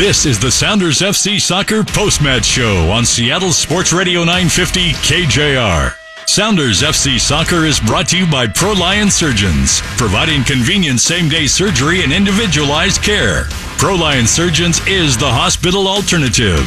This 0.00 0.24
is 0.24 0.38
the 0.38 0.50
Sounders 0.50 1.00
FC 1.00 1.38
Soccer 1.38 1.84
Post-Match 1.84 2.46
Show 2.46 2.90
on 2.90 3.04
Seattle 3.04 3.52
Sports 3.52 3.92
Radio 3.92 4.20
950 4.20 4.92
KJR. 4.92 5.94
Sounders 6.26 6.80
FC 6.80 7.20
Soccer 7.20 7.66
is 7.66 7.80
brought 7.80 8.08
to 8.08 8.16
you 8.16 8.26
by 8.26 8.46
Proliance 8.46 9.12
Surgeons, 9.12 9.82
providing 9.98 10.42
convenient 10.42 11.00
same-day 11.00 11.46
surgery 11.46 12.02
and 12.02 12.14
individualized 12.14 13.02
care. 13.02 13.44
Proliance 13.76 14.28
Surgeons 14.28 14.80
is 14.86 15.18
the 15.18 15.30
hospital 15.30 15.86
alternative. 15.86 16.66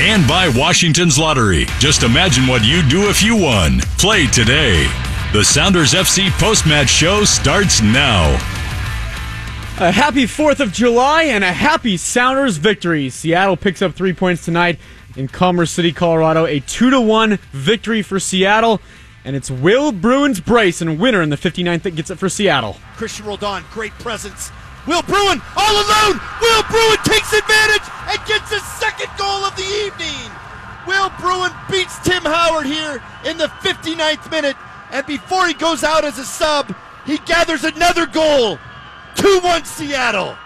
And 0.00 0.26
by 0.26 0.48
Washington's 0.48 1.20
Lottery. 1.20 1.66
Just 1.78 2.02
imagine 2.02 2.48
what 2.48 2.64
you'd 2.64 2.88
do 2.88 3.08
if 3.08 3.22
you 3.22 3.36
won. 3.36 3.78
Play 3.96 4.26
today. 4.26 4.88
The 5.32 5.44
Sounders 5.44 5.94
FC 5.94 6.30
Post-Match 6.30 6.90
Show 6.90 7.22
starts 7.22 7.80
now. 7.80 8.55
A 9.78 9.92
happy 9.92 10.24
4th 10.24 10.60
of 10.60 10.72
July 10.72 11.24
and 11.24 11.44
a 11.44 11.52
happy 11.52 11.98
Sounders 11.98 12.56
victory. 12.56 13.10
Seattle 13.10 13.58
picks 13.58 13.82
up 13.82 13.92
three 13.92 14.14
points 14.14 14.42
tonight 14.42 14.78
in 15.18 15.28
Commerce 15.28 15.70
City, 15.70 15.92
Colorado. 15.92 16.46
A 16.46 16.60
2 16.60 16.88
to 16.88 16.98
1 16.98 17.38
victory 17.52 18.00
for 18.00 18.18
Seattle. 18.18 18.80
And 19.22 19.36
it's 19.36 19.50
Will 19.50 19.92
Bruin's 19.92 20.40
brace 20.40 20.80
and 20.80 20.98
winner 20.98 21.20
in 21.20 21.28
the 21.28 21.36
59th 21.36 21.82
that 21.82 21.94
gets 21.94 22.08
it 22.08 22.18
for 22.18 22.30
Seattle. 22.30 22.78
Cristian 22.96 23.26
Roldan, 23.26 23.64
great 23.70 23.92
presence. 23.98 24.50
Will 24.86 25.02
Bruin 25.02 25.42
all 25.58 25.74
alone. 25.74 26.20
Will 26.40 26.62
Bruin 26.70 26.96
takes 27.04 27.34
advantage 27.34 27.86
and 28.08 28.18
gets 28.26 28.50
his 28.50 28.64
second 28.80 29.10
goal 29.18 29.44
of 29.44 29.54
the 29.56 29.84
evening. 29.84 30.32
Will 30.86 31.10
Bruin 31.20 31.52
beats 31.70 31.98
Tim 31.98 32.22
Howard 32.22 32.64
here 32.64 33.02
in 33.26 33.36
the 33.36 33.48
59th 33.60 34.30
minute. 34.30 34.56
And 34.90 35.04
before 35.04 35.46
he 35.46 35.52
goes 35.52 35.84
out 35.84 36.06
as 36.06 36.18
a 36.18 36.24
sub, 36.24 36.74
he 37.04 37.18
gathers 37.18 37.62
another 37.62 38.06
goal 38.06 38.58
2 39.16 39.40
1 39.42 39.64
Seattle. 39.64 40.36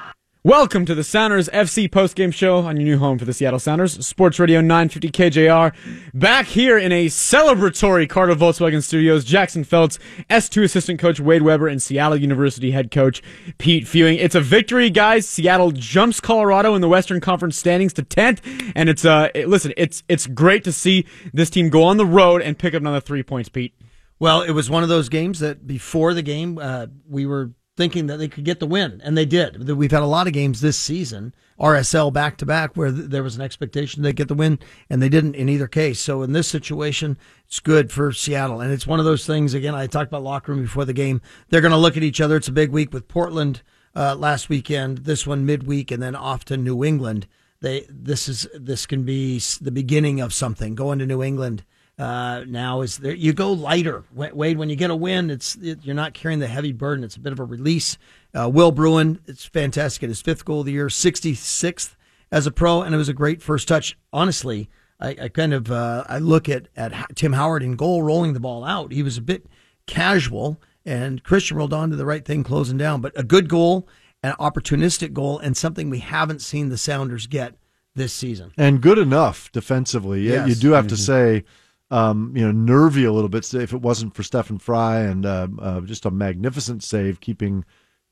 Welcome 0.45 0.87
to 0.87 0.95
the 0.95 1.03
Sounders 1.03 1.49
FC 1.49 1.89
postgame 1.89 2.33
show 2.33 2.59
on 2.59 2.77
your 2.77 2.85
new 2.85 2.99
home 2.99 3.19
for 3.19 3.25
the 3.25 3.35
Seattle 3.35 3.59
Sounders, 3.59 4.07
Sports 4.07 4.39
Radio 4.39 4.61
950 4.61 5.11
KJR. 5.11 5.75
Back 6.15 6.47
here 6.47 6.79
in 6.79 6.93
a 6.93 7.07
celebratory 7.07 8.09
Carter 8.09 8.35
Volkswagen 8.35 8.83
Studios, 8.83 9.25
Jackson 9.25 9.65
Felts, 9.65 9.99
S2 10.31 10.63
assistant 10.65 11.01
coach 11.01 11.19
Wade 11.19 11.43
Webber, 11.43 11.67
and 11.69 11.83
Seattle 11.83 12.17
University 12.17 12.71
head 12.71 12.91
coach 12.91 13.21
Pete 13.59 13.89
Fewing. 13.89 14.19
It's 14.19 14.37
a 14.37 14.41
victory, 14.41 14.89
guys. 14.89 15.29
Seattle 15.29 15.73
jumps 15.73 16.21
Colorado 16.21 16.75
in 16.75 16.81
the 16.81 16.89
Western 16.89 17.21
Conference 17.21 17.59
standings 17.59 17.93
to 17.95 18.03
10th, 18.03 18.73
and 18.77 18.89
it's 18.89 19.05
uh, 19.05 19.29
it, 19.35 19.49
listen, 19.49 19.75
it's 19.77 20.05
it's 20.09 20.27
great 20.29 20.63
to 20.65 20.73
see 20.73 21.05
this 21.35 21.51
team 21.51 21.71
go 21.71 21.83
on 21.83 21.97
the 21.97 22.07
road 22.07 22.41
and 22.41 22.57
pick 22.59 22.73
up 22.73 22.81
another 22.81 23.01
three 23.01 23.25
points, 23.25 23.49
Pete. 23.49 23.75
Well, 24.21 24.43
it 24.43 24.53
was 24.53 24.71
one 24.71 24.83
of 24.83 24.89
those 24.89 25.09
games 25.09 25.41
that 25.41 25.67
before 25.67 26.15
the 26.15 26.23
game, 26.23 26.59
uh, 26.59 26.87
we 27.09 27.27
were 27.27 27.53
thinking 27.81 28.09
that 28.09 28.19
they 28.19 28.29
could 28.29 28.45
get 28.45 28.61
the 28.61 28.67
win, 28.67 29.01
and 29.03 29.17
they 29.17 29.25
did. 29.25 29.67
We've 29.71 29.91
had 29.91 30.03
a 30.03 30.07
lot 30.07 30.27
of 30.27 30.35
games 30.35 30.61
this 30.61 30.77
season, 30.77 31.33
RSL 31.59 32.13
back 32.13 32.37
to 32.37 32.45
back, 32.45 32.77
where 32.77 32.91
there 32.91 33.23
was 33.23 33.37
an 33.37 33.41
expectation 33.41 34.03
they'd 34.03 34.15
get 34.15 34.29
the 34.29 34.35
win, 34.35 34.59
and 34.91 35.01
they 35.01 35.09
didn't 35.09 35.35
in 35.35 35.49
either 35.49 35.67
case. 35.67 35.99
So 35.99 36.21
in 36.21 36.33
this 36.33 36.47
situation, 36.47 37.17
it's 37.47 37.59
good 37.59 37.91
for 37.91 38.13
Seattle, 38.13 38.61
and 38.61 38.71
it's 38.71 38.87
one 38.87 38.99
of 38.99 39.07
those 39.07 39.25
things. 39.25 39.55
Again, 39.55 39.75
I 39.75 39.87
talked 39.87 40.11
about 40.11 40.23
locker 40.23 40.53
room 40.53 40.61
before 40.61 40.85
the 40.85 40.93
game. 40.93 41.23
They're 41.49 41.63
going 41.63 41.71
to 41.71 41.79
look 41.79 41.97
at 41.97 42.03
each 42.03 42.21
other. 42.21 42.37
It's 42.37 42.49
a 42.49 42.53
big 42.53 42.71
week 42.71 42.93
with 42.93 43.09
Portland 43.09 43.63
uh, 43.97 44.15
last 44.15 44.51
weekend, 44.51 44.99
this 44.99 45.27
one 45.27 45.47
midweek, 45.47 45.91
and 45.91 46.03
then 46.03 46.15
off 46.15 46.45
to 46.47 46.59
New 46.59 46.85
England. 46.85 47.29
They 47.63 47.87
this 47.89 48.29
is 48.29 48.47
this 48.53 48.85
can 48.85 49.05
be 49.05 49.41
the 49.59 49.73
beginning 49.73 50.21
of 50.21 50.35
something. 50.35 50.75
Going 50.75 50.99
to 50.99 51.07
New 51.07 51.23
England 51.23 51.65
uh, 52.01 52.45
now 52.47 52.81
is 52.81 52.99
there 52.99 53.15
you 53.15 53.33
go 53.33 53.53
lighter. 53.53 54.05
Wade 54.15 54.59
when 54.59 54.71
you 54.71 54.77
get 54.77 54.91
a 54.91 54.97
win 54.97 55.31
it's 55.31 55.57
it, 55.57 55.81
you're 55.83 55.95
not 55.95 56.15
carrying 56.15 56.41
the 56.41 56.47
heavy 56.47 56.73
burden. 56.73 57.05
It's 57.05 57.17
a 57.17 57.21
bit 57.21 57.33
of 57.33 57.39
a 57.39 57.45
release. 57.45 57.99
Uh, 58.35 58.49
will 58.49 58.73
bruin 58.73 59.21
it's 59.27 59.45
fantastic. 59.45 60.03
At 60.05 60.09
his 60.09 60.23
fifth 60.23 60.45
goal 60.45 60.61
of 60.61 60.67
the 60.67 60.73
year 60.73 60.89
66th 60.89 61.97
as 62.33 62.47
a 62.47 62.51
pro 62.51 62.83
and 62.83 62.95
it 62.95 62.99
was 62.99 63.09
a 63.09 63.15
great 63.15 63.43
first 63.43 63.69
touch. 63.69 63.97
Honestly 64.13 64.71
i, 64.99 65.17
I 65.23 65.29
kind 65.29 65.55
of 65.55 65.71
uh, 65.71 66.05
i 66.09 66.19
look 66.19 66.49
at, 66.49 66.69
at 66.77 66.93
tim 67.17 67.33
howard 67.33 67.63
in 67.63 67.77
goal 67.77 68.03
rolling 68.03 68.33
the 68.33 68.41
ball 68.41 68.65
out. 68.65 68.93
He 68.93 69.03
was 69.03 69.19
a 69.19 69.23
bit 69.23 69.47
casual 69.87 70.61
and 70.87 71.23
Cristian 71.23 71.57
Roldan 71.57 71.91
to 71.91 71.97
the 71.97 72.07
right 72.07 72.25
thing 72.25 72.43
closing 72.43 72.79
down. 72.79 73.01
But 73.03 73.13
a 73.19 73.23
good 73.23 73.49
goal 73.49 73.87
an 74.23 74.35
opportunistic 74.39 75.13
goal 75.13 75.39
and 75.39 75.57
something 75.57 75.91
we 75.91 76.01
haven't 76.01 76.41
seen 76.41 76.69
the 76.69 76.79
sounders 76.79 77.27
get 77.27 77.55
this 77.95 78.13
season. 78.13 78.53
And 78.57 78.81
good 78.81 78.99
enough 78.99 79.51
defensively. 79.53 80.23
Yes. 80.23 80.49
you 80.49 80.55
do 80.55 80.73
have 80.73 80.87
mm-hmm. 80.87 80.97
to 80.97 80.97
say 80.97 81.45
um, 81.91 82.33
you 82.37 82.45
know, 82.45 82.53
nervy 82.53 83.05
a 83.05 83.13
little 83.13 83.29
bit 83.29 83.53
if 83.55 83.73
it 83.73 83.83
wasn't 83.83 84.15
for 84.15 84.23
Stefan 84.23 84.59
Frei 84.59 85.07
and 85.07 85.27
uh, 85.27 85.49
uh, 85.61 85.81
just 85.81 86.07
a 86.07 86.11
magnificent 86.11 86.83
save, 86.83 87.21
keeping 87.21 87.65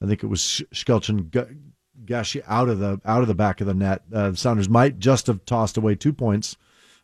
I 0.02 0.06
think 0.06 0.22
it 0.22 0.28
was 0.28 0.62
Shkelzen 0.72 1.30
Gashi 2.04 2.42
out 2.46 2.68
of 2.68 2.78
the 2.78 3.00
out 3.04 3.22
of 3.22 3.28
the 3.28 3.34
back 3.34 3.60
of 3.60 3.66
the 3.66 3.74
net. 3.74 4.02
Uh, 4.12 4.30
the 4.30 4.36
Sounders 4.36 4.68
might 4.68 4.98
just 4.98 5.26
have 5.26 5.44
tossed 5.44 5.76
away 5.76 5.94
two 5.94 6.12
points 6.12 6.56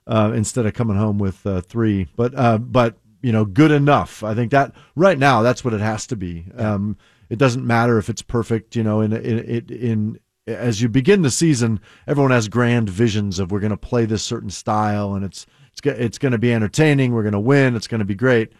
uh, 0.06 0.32
instead 0.34 0.66
of 0.66 0.74
coming 0.74 0.96
home 0.96 1.18
with 1.18 1.46
uh, 1.46 1.60
three, 1.60 2.06
but 2.16 2.36
uh, 2.36 2.58
but 2.58 2.96
you 3.22 3.32
know, 3.32 3.44
good 3.44 3.70
enough. 3.70 4.22
I 4.22 4.34
think 4.34 4.50
that 4.52 4.72
right 4.94 5.18
now 5.18 5.42
that's 5.42 5.64
what 5.64 5.74
it 5.74 5.80
has 5.80 6.06
to 6.08 6.16
be. 6.16 6.46
Um, 6.56 6.96
it 7.30 7.38
doesn't 7.38 7.66
matter 7.66 7.98
if 7.98 8.08
it's 8.08 8.22
perfect. 8.22 8.76
You 8.76 8.82
know, 8.82 9.00
in 9.00 9.12
in 9.12 9.38
in, 9.38 9.68
in 9.68 10.20
as 10.46 10.82
you 10.82 10.88
begin 10.88 11.22
the 11.22 11.30
season, 11.30 11.80
everyone 12.06 12.30
has 12.30 12.48
grand 12.48 12.88
visions 12.88 13.38
of 13.38 13.50
we're 13.50 13.60
going 13.60 13.70
to 13.70 13.76
play 13.76 14.04
this 14.04 14.22
certain 14.22 14.50
style, 14.50 15.14
and 15.14 15.24
it's 15.24 15.46
it's 15.74 16.00
it's 16.00 16.18
going 16.18 16.32
to 16.32 16.38
be 16.38 16.52
entertaining. 16.52 17.12
We're 17.12 17.22
going 17.22 17.32
to 17.32 17.40
win. 17.40 17.76
It's 17.76 17.88
going 17.88 18.00
to 18.00 18.04
be 18.04 18.14
great. 18.14 18.52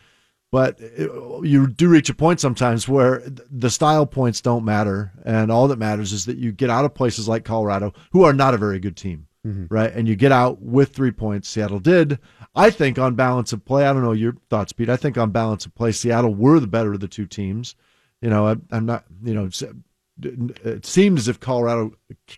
But 0.51 0.81
it, 0.81 1.11
you 1.45 1.67
do 1.67 1.89
reach 1.89 2.11
a 2.11 2.15
point 2.15 2.41
sometimes 2.41 2.89
where 2.89 3.23
the 3.51 3.71
style 3.71 4.07
points 4.07 4.41
don't 4.41 4.65
matter, 4.65 5.13
and 5.25 5.51
all 5.51 5.69
that 5.69 5.79
matters 5.79 6.13
is 6.13 6.27
that 6.27 6.37
you 6.37 6.53
get 6.53 6.71
out 6.71 6.85
of 6.85 6.95
places 6.95 7.27
like 7.29 7.45
Colorado, 7.45 7.93
who 8.13 8.23
are 8.23 8.33
not 8.33 8.55
a 8.55 8.59
very 8.59 8.79
good 8.79 8.97
team, 8.97 9.27
mm-hmm. 9.45 9.67
right? 9.69 9.93
And 9.93 10.07
you 10.07 10.15
get 10.15 10.31
out 10.31 10.63
with 10.63 10.91
three 10.91 11.11
points. 11.11 11.49
Seattle 11.49 11.81
did. 11.81 12.19
I 12.55 12.71
think 12.71 12.99
on 12.99 13.17
balance 13.17 13.53
of 13.53 13.65
play, 13.65 13.85
I 13.85 13.93
don't 13.93 14.05
know 14.05 14.13
your 14.13 14.37
thoughts, 14.49 14.73
Pete. 14.73 14.89
I 14.89 14.97
think 14.97 15.19
on 15.19 15.31
balance 15.33 15.67
of 15.67 15.75
play, 15.75 15.91
Seattle 15.91 16.35
were 16.35 16.61
the 16.61 16.69
better 16.69 16.93
of 16.93 17.01
the 17.01 17.09
two 17.09 17.27
teams. 17.27 17.75
You 18.21 18.31
know, 18.31 18.47
I, 18.47 18.57
I'm 18.71 18.87
not. 18.87 19.05
You 19.25 19.35
know, 19.35 19.51
it 20.23 20.87
seemed 20.87 21.19
as 21.19 21.27
if 21.27 21.41
Colorado 21.41 21.95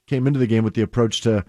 came 0.07 0.27
into 0.27 0.39
the 0.39 0.47
game 0.47 0.65
with 0.65 0.73
the 0.73 0.81
approach 0.83 1.21
to 1.23 1.45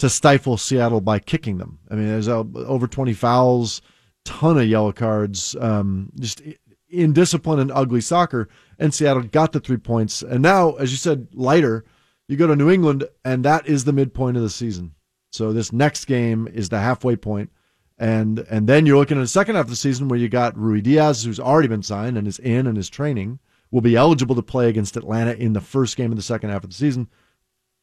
to 0.00 0.08
stifle 0.08 0.56
Seattle 0.56 1.00
by 1.00 1.18
kicking 1.18 1.58
them. 1.58 1.78
I 1.90 1.94
mean, 1.94 2.08
there's 2.08 2.28
over 2.28 2.86
20 2.86 3.12
fouls, 3.12 3.82
ton 4.24 4.58
of 4.58 4.66
yellow 4.66 4.92
cards, 4.92 5.54
um, 5.60 6.10
just 6.18 6.42
indiscipline 6.88 7.58
and 7.58 7.70
ugly 7.72 8.00
soccer. 8.00 8.48
And 8.78 8.92
Seattle 8.92 9.22
got 9.24 9.52
the 9.52 9.60
three 9.60 9.76
points. 9.76 10.22
And 10.22 10.42
now, 10.42 10.72
as 10.72 10.90
you 10.90 10.96
said, 10.96 11.28
lighter, 11.34 11.84
you 12.28 12.36
go 12.36 12.46
to 12.46 12.56
New 12.56 12.70
England, 12.70 13.04
and 13.24 13.44
that 13.44 13.66
is 13.66 13.84
the 13.84 13.92
midpoint 13.92 14.36
of 14.36 14.42
the 14.42 14.50
season. 14.50 14.94
So 15.32 15.52
this 15.52 15.72
next 15.72 16.06
game 16.06 16.48
is 16.48 16.68
the 16.68 16.80
halfway 16.80 17.16
point. 17.16 17.50
And 17.98 18.38
and 18.50 18.66
then 18.66 18.86
you're 18.86 18.96
looking 18.96 19.18
at 19.18 19.20
the 19.20 19.28
second 19.28 19.56
half 19.56 19.66
of 19.66 19.70
the 19.70 19.76
season 19.76 20.08
where 20.08 20.18
you 20.18 20.30
got 20.30 20.56
Ruidiaz, 20.56 21.26
who's 21.26 21.38
already 21.38 21.68
been 21.68 21.82
signed 21.82 22.16
and 22.16 22.26
is 22.26 22.38
in 22.38 22.66
and 22.66 22.78
is 22.78 22.88
training, 22.88 23.38
will 23.70 23.82
be 23.82 23.94
eligible 23.94 24.34
to 24.36 24.42
play 24.42 24.70
against 24.70 24.96
Atlanta 24.96 25.32
in 25.32 25.52
the 25.52 25.60
first 25.60 25.98
game 25.98 26.10
of 26.10 26.16
the 26.16 26.22
second 26.22 26.48
half 26.48 26.64
of 26.64 26.70
the 26.70 26.76
season 26.76 27.08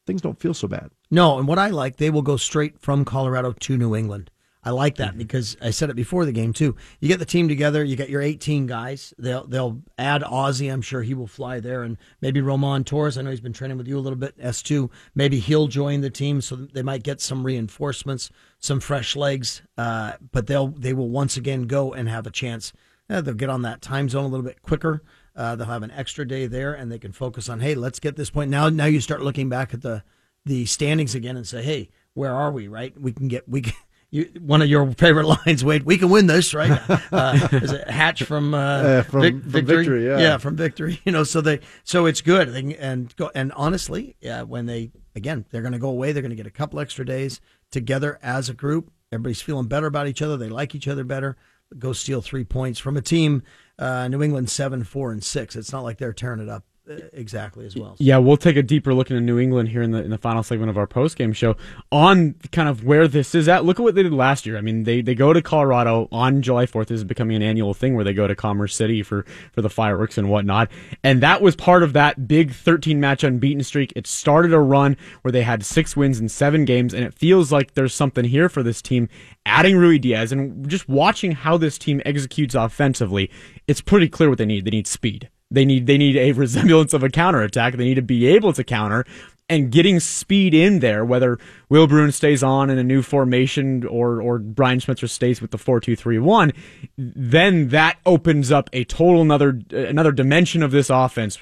things 0.08 0.22
don't 0.22 0.40
feel 0.40 0.54
so 0.54 0.66
bad. 0.66 0.90
No, 1.12 1.38
and 1.38 1.46
what 1.46 1.60
I 1.60 1.68
like, 1.68 1.98
they 1.98 2.10
will 2.10 2.22
go 2.22 2.36
straight 2.36 2.80
from 2.80 3.04
Colorado 3.04 3.52
to 3.52 3.76
New 3.76 3.94
England. 3.94 4.30
I 4.64 4.70
like 4.70 4.96
that 4.96 5.10
mm-hmm. 5.10 5.18
because 5.18 5.56
I 5.62 5.70
said 5.70 5.88
it 5.88 5.96
before 5.96 6.24
the 6.24 6.32
game 6.32 6.52
too. 6.52 6.74
You 7.00 7.08
get 7.08 7.20
the 7.20 7.24
team 7.24 7.46
together, 7.46 7.84
you 7.84 7.94
get 7.94 8.10
your 8.10 8.22
18 8.22 8.66
guys. 8.66 9.14
They'll 9.18 9.46
they'll 9.46 9.80
add 9.96 10.22
Ozzy. 10.22 10.72
I'm 10.72 10.82
sure 10.82 11.02
he 11.02 11.14
will 11.14 11.28
fly 11.28 11.60
there, 11.60 11.84
and 11.84 11.96
maybe 12.20 12.40
Roman 12.40 12.84
Torres. 12.84 13.16
I 13.16 13.22
know 13.22 13.30
he's 13.30 13.40
been 13.40 13.52
training 13.52 13.78
with 13.78 13.86
you 13.86 13.96
a 13.96 14.00
little 14.00 14.18
bit. 14.18 14.36
S2. 14.38 14.90
Maybe 15.14 15.38
he'll 15.38 15.68
join 15.68 16.00
the 16.00 16.10
team, 16.10 16.40
so 16.40 16.56
they 16.56 16.82
might 16.82 17.04
get 17.04 17.20
some 17.20 17.44
reinforcements, 17.44 18.30
some 18.58 18.80
fresh 18.80 19.14
legs. 19.14 19.62
Uh, 19.76 20.14
but 20.32 20.48
they'll 20.48 20.68
they 20.68 20.92
will 20.92 21.10
once 21.10 21.36
again 21.36 21.62
go 21.62 21.92
and 21.92 22.08
have 22.08 22.26
a 22.26 22.30
chance. 22.30 22.72
Uh, 23.08 23.20
they'll 23.20 23.34
get 23.34 23.48
on 23.50 23.62
that 23.62 23.80
time 23.80 24.08
zone 24.08 24.24
a 24.24 24.28
little 24.28 24.44
bit 24.44 24.60
quicker. 24.62 25.02
Uh, 25.38 25.54
they'll 25.54 25.68
have 25.68 25.84
an 25.84 25.92
extra 25.92 26.26
day 26.26 26.48
there, 26.48 26.74
and 26.74 26.90
they 26.90 26.98
can 26.98 27.12
focus 27.12 27.48
on, 27.48 27.60
hey, 27.60 27.76
let's 27.76 28.00
get 28.00 28.16
this 28.16 28.28
point. 28.28 28.50
Now, 28.50 28.68
now 28.68 28.86
you 28.86 29.00
start 29.00 29.22
looking 29.22 29.48
back 29.48 29.72
at 29.72 29.82
the 29.82 30.02
the 30.44 30.66
standings 30.66 31.14
again 31.14 31.36
and 31.36 31.46
say, 31.46 31.62
hey, 31.62 31.90
where 32.14 32.34
are 32.34 32.50
we? 32.50 32.66
Right? 32.66 33.00
We 33.00 33.12
can 33.12 33.28
get 33.28 33.48
we. 33.48 33.60
Can, 33.62 33.72
you, 34.10 34.24
one 34.40 34.62
of 34.62 34.68
your 34.68 34.90
favorite 34.94 35.26
lines, 35.46 35.64
Wade. 35.64 35.84
We 35.84 35.96
can 35.96 36.08
win 36.08 36.26
this, 36.26 36.54
right? 36.54 36.80
Uh, 37.12 37.48
is 37.52 37.70
it 37.70 37.88
Hatch 37.88 38.24
from, 38.24 38.52
uh, 38.52 38.58
uh, 38.58 39.02
from, 39.02 39.20
Vic, 39.20 39.32
from 39.34 39.50
victory? 39.50 39.76
victory? 39.76 40.06
Yeah, 40.06 40.18
yeah, 40.18 40.38
from 40.38 40.56
victory. 40.56 41.00
You 41.04 41.12
know, 41.12 41.22
so 41.22 41.40
they 41.40 41.60
so 41.84 42.06
it's 42.06 42.20
good. 42.20 42.52
They, 42.52 42.74
and 42.76 43.14
go 43.14 43.30
and 43.32 43.52
honestly, 43.52 44.16
yeah, 44.20 44.42
when 44.42 44.66
they 44.66 44.90
again 45.14 45.44
they're 45.50 45.62
going 45.62 45.72
to 45.72 45.78
go 45.78 45.90
away, 45.90 46.10
they're 46.10 46.22
going 46.22 46.30
to 46.30 46.36
get 46.36 46.48
a 46.48 46.50
couple 46.50 46.80
extra 46.80 47.06
days 47.06 47.40
together 47.70 48.18
as 48.24 48.48
a 48.48 48.54
group. 48.54 48.90
Everybody's 49.12 49.40
feeling 49.40 49.68
better 49.68 49.86
about 49.86 50.08
each 50.08 50.20
other. 50.20 50.36
They 50.36 50.48
like 50.48 50.74
each 50.74 50.88
other 50.88 51.04
better. 51.04 51.36
Go 51.78 51.92
steal 51.92 52.22
three 52.22 52.44
points 52.44 52.80
from 52.80 52.96
a 52.96 53.02
team 53.02 53.44
uh, 53.78 54.08
New 54.08 54.22
England 54.22 54.50
seven, 54.50 54.84
four, 54.84 55.12
and 55.12 55.22
six. 55.22 55.56
It's 55.56 55.72
not 55.72 55.84
like 55.84 55.98
they're 55.98 56.12
tearing 56.12 56.40
it 56.40 56.48
up 56.48 56.64
Uh, 56.88 57.08
exactly 57.12 57.66
as 57.66 57.76
well. 57.76 57.96
Yeah, 57.98 58.18
we'll 58.18 58.36
take 58.36 58.56
a 58.56 58.62
deeper 58.62 58.94
look 58.94 59.10
into 59.10 59.20
New 59.20 59.38
England 59.38 59.68
here 59.68 59.82
in 59.82 59.90
the 59.90 60.02
in 60.02 60.10
the 60.10 60.18
final 60.18 60.42
segment 60.42 60.70
of 60.70 60.78
our 60.78 60.86
post 60.86 61.16
game 61.16 61.32
show 61.32 61.56
on 61.92 62.34
kind 62.52 62.68
of 62.68 62.84
where 62.84 63.06
this 63.08 63.34
is 63.34 63.48
at. 63.48 63.64
Look 63.64 63.78
at 63.78 63.82
what 63.82 63.94
they 63.94 64.02
did 64.02 64.12
last 64.12 64.46
year. 64.46 64.56
I 64.56 64.60
mean, 64.60 64.84
they, 64.84 65.00
they 65.00 65.14
go 65.14 65.32
to 65.32 65.42
Colorado 65.42 66.08
on 66.12 66.42
July 66.42 66.66
Fourth. 66.66 66.88
This 66.88 66.98
is 66.98 67.04
becoming 67.04 67.36
an 67.36 67.42
annual 67.42 67.74
thing 67.74 67.94
where 67.94 68.04
they 68.04 68.12
go 68.14 68.26
to 68.26 68.34
Commerce 68.34 68.74
City 68.74 69.02
for 69.02 69.24
for 69.52 69.62
the 69.62 69.70
fireworks 69.70 70.18
and 70.18 70.30
whatnot. 70.30 70.70
And 71.04 71.22
that 71.22 71.42
was 71.42 71.56
part 71.56 71.82
of 71.82 71.92
that 71.92 72.28
big 72.28 72.52
13 72.52 73.00
match 73.00 73.24
unbeaten 73.24 73.62
streak. 73.62 73.92
It 73.94 74.06
started 74.06 74.52
a 74.52 74.60
run 74.60 74.96
where 75.22 75.32
they 75.32 75.42
had 75.42 75.64
six 75.64 75.96
wins 75.96 76.20
in 76.20 76.28
seven 76.28 76.64
games, 76.64 76.94
and 76.94 77.04
it 77.04 77.14
feels 77.14 77.52
like 77.52 77.74
there's 77.74 77.94
something 77.94 78.24
here 78.24 78.48
for 78.48 78.62
this 78.62 78.82
team. 78.82 79.08
Adding 79.44 79.76
Ruidiaz 79.76 80.30
and 80.32 80.68
just 80.68 80.88
watching 80.88 81.32
how 81.32 81.56
this 81.56 81.78
team 81.78 82.02
executes 82.04 82.54
offensively, 82.54 83.30
it's 83.66 83.80
pretty 83.80 84.08
clear 84.08 84.28
what 84.28 84.38
they 84.38 84.46
need. 84.46 84.64
They 84.64 84.70
need 84.70 84.86
speed. 84.86 85.30
They 85.50 85.64
need 85.64 85.86
they 85.86 85.98
need 85.98 86.16
a 86.16 86.32
resemblance 86.44 86.92
of 86.92 87.02
a 87.02 87.08
counterattack. 87.08 87.76
They 87.76 87.84
need 87.84 87.94
to 87.94 88.02
be 88.02 88.26
able 88.26 88.52
to 88.52 88.64
counter 88.64 89.04
and 89.48 89.72
getting 89.72 89.98
speed 89.98 90.52
in 90.52 90.80
there, 90.80 91.04
whether 91.04 91.38
Will 91.68 91.86
Bruin 91.86 92.12
stays 92.12 92.42
on 92.42 92.68
in 92.68 92.78
a 92.78 92.84
new 92.84 93.02
formation 93.02 93.86
or 93.86 94.20
or 94.20 94.38
Brian 94.38 94.78
Schmetzer 94.78 95.08
stays 95.08 95.40
with 95.40 95.50
the 95.50 95.58
four 95.58 95.80
two 95.80 95.96
three 95.96 96.18
one, 96.18 96.52
then 96.96 97.68
that 97.68 97.98
opens 98.04 98.52
up 98.52 98.68
a 98.72 98.84
total 98.84 99.22
another 99.22 99.60
another 99.70 100.12
dimension 100.12 100.62
of 100.62 100.70
this 100.70 100.90
offense. 100.90 101.38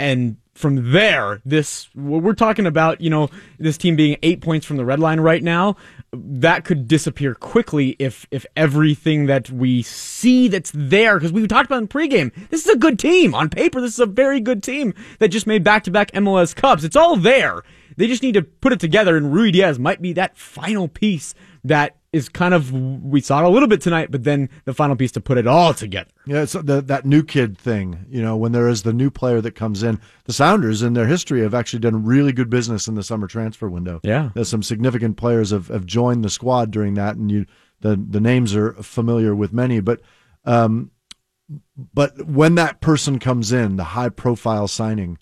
And 0.00 0.38
from 0.54 0.92
there, 0.92 1.40
this 1.44 1.88
we're 1.94 2.32
talking 2.32 2.66
about, 2.66 3.00
you 3.00 3.10
know, 3.10 3.28
this 3.58 3.76
team 3.76 3.96
being 3.96 4.16
eight 4.22 4.40
points 4.40 4.64
from 4.64 4.76
the 4.76 4.84
red 4.84 5.00
line 5.00 5.20
right 5.20 5.42
now. 5.42 5.76
That 6.12 6.64
could 6.64 6.86
disappear 6.86 7.34
quickly 7.34 7.96
if 7.98 8.24
if 8.30 8.46
everything 8.56 9.26
that 9.26 9.50
we 9.50 9.82
see 9.82 10.46
that's 10.46 10.70
there, 10.72 11.18
because 11.18 11.32
we 11.32 11.44
talked 11.48 11.66
about 11.66 11.82
in 11.82 11.88
pregame, 11.88 12.32
this 12.50 12.64
is 12.66 12.72
a 12.72 12.78
good 12.78 13.00
team 13.00 13.34
on 13.34 13.48
paper. 13.48 13.80
This 13.80 13.94
is 13.94 14.00
a 14.00 14.06
very 14.06 14.38
good 14.38 14.62
team 14.62 14.94
that 15.18 15.28
just 15.28 15.48
made 15.48 15.64
back 15.64 15.82
to 15.84 15.90
back 15.90 16.12
MLS 16.12 16.54
Cups. 16.54 16.84
It's 16.84 16.96
all 16.96 17.16
there. 17.16 17.62
They 17.96 18.06
just 18.06 18.22
need 18.22 18.34
to 18.34 18.42
put 18.42 18.72
it 18.72 18.80
together, 18.80 19.16
and 19.16 19.32
Ruidiaz 19.32 19.78
might 19.78 20.02
be 20.02 20.12
that 20.14 20.36
final 20.36 20.88
piece 20.88 21.34
that 21.64 21.96
is 22.12 22.28
kind 22.28 22.54
of 22.54 22.72
we 22.72 23.20
saw 23.20 23.40
it 23.40 23.44
a 23.44 23.48
little 23.48 23.66
bit 23.66 23.80
tonight, 23.80 24.10
but 24.10 24.22
then 24.22 24.48
the 24.66 24.72
final 24.72 24.94
piece 24.94 25.10
to 25.12 25.20
put 25.20 25.36
it 25.36 25.48
all 25.48 25.74
together. 25.74 26.10
Yeah, 26.26 26.42
it's 26.42 26.52
the, 26.52 26.80
that 26.82 27.04
new 27.04 27.24
kid 27.24 27.58
thing. 27.58 28.06
You 28.08 28.22
know, 28.22 28.36
when 28.36 28.52
there 28.52 28.68
is 28.68 28.84
the 28.84 28.92
new 28.92 29.10
player 29.10 29.40
that 29.40 29.56
comes 29.56 29.82
in, 29.82 30.00
the 30.24 30.32
Sounders 30.32 30.82
in 30.82 30.92
their 30.92 31.08
history 31.08 31.42
have 31.42 31.54
actually 31.54 31.80
done 31.80 32.04
really 32.04 32.32
good 32.32 32.48
business 32.48 32.86
in 32.86 32.94
the 32.94 33.02
summer 33.02 33.26
transfer 33.26 33.68
window. 33.68 34.00
Yeah, 34.04 34.30
there's 34.34 34.48
some 34.48 34.62
significant 34.62 35.16
players 35.16 35.50
have, 35.50 35.68
have 35.68 35.86
joined 35.86 36.24
the 36.24 36.30
squad 36.30 36.70
during 36.70 36.94
that, 36.94 37.16
and 37.16 37.32
you 37.32 37.46
the 37.80 37.96
the 37.96 38.20
names 38.20 38.54
are 38.54 38.74
familiar 38.74 39.34
with 39.34 39.52
many, 39.52 39.80
but. 39.80 40.00
Um, 40.44 40.90
but 41.76 42.26
when 42.26 42.54
that 42.54 42.80
person 42.80 43.18
comes 43.18 43.52
in, 43.52 43.76
the 43.76 43.84
high 43.84 44.08
profile 44.08 44.66
signing, 44.66 45.18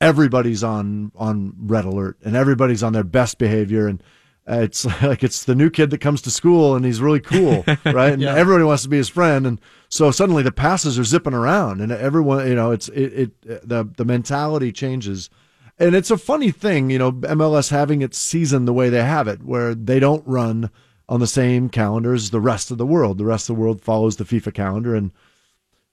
everybody's 0.00 0.62
on 0.62 1.12
on 1.14 1.54
red 1.58 1.84
alert 1.84 2.18
and 2.24 2.36
everybody's 2.36 2.82
on 2.82 2.92
their 2.92 3.04
best 3.04 3.38
behavior 3.38 3.86
and 3.86 4.02
it's 4.46 4.84
like 5.02 5.22
it's 5.22 5.44
the 5.44 5.54
new 5.54 5.70
kid 5.70 5.90
that 5.90 5.98
comes 5.98 6.22
to 6.22 6.30
school 6.30 6.74
and 6.74 6.84
he's 6.84 7.00
really 7.00 7.20
cool, 7.20 7.64
right? 7.84 8.12
And 8.12 8.22
yeah. 8.22 8.34
everybody 8.34 8.64
wants 8.64 8.82
to 8.82 8.88
be 8.88 8.96
his 8.96 9.08
friend, 9.08 9.46
and 9.46 9.60
so 9.88 10.10
suddenly 10.10 10.42
the 10.42 10.52
passes 10.52 10.98
are 10.98 11.04
zipping 11.04 11.34
around, 11.34 11.80
and 11.80 11.90
everyone, 11.92 12.46
you 12.46 12.54
know, 12.54 12.70
it's 12.70 12.88
it, 12.88 13.12
it 13.42 13.68
the 13.68 13.88
the 13.96 14.04
mentality 14.04 14.72
changes, 14.72 15.30
and 15.78 15.94
it's 15.94 16.10
a 16.10 16.18
funny 16.18 16.50
thing, 16.50 16.90
you 16.90 16.98
know, 16.98 17.12
MLS 17.12 17.70
having 17.70 18.02
its 18.02 18.18
season 18.18 18.64
the 18.64 18.72
way 18.72 18.88
they 18.88 19.02
have 19.02 19.28
it, 19.28 19.42
where 19.42 19.74
they 19.74 19.98
don't 19.98 20.26
run 20.26 20.70
on 21.08 21.20
the 21.20 21.26
same 21.26 21.68
calendar 21.68 22.14
as 22.14 22.30
the 22.30 22.40
rest 22.40 22.70
of 22.70 22.78
the 22.78 22.86
world. 22.86 23.18
The 23.18 23.26
rest 23.26 23.48
of 23.48 23.56
the 23.56 23.60
world 23.60 23.82
follows 23.82 24.16
the 24.16 24.24
FIFA 24.24 24.54
calendar, 24.54 24.94
and 24.94 25.10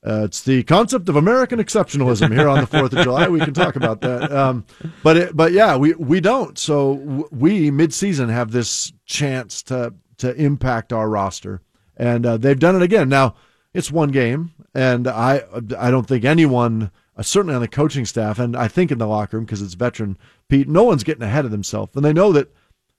uh, 0.05 0.23
it's 0.25 0.41
the 0.41 0.63
concept 0.63 1.09
of 1.09 1.15
American 1.15 1.59
exceptionalism 1.59 2.33
here 2.33 2.47
on 2.47 2.59
the 2.59 2.67
Fourth 2.67 2.93
of 2.93 2.99
July. 3.03 3.27
We 3.27 3.39
can 3.39 3.53
talk 3.53 3.75
about 3.75 4.01
that, 4.01 4.31
um, 4.31 4.65
but 5.03 5.17
it, 5.17 5.35
but 5.35 5.51
yeah, 5.51 5.77
we 5.77 5.93
we 5.93 6.19
don't. 6.19 6.57
So 6.57 6.95
w- 6.95 7.29
we 7.31 7.71
midseason 7.71 8.29
have 8.29 8.51
this 8.51 8.91
chance 9.05 9.61
to 9.63 9.93
to 10.17 10.33
impact 10.35 10.91
our 10.91 11.09
roster, 11.09 11.61
and 11.97 12.25
uh, 12.25 12.37
they've 12.37 12.59
done 12.59 12.75
it 12.75 12.81
again. 12.81 13.09
Now 13.09 13.35
it's 13.73 13.91
one 13.91 14.09
game, 14.09 14.51
and 14.73 15.07
I 15.07 15.43
I 15.77 15.91
don't 15.91 16.07
think 16.07 16.25
anyone, 16.25 16.89
uh, 17.15 17.21
certainly 17.21 17.55
on 17.55 17.61
the 17.61 17.67
coaching 17.67 18.05
staff, 18.05 18.39
and 18.39 18.55
I 18.55 18.67
think 18.67 18.91
in 18.91 18.97
the 18.97 19.07
locker 19.07 19.37
room 19.37 19.45
because 19.45 19.61
it's 19.61 19.75
veteran 19.75 20.17
Pete, 20.49 20.67
no 20.67 20.83
one's 20.83 21.03
getting 21.03 21.23
ahead 21.23 21.45
of 21.45 21.51
themselves, 21.51 21.95
and 21.95 22.03
they 22.03 22.11
know 22.13 22.31
that 22.33 22.53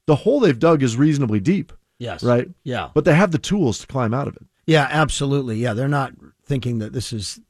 the 0.06 0.16
hole 0.16 0.40
they've 0.40 0.58
dug 0.58 0.82
is 0.82 0.96
reasonably 0.96 1.40
deep. 1.40 1.72
Yes. 1.98 2.24
Right. 2.24 2.48
Yeah. 2.64 2.88
But 2.94 3.04
they 3.04 3.14
have 3.14 3.30
the 3.30 3.38
tools 3.38 3.78
to 3.80 3.86
climb 3.86 4.12
out 4.14 4.26
of 4.26 4.34
it. 4.36 4.46
Yeah, 4.72 4.88
absolutely. 4.90 5.56
Yeah, 5.56 5.74
they're 5.74 5.88
not 5.88 6.12
thinking 6.44 6.78
that 6.78 6.92
this 6.92 7.12
is. 7.12 7.40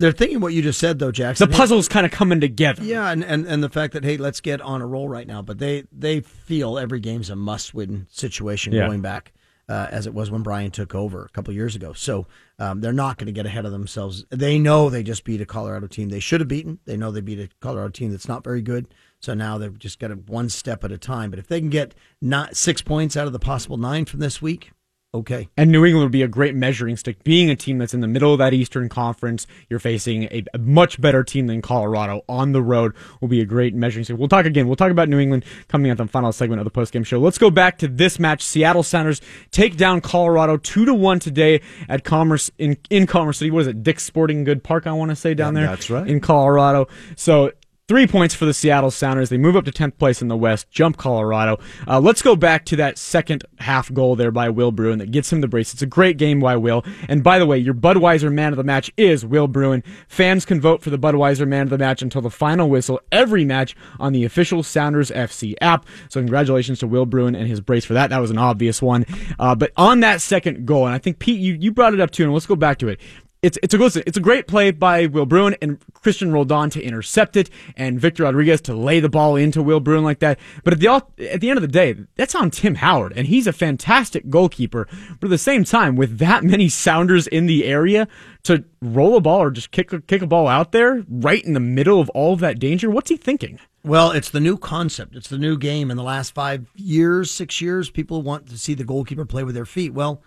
They're 0.00 0.12
thinking 0.12 0.40
what 0.40 0.52
you 0.52 0.62
just 0.62 0.80
said, 0.80 0.98
though, 0.98 1.12
Jackson. 1.12 1.48
The 1.48 1.56
puzzle's 1.56 1.86
kind 1.86 2.04
of 2.04 2.10
coming 2.10 2.40
together. 2.40 2.82
Yeah, 2.82 3.08
and, 3.10 3.22
and, 3.22 3.46
and 3.46 3.62
the 3.62 3.68
fact 3.68 3.92
that 3.92 4.04
hey, 4.04 4.16
let's 4.16 4.40
get 4.40 4.60
on 4.60 4.82
a 4.82 4.86
roll 4.86 5.08
right 5.08 5.26
now. 5.26 5.42
But 5.42 5.58
they 5.58 5.84
they 5.92 6.20
feel 6.20 6.78
every 6.78 7.00
game's 7.00 7.30
a 7.30 7.36
must-win 7.36 8.08
situation 8.10 8.72
yeah. 8.72 8.86
going 8.86 9.00
back 9.00 9.32
uh, 9.68 9.88
as 9.90 10.06
it 10.06 10.14
was 10.14 10.30
when 10.30 10.42
Brian 10.42 10.70
took 10.70 10.94
over 10.94 11.24
a 11.24 11.28
couple 11.30 11.54
years 11.54 11.76
ago. 11.76 11.92
So 11.92 12.26
um, 12.58 12.80
they're 12.80 12.92
not 12.92 13.16
going 13.16 13.26
to 13.26 13.32
get 13.32 13.46
ahead 13.46 13.64
of 13.64 13.72
themselves. 13.72 14.24
They 14.30 14.58
know 14.58 14.90
they 14.90 15.02
just 15.02 15.24
beat 15.24 15.40
a 15.40 15.46
Colorado 15.46 15.86
team 15.86 16.08
they 16.08 16.20
should 16.20 16.40
have 16.40 16.48
beaten. 16.48 16.78
They 16.84 16.96
know 16.96 17.10
they 17.10 17.20
beat 17.20 17.38
a 17.38 17.48
Colorado 17.60 17.90
team 17.90 18.10
that's 18.10 18.28
not 18.28 18.44
very 18.44 18.60
good. 18.60 18.92
So 19.20 19.34
now 19.34 19.58
they've 19.58 19.78
just 19.78 19.98
got 19.98 20.10
it 20.10 20.28
one 20.28 20.48
step 20.48 20.84
at 20.84 20.92
a 20.92 20.98
time. 20.98 21.30
But 21.30 21.38
if 21.38 21.46
they 21.46 21.60
can 21.60 21.70
get 21.70 21.94
not 22.20 22.56
six 22.56 22.82
points 22.82 23.16
out 23.16 23.26
of 23.26 23.32
the 23.32 23.38
possible 23.38 23.76
nine 23.76 24.04
from 24.04 24.20
this 24.20 24.42
week, 24.42 24.72
Okay. 25.14 25.50
And 25.58 25.70
New 25.70 25.84
England 25.84 26.04
would 26.04 26.12
be 26.12 26.22
a 26.22 26.28
great 26.28 26.54
measuring 26.54 26.96
stick. 26.96 27.22
Being 27.22 27.50
a 27.50 27.56
team 27.56 27.76
that's 27.76 27.92
in 27.92 28.00
the 28.00 28.08
middle 28.08 28.32
of 28.32 28.38
that 28.38 28.54
Eastern 28.54 28.88
Conference, 28.88 29.46
you're 29.68 29.78
facing 29.78 30.24
a, 30.24 30.42
a, 30.54 30.58
much 30.58 30.98
better 31.02 31.22
team 31.22 31.48
than 31.48 31.60
Colorado 31.60 32.22
on 32.30 32.52
the 32.52 32.62
road 32.62 32.94
will 33.20 33.28
be 33.28 33.42
a 33.42 33.44
great 33.44 33.74
measuring 33.74 34.04
stick. 34.04 34.16
We'll 34.16 34.28
talk 34.28 34.46
again. 34.46 34.68
We'll 34.68 34.76
talk 34.76 34.90
about 34.90 35.10
New 35.10 35.18
England 35.18 35.44
coming 35.68 35.90
at 35.90 35.98
the 35.98 36.06
final 36.06 36.32
segment 36.32 36.60
of 36.60 36.64
the 36.64 36.70
postgame 36.70 37.04
show. 37.04 37.20
Let's 37.20 37.36
go 37.36 37.50
back 37.50 37.76
to 37.78 37.88
this 37.88 38.18
match. 38.18 38.42
Seattle 38.42 38.82
Sounders 38.82 39.20
take 39.50 39.76
down 39.76 40.00
Colorado 40.00 40.56
two 40.56 40.86
to 40.86 40.94
one 40.94 41.18
today 41.18 41.60
at 41.90 42.04
Commerce 42.04 42.50
in, 42.56 42.78
in 42.88 43.06
Commerce 43.06 43.36
City. 43.38 43.50
What 43.50 43.60
is 43.60 43.66
it? 43.66 43.82
Dick's 43.82 44.04
Sporting 44.04 44.44
Good 44.44 44.64
Park, 44.64 44.86
I 44.86 44.92
want 44.92 45.10
to 45.10 45.16
say 45.16 45.34
down 45.34 45.54
yeah, 45.54 45.60
there. 45.60 45.70
That's 45.70 45.90
right. 45.90 46.08
In 46.08 46.20
Colorado. 46.20 46.88
So 47.16 47.52
Three 47.88 48.06
points 48.06 48.32
for 48.32 48.44
the 48.44 48.54
Seattle 48.54 48.92
Sounders. 48.92 49.28
They 49.28 49.38
move 49.38 49.56
up 49.56 49.64
to 49.64 49.72
10th 49.72 49.98
place 49.98 50.22
in 50.22 50.28
the 50.28 50.36
West, 50.36 50.70
jump 50.70 50.96
Colorado. 50.96 51.58
Uh, 51.86 51.98
let's 51.98 52.22
go 52.22 52.36
back 52.36 52.64
to 52.66 52.76
that 52.76 52.96
second 52.96 53.44
half 53.58 53.92
goal 53.92 54.14
there 54.14 54.30
by 54.30 54.50
Will 54.50 54.70
Bruin 54.70 55.00
that 55.00 55.10
gets 55.10 55.32
him 55.32 55.40
the 55.40 55.48
brace. 55.48 55.72
It's 55.72 55.82
a 55.82 55.86
great 55.86 56.16
game 56.16 56.38
by 56.38 56.56
Will. 56.56 56.84
And 57.08 57.24
by 57.24 57.40
the 57.40 57.44
way, 57.44 57.58
your 57.58 57.74
Budweiser 57.74 58.32
man 58.32 58.52
of 58.52 58.56
the 58.56 58.62
match 58.62 58.92
is 58.96 59.26
Will 59.26 59.48
Bruin. 59.48 59.82
Fans 60.06 60.44
can 60.44 60.60
vote 60.60 60.80
for 60.80 60.90
the 60.90 60.98
Budweiser 60.98 61.46
man 61.46 61.62
of 61.62 61.70
the 61.70 61.78
match 61.78 62.02
until 62.02 62.22
the 62.22 62.30
final 62.30 62.70
whistle 62.70 63.00
every 63.10 63.44
match 63.44 63.74
on 63.98 64.12
the 64.12 64.24
official 64.24 64.62
Sounders 64.62 65.10
FC 65.10 65.56
app. 65.60 65.84
So 66.08 66.20
congratulations 66.20 66.78
to 66.78 66.86
Will 66.86 67.04
Bruin 67.04 67.34
and 67.34 67.48
his 67.48 67.60
brace 67.60 67.84
for 67.84 67.94
that. 67.94 68.10
That 68.10 68.20
was 68.20 68.30
an 68.30 68.38
obvious 68.38 68.80
one. 68.80 69.06
Uh, 69.40 69.56
but 69.56 69.72
on 69.76 69.98
that 70.00 70.20
second 70.20 70.66
goal, 70.66 70.86
and 70.86 70.94
I 70.94 70.98
think 70.98 71.18
Pete, 71.18 71.40
you, 71.40 71.54
you 71.54 71.72
brought 71.72 71.94
it 71.94 72.00
up 72.00 72.12
too, 72.12 72.22
and 72.22 72.32
let's 72.32 72.46
go 72.46 72.54
back 72.54 72.78
to 72.78 72.86
it 72.86 73.00
it's 73.42 73.58
it's 73.60 73.74
a 73.74 73.78
listen, 73.78 74.04
it's 74.06 74.16
a 74.16 74.20
great 74.20 74.46
play 74.46 74.70
by 74.70 75.06
Will 75.06 75.26
Bruin 75.26 75.56
and 75.60 75.80
Cristian 75.94 76.32
Roldan 76.32 76.70
to 76.70 76.82
intercept 76.82 77.36
it 77.36 77.50
and 77.76 78.00
Victor 78.00 78.22
Rodriguez 78.22 78.60
to 78.62 78.74
lay 78.74 79.00
the 79.00 79.08
ball 79.08 79.34
into 79.34 79.62
Will 79.62 79.80
Bruin 79.80 80.04
like 80.04 80.20
that. 80.20 80.38
But 80.62 80.74
at 80.74 80.80
the 80.80 80.88
at 81.32 81.40
the 81.40 81.50
end 81.50 81.58
of 81.58 81.62
the 81.62 81.68
day, 81.68 81.96
that's 82.14 82.36
on 82.36 82.52
Tim 82.52 82.76
Howard 82.76 83.12
and 83.16 83.26
he's 83.26 83.48
a 83.48 83.52
fantastic 83.52 84.30
goalkeeper. 84.30 84.86
But 85.18 85.26
at 85.26 85.30
the 85.30 85.38
same 85.38 85.64
time, 85.64 85.96
with 85.96 86.18
that 86.18 86.44
many 86.44 86.68
Sounders 86.68 87.26
in 87.26 87.46
the 87.46 87.64
area 87.64 88.06
to 88.44 88.64
roll 88.80 89.16
a 89.16 89.20
ball 89.20 89.42
or 89.42 89.50
just 89.50 89.72
kick 89.72 89.90
kick 90.06 90.22
a 90.22 90.26
ball 90.26 90.46
out 90.46 90.70
there 90.70 91.04
right 91.08 91.44
in 91.44 91.54
the 91.54 91.60
middle 91.60 92.00
of 92.00 92.08
all 92.10 92.34
of 92.34 92.40
that 92.40 92.60
danger, 92.60 92.90
what's 92.90 93.10
he 93.10 93.16
thinking? 93.16 93.58
Well, 93.84 94.12
it's 94.12 94.30
the 94.30 94.38
new 94.38 94.56
concept. 94.56 95.16
It's 95.16 95.28
the 95.28 95.38
new 95.38 95.58
game. 95.58 95.90
In 95.90 95.96
the 95.96 96.04
last 96.04 96.32
five 96.32 96.70
years, 96.76 97.32
six 97.32 97.60
years, 97.60 97.90
people 97.90 98.22
want 98.22 98.48
to 98.50 98.56
see 98.56 98.74
the 98.74 98.84
goalkeeper 98.84 99.24
play 99.24 99.42
with 99.42 99.56
their 99.56 99.66
feet. 99.66 99.92
Well 99.92 100.22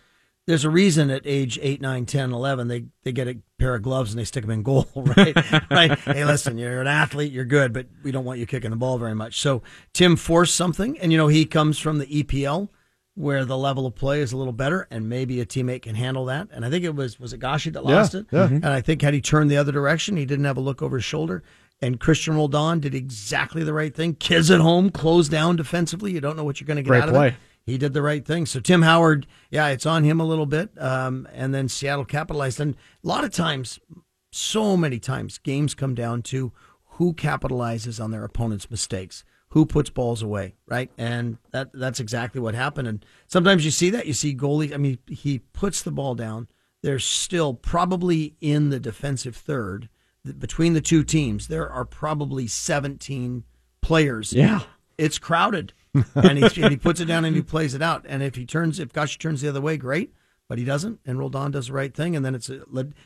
there's 0.47 0.63
a 0.63 0.69
reason 0.69 1.09
at 1.09 1.23
age 1.25 1.57
8, 1.61 1.81
9, 1.81 2.05
10, 2.05 2.31
11, 2.31 2.67
they, 2.67 2.85
they 3.03 3.11
get 3.11 3.27
a 3.27 3.37
pair 3.57 3.73
of 3.73 3.81
gloves 3.81 4.11
and 4.11 4.19
they 4.19 4.25
stick 4.25 4.43
them 4.43 4.51
in 4.51 4.63
goal, 4.63 4.87
right? 4.95 5.35
right? 5.71 5.97
Hey, 5.99 6.23
listen, 6.23 6.57
you're 6.57 6.81
an 6.81 6.87
athlete, 6.87 7.31
you're 7.31 7.45
good, 7.45 7.73
but 7.73 7.87
we 8.03 8.11
don't 8.11 8.25
want 8.25 8.39
you 8.39 8.45
kicking 8.45 8.69
the 8.69 8.75
ball 8.75 8.97
very 8.97 9.15
much. 9.15 9.39
So 9.39 9.63
Tim 9.93 10.15
forced 10.15 10.55
something, 10.55 10.99
and, 10.99 11.11
you 11.11 11.17
know, 11.17 11.27
he 11.27 11.45
comes 11.45 11.79
from 11.79 11.97
the 11.97 12.05
EPL 12.05 12.69
where 13.15 13.45
the 13.45 13.57
level 13.57 13.87
of 13.87 13.95
play 13.95 14.19
is 14.19 14.33
a 14.33 14.37
little 14.37 14.53
better, 14.53 14.87
and 14.91 15.09
maybe 15.09 15.39
a 15.39 15.45
teammate 15.45 15.83
can 15.83 15.95
handle 15.95 16.25
that. 16.25 16.49
And 16.51 16.65
I 16.65 16.69
think 16.69 16.83
it 16.83 16.93
was, 16.93 17.19
was 17.19 17.33
it 17.33 17.39
Gashi 17.39 17.71
that 17.73 17.85
lost 17.85 18.13
yeah, 18.13 18.19
it? 18.19 18.25
Yeah. 18.31 18.45
Mm-hmm. 18.45 18.55
And 18.55 18.67
I 18.67 18.81
think 18.81 19.01
had 19.01 19.13
he 19.13 19.21
turned 19.21 19.49
the 19.49 19.57
other 19.57 19.71
direction, 19.71 20.17
he 20.17 20.25
didn't 20.25 20.45
have 20.45 20.57
a 20.57 20.61
look 20.61 20.81
over 20.81 20.97
his 20.97 21.05
shoulder. 21.05 21.41
And 21.81 21.99
Christian 21.99 22.35
Roldan 22.35 22.81
did 22.81 22.93
exactly 22.93 23.63
the 23.63 23.73
right 23.73 23.95
thing. 23.95 24.15
Kids 24.15 24.51
at 24.51 24.59
home, 24.59 24.89
close 24.89 25.29
down 25.29 25.55
defensively. 25.55 26.11
You 26.11 26.21
don't 26.21 26.35
know 26.37 26.43
what 26.43 26.59
you're 26.59 26.67
going 26.67 26.77
to 26.77 26.83
get 26.83 26.89
Great 26.89 27.03
out 27.03 27.09
play. 27.09 27.27
of 27.29 27.33
it 27.33 27.39
he 27.65 27.77
did 27.77 27.93
the 27.93 28.01
right 28.01 28.25
thing. 28.25 28.45
So 28.45 28.59
Tim 28.59 28.83
Howard, 28.83 29.27
yeah, 29.49 29.67
it's 29.67 29.85
on 29.85 30.03
him 30.03 30.19
a 30.19 30.25
little 30.25 30.45
bit. 30.45 30.69
Um, 30.81 31.27
and 31.33 31.53
then 31.53 31.67
Seattle 31.67 32.05
capitalized. 32.05 32.59
And 32.59 32.75
a 32.75 33.07
lot 33.07 33.23
of 33.23 33.31
times, 33.31 33.79
so 34.31 34.75
many 34.77 34.99
times, 34.99 35.37
games 35.37 35.73
come 35.73 35.95
down 35.95 36.21
to 36.23 36.51
who 36.91 37.13
capitalizes 37.13 38.03
on 38.03 38.11
their 38.11 38.23
opponent's 38.23 38.69
mistakes, 38.69 39.23
who 39.49 39.65
puts 39.65 39.89
balls 39.89 40.21
away, 40.21 40.55
right? 40.67 40.91
And 40.97 41.37
that 41.51 41.69
that's 41.73 41.99
exactly 41.99 42.39
what 42.39 42.55
happened. 42.55 42.87
And 42.87 43.05
sometimes 43.27 43.65
you 43.65 43.71
see 43.71 43.89
that. 43.91 44.05
You 44.05 44.13
see 44.13 44.35
goalie. 44.35 44.73
I 44.73 44.77
mean, 44.77 44.99
he 45.07 45.39
puts 45.39 45.81
the 45.81 45.91
ball 45.91 46.15
down. 46.15 46.47
They're 46.83 46.99
still 46.99 47.53
probably 47.53 48.35
in 48.41 48.69
the 48.69 48.79
defensive 48.79 49.35
third 49.35 49.89
between 50.33 50.73
the 50.73 50.81
two 50.81 51.03
teams, 51.03 51.47
there 51.47 51.69
are 51.69 51.85
probably 51.85 52.47
17 52.47 53.43
players. 53.81 54.33
Yeah. 54.33 54.61
It's 54.97 55.19
crowded. 55.19 55.73
And, 56.15 56.37
he, 56.37 56.61
and 56.61 56.71
he 56.71 56.77
puts 56.77 56.99
it 56.99 57.05
down 57.05 57.25
and 57.25 57.35
he 57.35 57.41
plays 57.41 57.73
it 57.73 57.81
out. 57.81 58.05
And 58.07 58.21
if 58.23 58.35
he 58.35 58.45
turns, 58.45 58.79
if 58.79 58.93
Gush 58.93 59.17
turns 59.17 59.41
the 59.41 59.49
other 59.49 59.61
way, 59.61 59.77
great. 59.77 60.13
But 60.47 60.59
he 60.59 60.65
doesn't. 60.65 60.99
And 61.05 61.17
Roldan 61.17 61.51
does 61.51 61.67
the 61.67 61.73
right 61.73 61.93
thing. 61.93 62.15
And 62.15 62.23
then 62.23 62.35
it's 62.35 62.49
a, 62.49 62.61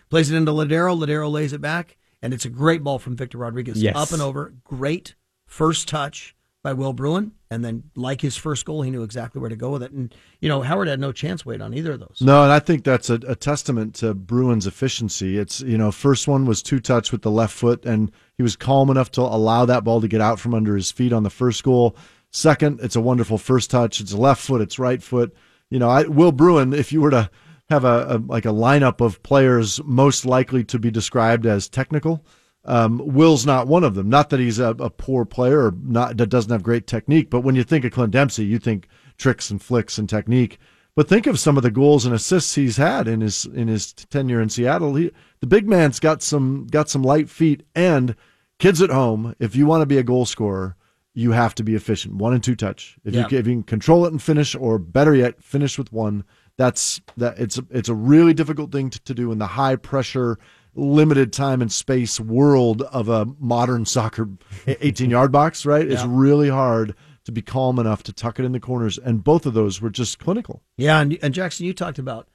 plays 0.10 0.30
it 0.30 0.36
into 0.36 0.52
Lodeiro. 0.52 0.98
Lodeiro 0.98 1.32
lays 1.32 1.54
it 1.54 1.62
back. 1.62 1.98
And 2.22 2.34
it's 2.34 2.46
a 2.46 2.50
great 2.50 2.84
ball 2.84 3.00
from 3.00 3.16
Victor 3.16 3.38
Rodriguez. 3.38 3.82
Yes. 3.82 3.96
Up 3.96 4.12
and 4.12 4.22
over. 4.22 4.54
Great 4.66 5.16
first 5.46 5.88
touch 5.88 6.36
by 6.62 6.74
Will 6.74 6.92
Bruin, 6.92 7.32
and 7.50 7.64
then 7.64 7.84
like 7.96 8.20
his 8.20 8.36
first 8.36 8.66
goal, 8.66 8.82
he 8.82 8.92
knew 8.92 9.04
exactly 9.04 9.40
where 9.40 9.50
to 9.50 9.56
go 9.56 9.70
with 9.70 9.82
it. 9.82 9.92
And 9.92 10.14
you 10.42 10.50
know, 10.50 10.62
Howard 10.62 10.90
had 10.90 11.00
no 11.00 11.12
chance 11.12 11.46
weight 11.46 11.62
on 11.62 11.74
either 11.74 11.94
of 11.94 12.02
those. 12.02 12.18
No, 12.22 12.44
and 12.44 12.52
I 12.52 12.60
think 12.60 12.84
that's 12.84 13.10
a, 13.10 13.16
a, 13.28 13.36
testament 13.36 13.96
to 13.96 14.14
Bruin's 14.14 14.68
efficiency. 14.68 15.38
It's 15.38 15.62
you 15.62 15.78
know, 15.78 15.92
first 15.92 16.28
one 16.28 16.46
was 16.46 16.62
two 16.62 16.80
touch 16.80 17.12
with 17.12 17.22
the 17.22 17.32
left 17.32 17.54
foot, 17.54 17.86
and 17.86 18.12
he 18.36 18.44
was 18.44 18.56
calm 18.56 18.90
enough 18.90 19.10
to 19.12 19.22
allow 19.22 19.66
that 19.66 19.84
ball 19.86 20.02
to 20.02 20.08
get 20.08 20.22
out 20.22 20.40
from 20.40 20.54
under 20.54 20.76
his 20.76 20.92
feet 20.92 21.14
on 21.14 21.24
the 21.24 21.30
first 21.30 21.64
goal. 21.64 21.96
Second, 22.32 22.80
it's 22.82 22.96
a 22.96 23.02
wonderful 23.02 23.38
first 23.38 23.72
touch. 23.72 24.00
It's 24.00 24.14
left 24.14 24.42
foot, 24.42 24.62
it's 24.62 24.80
right 24.80 25.02
foot. 25.02 25.36
You 25.70 25.80
know, 25.80 25.90
I, 25.90 26.04
Will 26.04 26.32
Bruin, 26.32 26.74
if 26.74 26.92
you 26.92 27.02
were 27.02 27.12
to 27.12 27.30
have 27.70 27.86
a, 27.86 28.16
a 28.16 28.18
like 28.18 28.46
a 28.46 28.50
lineup 28.50 29.02
of 29.02 29.22
players 29.24 29.80
most 29.84 30.26
likely 30.26 30.64
to 30.66 30.80
be 30.80 30.90
described 30.90 31.46
as 31.46 31.70
technical 31.70 32.26
um, 32.66 33.02
Will's 33.04 33.46
not 33.46 33.68
one 33.68 33.84
of 33.84 33.96
them. 33.96 34.10
Not 34.10 34.30
that 34.30 34.40
he's 34.40 34.60
a, 34.60 34.70
a, 34.80 34.90
poor 34.90 35.26
player 35.26 35.66
or 35.66 35.74
not 35.82 36.18
that 36.18 36.28
doesn't 36.28 36.52
have 36.52 36.64
great 36.64 36.88
technique, 36.88 37.30
but 37.30 37.42
when 37.42 37.56
you 37.56 37.64
think 37.64 37.86
of 37.86 37.92
Clint 37.92 38.12
Dempsey, 38.12 38.46
you 38.46 38.60
think 38.60 38.88
tricks 39.18 39.50
and 39.50 39.62
flicks 39.62 39.98
and 39.98 40.10
technique. 40.10 40.60
But 40.96 41.08
think 41.08 41.26
of 41.28 41.40
some 41.40 41.56
of 41.56 41.64
the 41.64 41.72
goals 41.72 42.06
and 42.06 42.14
assists 42.14 42.56
he's 42.56 42.78
had 42.78 43.08
in 43.08 43.22
his 43.22 43.46
in 43.46 43.70
his 43.70 43.94
tenure 43.94 44.42
in 44.42 44.50
Seattle. 44.50 44.96
He, 44.96 45.12
the 45.40 45.48
big 45.48 45.68
man's 45.68 46.00
got 46.00 46.22
some 46.22 46.68
got 46.68 46.90
some 46.90 47.04
light 47.04 47.30
feet. 47.30 47.64
And 47.74 48.16
kids 48.58 48.82
at 48.82 48.90
home, 48.90 49.36
if 49.40 49.56
you 49.56 49.66
want 49.66 49.82
to 49.82 49.86
be 49.86 49.98
a 49.98 50.04
goal 50.04 50.26
scorer, 50.26 50.76
you 51.20 51.32
have 51.32 51.54
to 51.56 51.64
be 51.64 51.76
efficient. 51.76 52.16
One 52.16 52.34
and 52.34 52.44
two 52.44 52.56
touch. 52.56 52.98
If 53.04 53.14
you 53.14 53.22
if 53.26 53.32
you 53.32 53.54
can 53.54 53.64
control 53.64 54.06
it 54.06 54.12
and 54.12 54.22
finish, 54.22 54.56
or 54.56 54.80
better 54.80 55.14
yet, 55.14 55.44
finish 55.44 55.78
with 55.78 55.92
one. 55.92 56.24
That's 56.58 57.02
that. 57.18 57.38
It's 57.38 57.58
a, 57.58 57.66
it's 57.70 57.90
a 57.90 57.94
really 57.94 58.34
difficult 58.34 58.72
thing 58.72 58.90
to, 58.90 59.00
to 59.02 59.14
do 59.14 59.32
in 59.32 59.38
the 59.38 59.48
high 59.48 59.76
pressure 59.76 60.40
limited 60.76 61.34
time 61.34 61.62
and 61.62 61.72
space 61.72 62.20
world 62.20 62.84
of 62.84 63.10
a 63.10 63.26
modern 63.38 63.86
soccer 63.98 64.30
18 64.66 65.10
yard 65.10 65.32
box, 65.32 65.66
right? 65.66 65.86
Yeah. 65.86 65.94
It's 65.94 66.06
really 66.06 66.50
hard 66.50 66.96
to 67.26 67.32
be 67.34 67.42
calm 67.42 67.80
enough 67.80 68.04
to 68.04 68.14
tuck 68.14 68.40
it 68.40 68.46
in 68.46 68.54
the 68.54 68.60
corners. 68.60 68.98
And 68.98 69.24
both 69.24 69.46
of 69.46 69.54
those 69.54 69.82
were 69.82 69.90
just 69.90 70.20
clinical. 70.20 70.64
Yeah. 70.78 71.02
And, 71.02 71.18
and 71.22 71.34
Jackson, 71.34 71.66
you 71.66 71.74
talked 71.74 72.00
about 72.00 72.30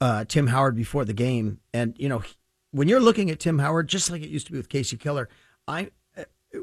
uh, 0.00 0.24
Tim 0.24 0.48
Howard 0.48 0.74
before 0.74 1.04
the 1.04 1.14
game. 1.14 1.60
And, 1.72 1.94
you 1.98 2.08
know, 2.08 2.22
when 2.72 2.88
you're 2.88 3.00
looking 3.00 3.30
at 3.30 3.38
Tim 3.38 3.60
Howard, 3.60 3.88
just 3.88 4.10
like 4.10 4.22
it 4.22 4.28
used 4.28 4.46
to 4.46 4.52
be 4.52 4.58
with 4.58 4.68
Kasey 4.68 4.98
Keller, 4.98 5.28
I, 5.68 5.90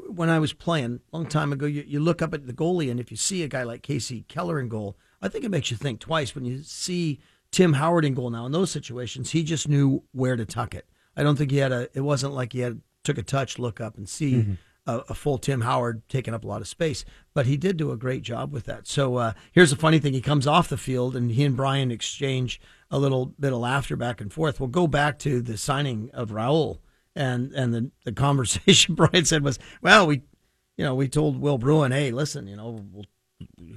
when 0.08 0.30
I 0.30 0.38
was 0.38 0.52
playing 0.52 1.00
a 1.12 1.16
long 1.16 1.26
time 1.26 1.52
ago, 1.52 1.66
you, 1.66 1.84
you 1.86 2.00
look 2.00 2.22
up 2.22 2.34
at 2.34 2.46
the 2.46 2.52
goalie, 2.52 2.90
and 2.90 2.98
if 2.98 3.10
you 3.10 3.16
see 3.16 3.42
a 3.42 3.48
guy 3.48 3.62
like 3.62 3.82
Kasey 3.82 4.26
Keller 4.28 4.60
in 4.60 4.68
goal, 4.68 4.96
I 5.20 5.28
think 5.28 5.44
it 5.44 5.50
makes 5.50 5.70
you 5.70 5.76
think 5.76 6.00
twice. 6.00 6.34
When 6.34 6.44
you 6.44 6.62
see 6.62 7.20
Tim 7.50 7.74
Howard 7.74 8.04
in 8.04 8.14
goal 8.14 8.30
now 8.30 8.46
in 8.46 8.52
those 8.52 8.70
situations, 8.70 9.30
he 9.30 9.42
just 9.42 9.68
knew 9.68 10.02
where 10.12 10.36
to 10.36 10.44
tuck 10.44 10.74
it. 10.74 10.86
I 11.16 11.22
don't 11.22 11.36
think 11.36 11.50
he 11.50 11.58
had 11.58 11.72
a. 11.72 11.88
It 11.94 12.00
wasn't 12.00 12.34
like 12.34 12.52
he 12.52 12.60
had 12.60 12.80
took 13.04 13.18
a 13.18 13.22
touch, 13.22 13.58
look 13.58 13.80
up, 13.80 13.96
and 13.96 14.08
see 14.08 14.32
mm-hmm. 14.32 14.52
a, 14.86 14.98
a, 15.10 15.14
full 15.14 15.36
Tim 15.36 15.60
Howard 15.60 16.02
taking 16.08 16.32
up 16.32 16.44
a 16.44 16.46
lot 16.46 16.60
of 16.60 16.68
space. 16.68 17.04
But 17.34 17.46
he 17.46 17.56
did 17.56 17.76
do 17.76 17.90
a 17.90 17.96
great 17.96 18.22
job 18.22 18.52
with 18.52 18.64
that. 18.64 18.86
So 18.86 19.16
uh, 19.16 19.32
here's 19.52 19.70
the 19.70 19.76
funny 19.76 19.98
thing: 19.98 20.14
he 20.14 20.22
comes 20.22 20.46
off 20.46 20.68
the 20.68 20.78
field, 20.78 21.14
and 21.14 21.30
he 21.30 21.44
and 21.44 21.56
Brian 21.56 21.90
exchange 21.90 22.60
a 22.90 22.98
little 22.98 23.26
bit 23.26 23.52
of 23.52 23.58
laughter 23.58 23.96
back 23.96 24.20
and 24.20 24.32
forth. 24.32 24.58
We'll 24.58 24.68
go 24.68 24.86
back 24.86 25.18
to 25.20 25.42
the 25.42 25.58
signing 25.58 26.10
of 26.12 26.30
Raul, 26.30 26.78
and 27.14 27.52
and 27.52 27.74
the 27.74 27.90
the 28.04 28.12
conversation 28.12 28.94
Brian 28.96 29.24
said 29.24 29.44
was, 29.44 29.58
well, 29.80 30.06
we, 30.06 30.22
you 30.76 30.84
know, 30.84 30.94
we 30.94 31.08
told 31.08 31.40
Will 31.40 31.58
Bruin, 31.58 31.92
hey, 31.92 32.10
listen, 32.10 32.46
you 32.46 32.56
know, 32.56 32.84
we'll 32.92 33.04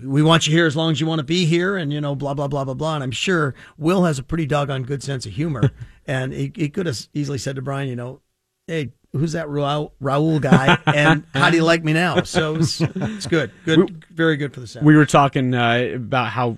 we 0.03 0.21
want 0.21 0.45
you 0.45 0.53
here 0.53 0.65
as 0.65 0.75
long 0.75 0.91
as 0.91 1.01
you 1.01 1.07
want 1.07 1.19
to 1.19 1.23
be 1.25 1.45
here, 1.45 1.75
and 1.75 1.91
you 1.91 2.01
know, 2.01 2.15
blah 2.15 2.33
blah 2.33 2.47
blah 2.47 2.63
blah 2.63 2.73
blah. 2.73 2.95
And 2.95 3.03
I'm 3.03 3.11
sure 3.11 3.55
Will 3.77 4.05
has 4.05 4.19
a 4.19 4.23
pretty 4.23 4.45
doggone 4.45 4.83
good 4.83 5.03
sense 5.03 5.25
of 5.25 5.33
humor, 5.33 5.71
and 6.05 6.33
he, 6.33 6.51
he 6.55 6.69
could 6.69 6.85
have 6.85 7.07
easily 7.13 7.37
said 7.37 7.55
to 7.55 7.61
Brian, 7.61 7.89
you 7.89 7.95
know, 7.95 8.21
hey, 8.67 8.93
who's 9.11 9.33
that 9.33 9.47
Raul, 9.47 9.91
Raul 10.01 10.39
guy, 10.41 10.77
and 10.85 11.25
how 11.33 11.49
do 11.49 11.57
you 11.57 11.63
like 11.63 11.83
me 11.83 11.93
now? 11.93 12.23
So 12.23 12.55
it's, 12.55 12.81
it's 12.81 13.27
good, 13.27 13.51
good, 13.65 13.79
we, 13.79 13.95
very 14.11 14.37
good 14.37 14.53
for 14.53 14.59
the 14.59 14.67
Sound. 14.67 14.85
We 14.85 14.95
were 14.95 15.05
talking 15.05 15.53
uh, 15.53 15.91
about 15.95 16.27
how 16.27 16.57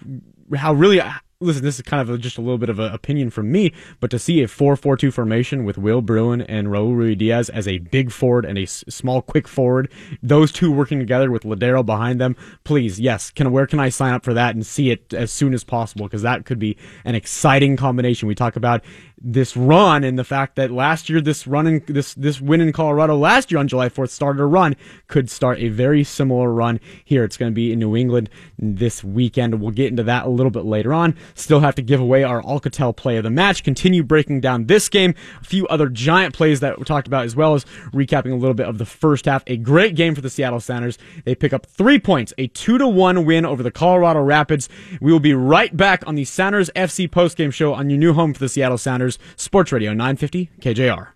how 0.55 0.73
really 0.73 1.01
listen, 1.39 1.63
this 1.63 1.75
is 1.75 1.83
kind 1.83 2.01
of 2.01 2.09
a, 2.09 2.17
just 2.17 2.37
a 2.39 2.41
little 2.41 2.57
bit 2.57 2.69
of 2.69 2.79
an 2.79 2.91
opinion 2.91 3.29
from 3.29 3.51
me, 3.51 3.71
but 3.99 4.09
to 4.09 4.17
see 4.17 4.41
a 4.41 4.47
4-4-2 4.47 5.13
formation 5.13 5.65
with 5.65 5.77
Will 5.77 6.01
Bruin 6.01 6.41
and 6.41 6.67
Raul 6.67 6.95
Ruidiaz 6.95 7.51
as 7.51 7.67
a 7.67 7.77
big 7.77 8.11
forward 8.11 8.43
and 8.43 8.57
a 8.57 8.63
s- 8.63 8.83
small 8.89 9.21
quick 9.21 9.47
forward, 9.47 9.91
those 10.23 10.51
two 10.51 10.71
working 10.71 10.97
together 10.97 11.29
with 11.29 11.43
Lodeiro 11.43 11.85
behind 11.85 12.19
them, 12.19 12.35
please, 12.63 12.99
yes, 12.99 13.29
can 13.29 13.51
where 13.51 13.67
can 13.67 13.79
I 13.79 13.89
sign 13.89 14.13
up 14.13 14.23
for 14.23 14.33
that 14.33 14.55
and 14.55 14.65
see 14.65 14.89
it 14.89 15.13
as 15.13 15.31
soon 15.31 15.53
as 15.53 15.63
possible 15.63 16.07
because 16.07 16.23
that 16.23 16.45
could 16.45 16.57
be 16.57 16.75
an 17.05 17.13
exciting 17.13 17.77
combination. 17.77 18.27
We 18.27 18.35
talk 18.35 18.55
about 18.55 18.83
this 19.19 19.57
run 19.57 20.03
and 20.03 20.17
the 20.17 20.23
fact 20.23 20.55
that 20.55 20.69
last 20.69 21.09
year 21.09 21.19
this 21.19 21.47
run 21.47 21.65
in 21.65 21.83
this 21.87 22.13
this 22.13 22.39
win 22.39 22.61
in 22.61 22.71
Colorado 22.71 23.17
last 23.17 23.51
year 23.51 23.59
on 23.59 23.67
July 23.67 23.89
4th 23.89 24.09
started 24.09 24.41
a 24.41 24.45
run 24.45 24.75
could 25.07 25.29
start 25.29 25.57
a 25.59 25.69
very 25.69 26.03
similar 26.03 26.53
run 26.53 26.79
here. 27.03 27.23
It's 27.23 27.37
going 27.37 27.51
to 27.51 27.55
be 27.55 27.71
in 27.71 27.79
New 27.79 27.95
England 27.95 28.29
this 28.59 29.03
weekend. 29.03 29.59
We'll 29.59 29.71
get 29.71 29.87
into 29.87 30.03
that 30.03 30.25
a 30.25 30.29
little 30.29 30.51
bit 30.51 30.65
later 30.65 30.93
on. 30.93 31.15
Still 31.35 31.61
have 31.61 31.75
to 31.75 31.81
give 31.81 31.99
away 31.99 32.23
our 32.23 32.41
Alcatel 32.41 32.95
play 32.95 33.17
of 33.17 33.23
the 33.23 33.29
match. 33.29 33.63
Continue 33.63 34.03
breaking 34.03 34.41
down 34.41 34.65
this 34.65 34.89
game. 34.89 35.15
A 35.41 35.43
few 35.43 35.65
other 35.67 35.89
giant 35.89 36.35
plays 36.35 36.59
that 36.59 36.77
we 36.77 36.85
talked 36.85 37.07
about 37.07 37.25
as 37.25 37.35
well 37.35 37.55
as 37.55 37.65
recapping 37.93 38.31
a 38.31 38.35
little 38.35 38.53
bit 38.53 38.67
of 38.67 38.77
the 38.77 38.85
first 38.85 39.25
half. 39.25 39.43
A 39.47 39.57
great 39.57 39.95
game 39.95 40.13
for 40.13 40.21
the 40.21 40.29
Seattle 40.29 40.59
Sounders. 40.59 40.97
They 41.25 41.35
pick 41.35 41.53
up 41.53 41.65
three 41.65 41.99
points, 41.99 42.33
a 42.37 42.47
two 42.47 42.77
to 42.77 42.87
one 42.87 43.25
win 43.25 43.45
over 43.45 43.63
the 43.63 43.71
Colorado 43.71 44.21
Rapids. 44.21 44.69
We 45.01 45.11
will 45.11 45.19
be 45.19 45.33
right 45.33 45.75
back 45.75 46.05
on 46.05 46.15
the 46.15 46.25
Sounders 46.25 46.69
FC 46.75 47.09
postgame 47.09 47.53
show 47.53 47.73
on 47.73 47.89
your 47.89 47.99
new 47.99 48.13
home 48.13 48.33
for 48.33 48.39
the 48.39 48.49
Seattle 48.49 48.77
Sounders, 48.77 49.06
Sports 49.35 49.71
Radio 49.71 49.91
950 49.91 50.49
KJR. 50.59 51.09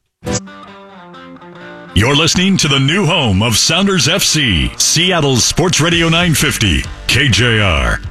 You're 1.93 2.15
listening 2.15 2.55
to 2.57 2.69
the 2.69 2.79
new 2.79 3.05
home 3.05 3.43
of 3.43 3.57
Sounders 3.57 4.07
FC, 4.07 4.79
Seattle's 4.79 5.43
Sports 5.43 5.81
Radio 5.81 6.05
950 6.07 6.83
KJR. 7.07 8.07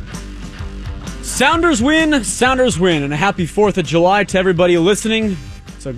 Sounders 1.25 1.81
win, 1.81 2.23
Sounders 2.23 2.79
win, 2.79 3.03
and 3.03 3.15
a 3.15 3.17
happy 3.17 3.47
4th 3.47 3.79
of 3.79 3.87
July 3.87 4.25
to 4.25 4.39
everybody 4.39 4.77
listening. 4.77 5.37
So, 5.79 5.95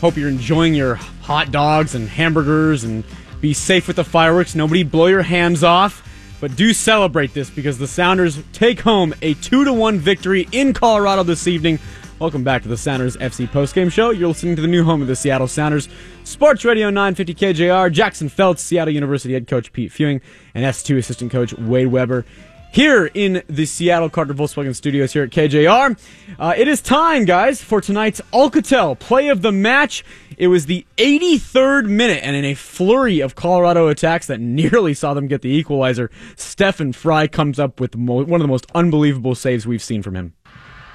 hope 0.00 0.16
you're 0.16 0.30
enjoying 0.30 0.72
your 0.72 0.94
hot 0.94 1.52
dogs 1.52 1.94
and 1.94 2.08
hamburgers 2.08 2.84
and 2.84 3.04
be 3.42 3.52
safe 3.52 3.86
with 3.86 3.96
the 3.96 4.04
fireworks. 4.04 4.54
Nobody 4.54 4.82
blow 4.82 5.06
your 5.08 5.20
hands 5.22 5.62
off, 5.62 6.02
but 6.40 6.56
do 6.56 6.72
celebrate 6.72 7.34
this 7.34 7.50
because 7.50 7.76
the 7.76 7.86
Sounders 7.86 8.42
take 8.54 8.80
home 8.80 9.14
a 9.20 9.34
2 9.34 9.64
to 9.64 9.72
1 9.74 9.98
victory 9.98 10.48
in 10.52 10.72
Colorado 10.72 11.22
this 11.24 11.46
evening. 11.46 11.78
Welcome 12.18 12.42
back 12.42 12.62
to 12.62 12.68
the 12.68 12.76
Sounders 12.76 13.16
FC 13.18 13.46
postgame 13.46 13.92
show. 13.92 14.10
You're 14.10 14.26
listening 14.26 14.56
to 14.56 14.62
the 14.62 14.66
new 14.66 14.82
home 14.82 15.00
of 15.00 15.06
the 15.06 15.14
Seattle 15.14 15.46
Sounders, 15.46 15.88
Sports 16.24 16.64
Radio 16.64 16.90
950 16.90 17.32
KJR. 17.32 17.92
Jackson 17.92 18.28
Felts, 18.28 18.60
Seattle 18.60 18.92
University 18.92 19.34
head 19.34 19.46
coach 19.46 19.72
Pete 19.72 19.92
Fewing, 19.92 20.20
and 20.52 20.64
S2 20.64 20.98
assistant 20.98 21.30
coach 21.30 21.52
Wade 21.52 21.86
Webber 21.86 22.24
here 22.72 23.08
in 23.14 23.44
the 23.46 23.64
Seattle 23.66 24.10
Carter 24.10 24.34
Volkswagen 24.34 24.74
studios 24.74 25.12
here 25.12 25.22
at 25.22 25.30
KJR. 25.30 25.96
Uh, 26.40 26.54
it 26.56 26.66
is 26.66 26.82
time, 26.82 27.24
guys, 27.24 27.62
for 27.62 27.80
tonight's 27.80 28.20
Alcatel 28.32 28.98
play 28.98 29.28
of 29.28 29.42
the 29.42 29.52
match. 29.52 30.04
It 30.36 30.48
was 30.48 30.66
the 30.66 30.84
83rd 30.96 31.88
minute, 31.88 32.24
and 32.24 32.34
in 32.34 32.44
a 32.44 32.54
flurry 32.54 33.20
of 33.20 33.36
Colorado 33.36 33.86
attacks 33.86 34.26
that 34.26 34.40
nearly 34.40 34.92
saw 34.92 35.14
them 35.14 35.28
get 35.28 35.42
the 35.42 35.50
equalizer, 35.50 36.10
Stefan 36.34 36.94
Frei 36.94 37.28
comes 37.28 37.60
up 37.60 37.78
with 37.78 37.94
one 37.94 38.28
of 38.28 38.40
the 38.40 38.48
most 38.48 38.66
unbelievable 38.74 39.36
saves 39.36 39.68
we've 39.68 39.84
seen 39.84 40.02
from 40.02 40.16
him. 40.16 40.34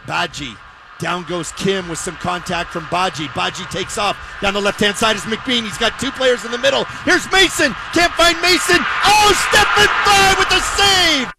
Badji. 0.06 0.58
Down 1.04 1.24
goes 1.26 1.52
Kim 1.52 1.90
with 1.90 2.00
some 2.00 2.16
contact 2.16 2.72
from 2.72 2.86
Badji. 2.86 3.28
Badji 3.36 3.70
takes 3.70 3.98
off. 3.98 4.18
Down 4.40 4.54
the 4.54 4.62
left 4.62 4.80
hand 4.80 4.96
side 4.96 5.18
is 5.18 5.24
McBean. 5.24 5.64
He's 5.64 5.78
got 5.78 6.00
two 6.00 6.12
players 6.12 6.46
in 6.46 6.52
the 6.52 6.58
middle. 6.58 6.86
Here's 7.04 7.30
Mason. 7.30 7.74
Can't 7.94 8.14
find 8.14 8.40
Mason. 8.42 8.78
Oh, 8.80 9.34
Stefan 9.50 9.90
Frei 10.06 10.34
with 10.40 10.48
the 10.48 10.62
save. 10.62 11.34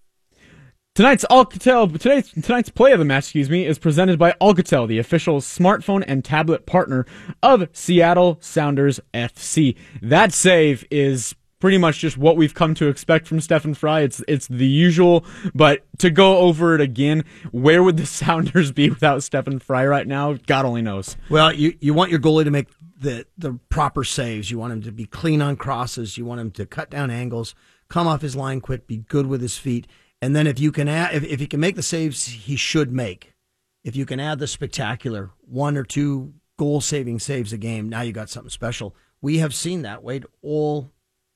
Tonight's 0.94 1.25
Alcatel, 1.30 1.99
tonight's, 1.99 2.30
tonight's 2.33 2.68
play 2.68 2.92
of 2.92 2.99
the 2.99 3.06
match, 3.06 3.25
excuse 3.25 3.49
me, 3.49 3.64
is 3.64 3.78
presented 3.78 4.18
by 4.18 4.33
Alcatel, 4.33 4.87
the 4.87 4.99
official 4.99 5.40
smartphone 5.40 6.04
and 6.06 6.23
tablet 6.23 6.66
partner 6.66 7.06
of 7.42 7.66
Seattle 7.73 8.37
Sounders 8.42 9.00
FC. 9.14 9.78
That 10.02 10.35
save 10.35 10.85
is 10.90 11.35
pretty 11.64 11.78
much 11.78 12.00
just 12.00 12.18
what 12.18 12.37
we've 12.37 12.52
come 12.52 12.75
to 12.75 12.88
expect 12.88 13.26
from 13.26 13.40
Stefan 13.40 13.73
Frei. 13.73 14.04
It's 14.04 14.23
it's 14.28 14.47
the 14.49 14.66
usual, 14.66 15.25
but 15.54 15.87
to 15.99 16.11
go 16.11 16.38
over 16.38 16.75
it 16.75 16.83
again, 16.83 17.25
where 17.52 17.83
would 17.83 17.97
the 17.97 18.06
Sounders 18.21 18.71
be 18.71 18.90
without 18.90 19.23
Stefan 19.23 19.61
Frei 19.61 19.87
right 19.87 20.06
now? 20.06 20.35
God 20.35 20.66
only 20.66 20.83
knows. 20.83 21.16
Well, 21.30 21.54
you 21.54 21.75
you 21.80 21.94
want 21.94 22.11
your 22.11 22.21
goalie 22.21 22.44
to 22.44 22.50
make 22.50 22.68
the 22.99 23.26
the 23.38 23.59
proper 23.71 24.04
saves. 24.04 24.50
You 24.50 24.59
want 24.59 24.75
him 24.75 24.83
to 24.83 24.92
be 24.92 25.06
clean 25.06 25.40
on 25.40 25.56
crosses. 25.56 26.18
You 26.18 26.26
want 26.26 26.40
him 26.42 26.50
to 26.50 26.66
cut 26.66 26.90
down 26.90 27.11
angles, 27.11 27.54
come 27.88 28.06
off 28.06 28.21
his 28.21 28.37
line 28.37 28.61
quick, 28.61 28.87
be 28.87 28.99
good 28.99 29.26
with 29.26 29.40
his 29.40 29.56
feet 29.56 29.87
and 30.25 30.35
then 30.35 30.47
if 30.47 30.59
you 30.59 30.73
can 30.73 30.88
add, 30.88 31.14
if, 31.14 31.23
if 31.25 31.38
he 31.38 31.47
can 31.47 31.61
make 31.61 31.76
the 31.76 31.83
saves 31.83 32.26
he 32.26 32.56
should 32.56 32.90
make, 32.90 33.35
if 33.83 33.94
you 33.94 34.06
can 34.06 34.18
add 34.18 34.38
the 34.38 34.47
spectacular 34.47 35.33
one 35.40 35.76
or 35.76 35.85
two 35.85 36.33
goal 36.59 36.80
saving 36.80 37.18
saves 37.18 37.52
a 37.52 37.59
game, 37.59 37.90
now 37.90 38.00
you 38.00 38.11
got 38.11 38.30
something 38.30 38.49
special. 38.49 38.97
we 39.21 39.37
have 39.38 39.54
seen 39.54 39.83
that 39.83 40.02
Wade 40.02 40.25
all 40.40 40.90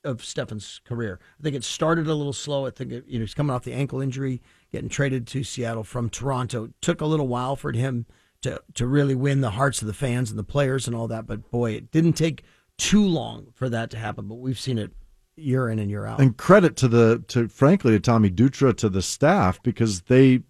of 0.04 0.24
Stefan's 0.24 0.80
career. 0.84 1.18
I 1.38 1.42
think 1.42 1.56
it 1.56 1.64
started 1.64 2.06
a 2.06 2.14
little 2.14 2.32
slow. 2.32 2.66
I 2.66 2.70
think 2.70 2.92
it, 2.92 3.04
you 3.06 3.18
know 3.18 3.24
he's 3.24 3.34
coming 3.34 3.54
off 3.54 3.64
the 3.64 3.72
ankle 3.72 4.00
injury, 4.00 4.42
getting 4.72 4.88
traded 4.88 5.26
to 5.28 5.44
Seattle 5.44 5.84
from 5.84 6.08
Toronto. 6.08 6.64
It 6.64 6.72
took 6.80 7.00
a 7.00 7.06
little 7.06 7.28
while 7.28 7.56
for 7.56 7.72
him 7.72 8.06
to 8.42 8.62
to 8.74 8.86
really 8.86 9.14
win 9.14 9.40
the 9.40 9.50
hearts 9.50 9.80
of 9.80 9.86
the 9.86 9.94
fans 9.94 10.30
and 10.30 10.38
the 10.38 10.44
players 10.44 10.86
and 10.86 10.94
all 10.94 11.08
that. 11.08 11.26
But 11.26 11.50
boy, 11.50 11.72
it 11.72 11.90
didn't 11.90 12.14
take 12.14 12.44
too 12.76 13.04
long 13.04 13.48
for 13.54 13.68
that 13.68 13.90
to 13.90 13.98
happen. 13.98 14.26
But 14.28 14.36
we've 14.36 14.58
seen 14.58 14.78
it 14.78 14.92
year 15.36 15.68
in 15.68 15.78
and 15.78 15.90
year 15.90 16.04
out. 16.04 16.20
And 16.20 16.36
credit 16.36 16.76
to 16.76 16.88
the 16.88 17.24
to 17.28 17.48
frankly 17.48 17.92
to 17.92 18.00
Tommy 18.00 18.30
Dutra 18.30 18.76
to 18.76 18.88
the 18.88 19.02
staff 19.02 19.62
because 19.62 20.02
they 20.02 20.42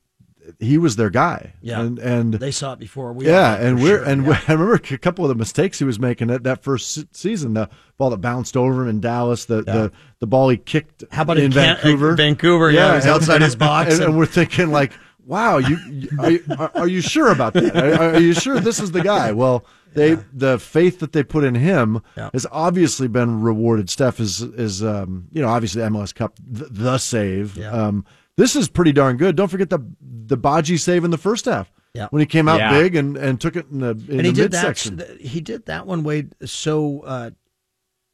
he 0.58 0.78
was 0.78 0.96
their 0.96 1.10
guy. 1.10 1.52
Yeah, 1.60 1.80
and, 1.80 1.98
and 1.98 2.34
they 2.34 2.50
saw 2.50 2.72
it 2.72 2.78
before. 2.78 3.12
We 3.12 3.26
yeah, 3.26 3.56
and 3.56 3.82
we're 3.82 3.98
sure. 3.98 4.04
and 4.04 4.26
yeah. 4.26 4.40
I 4.48 4.52
remember 4.52 4.74
a 4.74 4.98
couple 4.98 5.24
of 5.24 5.28
the 5.28 5.34
mistakes 5.34 5.78
he 5.78 5.84
was 5.84 5.98
making 5.98 6.30
at 6.30 6.44
that 6.44 6.62
first 6.62 7.14
season. 7.14 7.54
The 7.54 7.68
ball 7.96 8.10
that 8.10 8.18
bounced 8.18 8.56
over 8.56 8.82
him 8.82 8.88
in 8.88 9.00
Dallas, 9.00 9.44
the 9.44 9.64
yeah. 9.66 9.72
the, 9.72 9.92
the 10.20 10.26
ball 10.26 10.48
he 10.48 10.56
kicked. 10.56 11.04
How 11.10 11.22
about 11.22 11.38
in, 11.38 11.46
in 11.46 11.52
Vancouver? 11.52 12.14
Vancouver, 12.14 12.70
yeah, 12.70 12.88
yeah 12.88 12.94
was 12.94 13.06
outside 13.06 13.42
his 13.42 13.56
box, 13.56 13.94
and, 13.94 14.04
and, 14.04 14.18
we're 14.18 14.26
thinking 14.26 14.70
like, 14.70 14.92
wow, 15.24 15.58
you 15.58 15.76
are, 16.18 16.30
you, 16.30 16.44
are 16.74 16.88
you 16.88 17.00
sure 17.00 17.30
about 17.30 17.54
that? 17.54 17.76
Are, 17.76 18.14
are, 18.14 18.20
you 18.20 18.34
sure 18.34 18.60
this 18.60 18.80
is 18.80 18.92
the 18.92 19.02
guy? 19.02 19.32
Well. 19.38 19.64
They 19.94 20.10
yeah. 20.10 20.22
the 20.34 20.58
faith 20.58 21.00
that 21.00 21.14
they 21.14 21.22
put 21.22 21.44
in 21.44 21.54
him 21.54 22.02
yeah. 22.14 22.28
has 22.34 22.46
obviously 22.52 23.08
been 23.08 23.40
rewarded. 23.40 23.88
Steph 23.88 24.20
is 24.20 24.42
is 24.42 24.84
um, 24.84 25.28
you 25.32 25.40
know 25.40 25.48
obviously 25.48 25.80
MLS 25.80 26.14
Cup 26.14 26.36
the, 26.46 26.66
the 26.66 26.98
save. 26.98 27.56
Yeah. 27.56 27.70
Um, 27.70 28.04
this 28.38 28.54
is 28.54 28.68
pretty 28.68 28.92
darn 28.92 29.16
good. 29.16 29.36
Don't 29.36 29.48
forget 29.48 29.68
the 29.68 29.80
the 30.00 30.38
Badji 30.38 30.78
save 30.78 31.04
in 31.04 31.10
the 31.10 31.18
first 31.18 31.44
half. 31.44 31.70
Yeah. 31.92 32.06
When 32.10 32.20
he 32.20 32.26
came 32.26 32.48
out 32.48 32.70
big 32.70 32.94
and, 32.94 33.16
and 33.16 33.40
took 33.40 33.56
it 33.56 33.66
in 33.70 33.80
the 33.80 33.90
in 33.90 34.18
and 34.18 34.26
he 34.26 34.32
the 34.32 34.42
did 34.42 34.52
midsection. 34.52 34.96
that. 34.96 35.20
He 35.20 35.40
did 35.40 35.66
that 35.66 35.86
one 35.86 36.04
way 36.04 36.28
so 36.44 37.00
uh, 37.00 37.30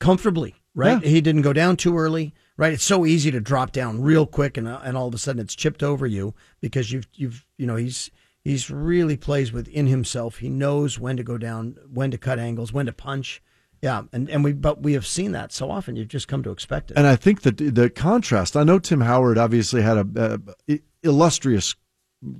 comfortably, 0.00 0.54
right? 0.75 1.04
He 1.04 1.21
didn't 1.21 1.43
go 1.43 1.52
down 1.52 1.76
too 1.76 1.99
early, 1.99 2.35
right? 2.57 2.73
It's 2.73 2.85
so 2.85 3.04
easy 3.04 3.31
to 3.33 3.40
drop 3.40 3.73
down 3.73 4.00
real 4.00 4.26
quick, 4.26 4.57
and 4.57 4.66
uh, 4.66 4.81
and 4.83 4.97
all 4.97 5.09
of 5.09 5.14
a 5.14 5.19
sudden 5.19 5.43
it's 5.43 5.54
chipped 5.54 5.83
over 5.83 6.07
you 6.07 6.35
because 6.61 6.90
you've 6.90 7.07
you've 7.12 7.45
you 7.59 7.66
know 7.66 7.76
he's 7.76 8.11
he's 8.43 8.71
really 8.71 9.19
plays 9.19 9.52
within 9.52 9.88
himself. 9.88 10.38
He 10.38 10.49
knows 10.49 10.99
when 10.99 11.19
to 11.19 11.23
go 11.23 11.37
down, 11.37 11.76
when 11.93 12.11
to 12.11 12.19
cut 12.19 12.38
angles, 12.38 12.73
when 12.73 12.87
to 12.87 12.93
punch. 12.93 13.43
Yeah, 13.85 14.05
and, 14.14 14.31
and 14.31 14.43
we 14.43 14.55
but 14.55 14.83
we 14.83 14.95
have 14.95 15.07
seen 15.07 15.33
that 15.33 15.53
so 15.53 15.71
often. 15.71 15.95
You've 15.95 16.09
just 16.09 16.26
come 16.26 16.43
to 16.45 16.50
expect 16.50 16.91
it. 16.91 16.97
And 16.97 17.07
I 17.07 17.17
think 17.17 17.43
that 17.43 17.59
the 17.59 17.91
contrast. 17.91 18.57
I 18.57 18.64
know 18.64 18.79
Tim 18.79 19.03
Howard 19.03 19.37
obviously 19.37 19.83
had 19.83 19.99
a, 19.99 20.41
a 20.71 20.81
illustrious 21.03 21.75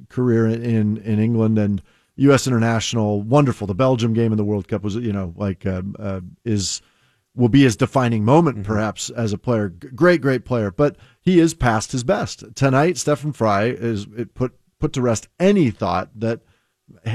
career 0.09 0.47
in 0.47 0.97
in 0.97 1.19
England 1.19 1.59
and 1.59 1.83
U.S. 2.17 2.47
international. 2.47 3.21
Wonderful. 3.21 3.67
The 3.67 3.75
Belgium 3.75 4.15
game 4.15 4.33
in 4.33 4.39
the 4.39 4.45
World 4.45 4.69
Cup 4.69 4.83
was 4.83 4.95
you 4.95 5.13
know 5.13 5.35
like 5.37 5.67
uh, 5.67 5.83
uh, 5.99 6.23
is 6.47 6.81
will 7.37 7.51
be 7.51 7.65
his 7.65 7.77
defining 7.77 8.25
moment 8.25 8.57
mm-hmm. 8.57 8.73
perhaps 8.73 9.11
as 9.11 9.35
a 9.35 9.39
player. 9.39 9.69
Great, 9.69 10.23
great 10.23 10.47
player, 10.47 10.71
but 10.71 10.97
he 11.21 11.41
is 11.41 11.53
past 11.53 11.93
his 11.93 12.05
best 12.05 12.43
tonight. 12.55 12.97
Stefan 12.97 13.35
Frei 13.35 13.69
is 13.69 14.07
it 14.17 14.33
put 14.33 14.55
put 14.79 14.95
to 14.95 15.03
rest 15.03 15.29
any 15.39 15.71
thought 15.71 16.09
that 16.19 16.41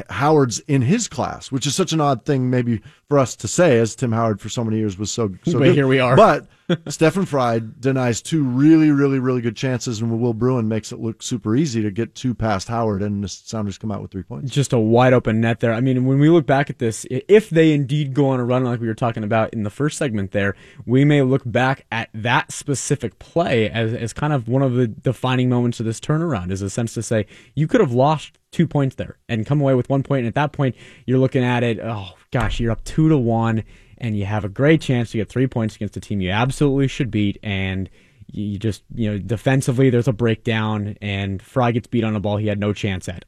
Howard's 0.10 0.60
in 0.60 0.82
his 0.82 1.08
class, 1.08 1.52
which 1.52 1.66
is 1.68 1.76
such 1.76 1.94
an 1.94 2.02
odd 2.02 2.26
thing 2.26 2.50
maybe 2.50 2.82
for 3.08 3.20
us 3.20 3.36
to 3.38 3.48
say, 3.48 3.80
as 3.80 3.96
Tim 3.96 4.12
Howard 4.12 4.42
for 4.42 4.50
so 4.50 4.64
many 4.64 4.78
years 4.78 4.98
was 4.98 5.12
so 5.12 5.30
so 5.46 5.54
but 5.54 5.66
good. 5.66 5.76
Here 5.76 5.88
we 5.88 6.00
are. 6.00 6.16
But 6.16 6.48
Stefan 6.88 7.26
Frei 7.26 7.62
denies 7.80 8.22
two 8.22 8.44
really, 8.44 8.92
really, 8.92 9.20
really 9.20 9.42
good 9.42 9.56
chances, 9.56 10.02
and 10.02 10.22
Will 10.22 10.34
Bruin 10.34 10.68
makes 10.68 10.92
it 10.92 11.00
look 11.00 11.24
super 11.24 11.56
easy 11.56 11.82
to 11.82 11.92
get 11.92 12.16
two 12.16 12.34
past 12.34 12.68
Howard, 12.68 13.02
and 13.02 13.24
the 13.24 13.28
Sounders 13.28 13.78
come 13.78 13.92
out 13.92 14.02
with 14.02 14.12
three 14.12 14.24
points. 14.24 14.52
Just 14.52 14.74
a 14.74 14.80
wide 14.80 15.14
open 15.14 15.42
net 15.42 15.60
there. 15.60 15.74
I 15.74 15.82
mean, 15.82 16.06
when 16.06 16.20
we 16.20 16.30
look 16.30 16.46
back 16.46 16.70
at 16.70 16.80
this, 16.80 17.06
if 17.10 17.50
they 17.50 17.74
indeed 17.74 18.14
go 18.14 18.30
on 18.30 18.40
a 18.40 18.46
run 18.46 18.64
like 18.64 18.80
we 18.80 18.88
were 18.88 18.94
talking 18.94 19.24
about 19.24 19.54
in 19.54 19.64
the 19.64 19.70
first 19.70 19.98
segment 19.98 20.32
there, 20.32 20.56
we 20.86 21.04
may 21.06 21.22
look 21.22 21.42
back 21.46 21.86
at 21.92 22.10
that 22.14 22.52
specific 22.52 23.20
play 23.20 23.70
as, 23.70 23.94
as 23.94 24.14
kind 24.14 24.34
of 24.34 24.48
one 24.48 24.62
of 24.62 24.74
the 24.74 24.88
defining 24.88 25.50
moments 25.50 25.80
of 25.80 25.86
this 25.86 26.00
turnaround, 26.00 26.52
is 26.52 26.62
a 26.62 26.70
sense 26.70 26.94
to 26.94 27.04
say, 27.04 27.26
you 27.56 27.68
could 27.68 27.82
have 27.82 27.94
lost 27.94 28.38
two 28.52 28.68
points 28.68 28.96
there 28.96 29.18
and 29.28 29.46
come 29.46 29.62
away 29.62 29.74
with 29.74 29.90
one 29.90 30.04
point, 30.04 30.20
and 30.20 30.28
at 30.28 30.36
that 30.36 30.52
point, 30.52 30.76
you're 31.06 31.20
looking 31.20 31.44
at 31.44 31.64
it, 31.64 31.80
oh 31.80 32.14
gosh, 32.32 32.60
you're 32.60 32.72
up 32.72 32.84
two 32.84 33.10
to 33.10 33.18
one 33.18 33.64
and 34.00 34.18
you 34.18 34.26
have 34.26 34.46
a 34.46 34.50
great 34.50 34.82
chance 34.82 35.12
to 35.12 35.18
get 35.18 35.30
three 35.30 35.48
points 35.48 35.76
against 35.76 35.98
a 35.98 36.00
team 36.00 36.22
you 36.22 36.32
absolutely 36.32 36.88
should 36.88 37.12
beat. 37.12 37.38
And 37.44 37.90
you 38.28 38.60
just, 38.60 38.84
you 38.94 39.12
know, 39.12 39.18
defensively, 39.18 39.90
there's 39.90 40.08
a 40.08 40.14
breakdown, 40.14 40.98
and 41.02 41.42
Frei 41.42 41.72
gets 41.72 41.88
beat 41.88 42.04
on 42.04 42.16
a 42.16 42.20
ball 42.20 42.38
he 42.38 42.48
had 42.48 42.60
no 42.60 42.74
chance 42.74 43.10
at. 43.10 43.26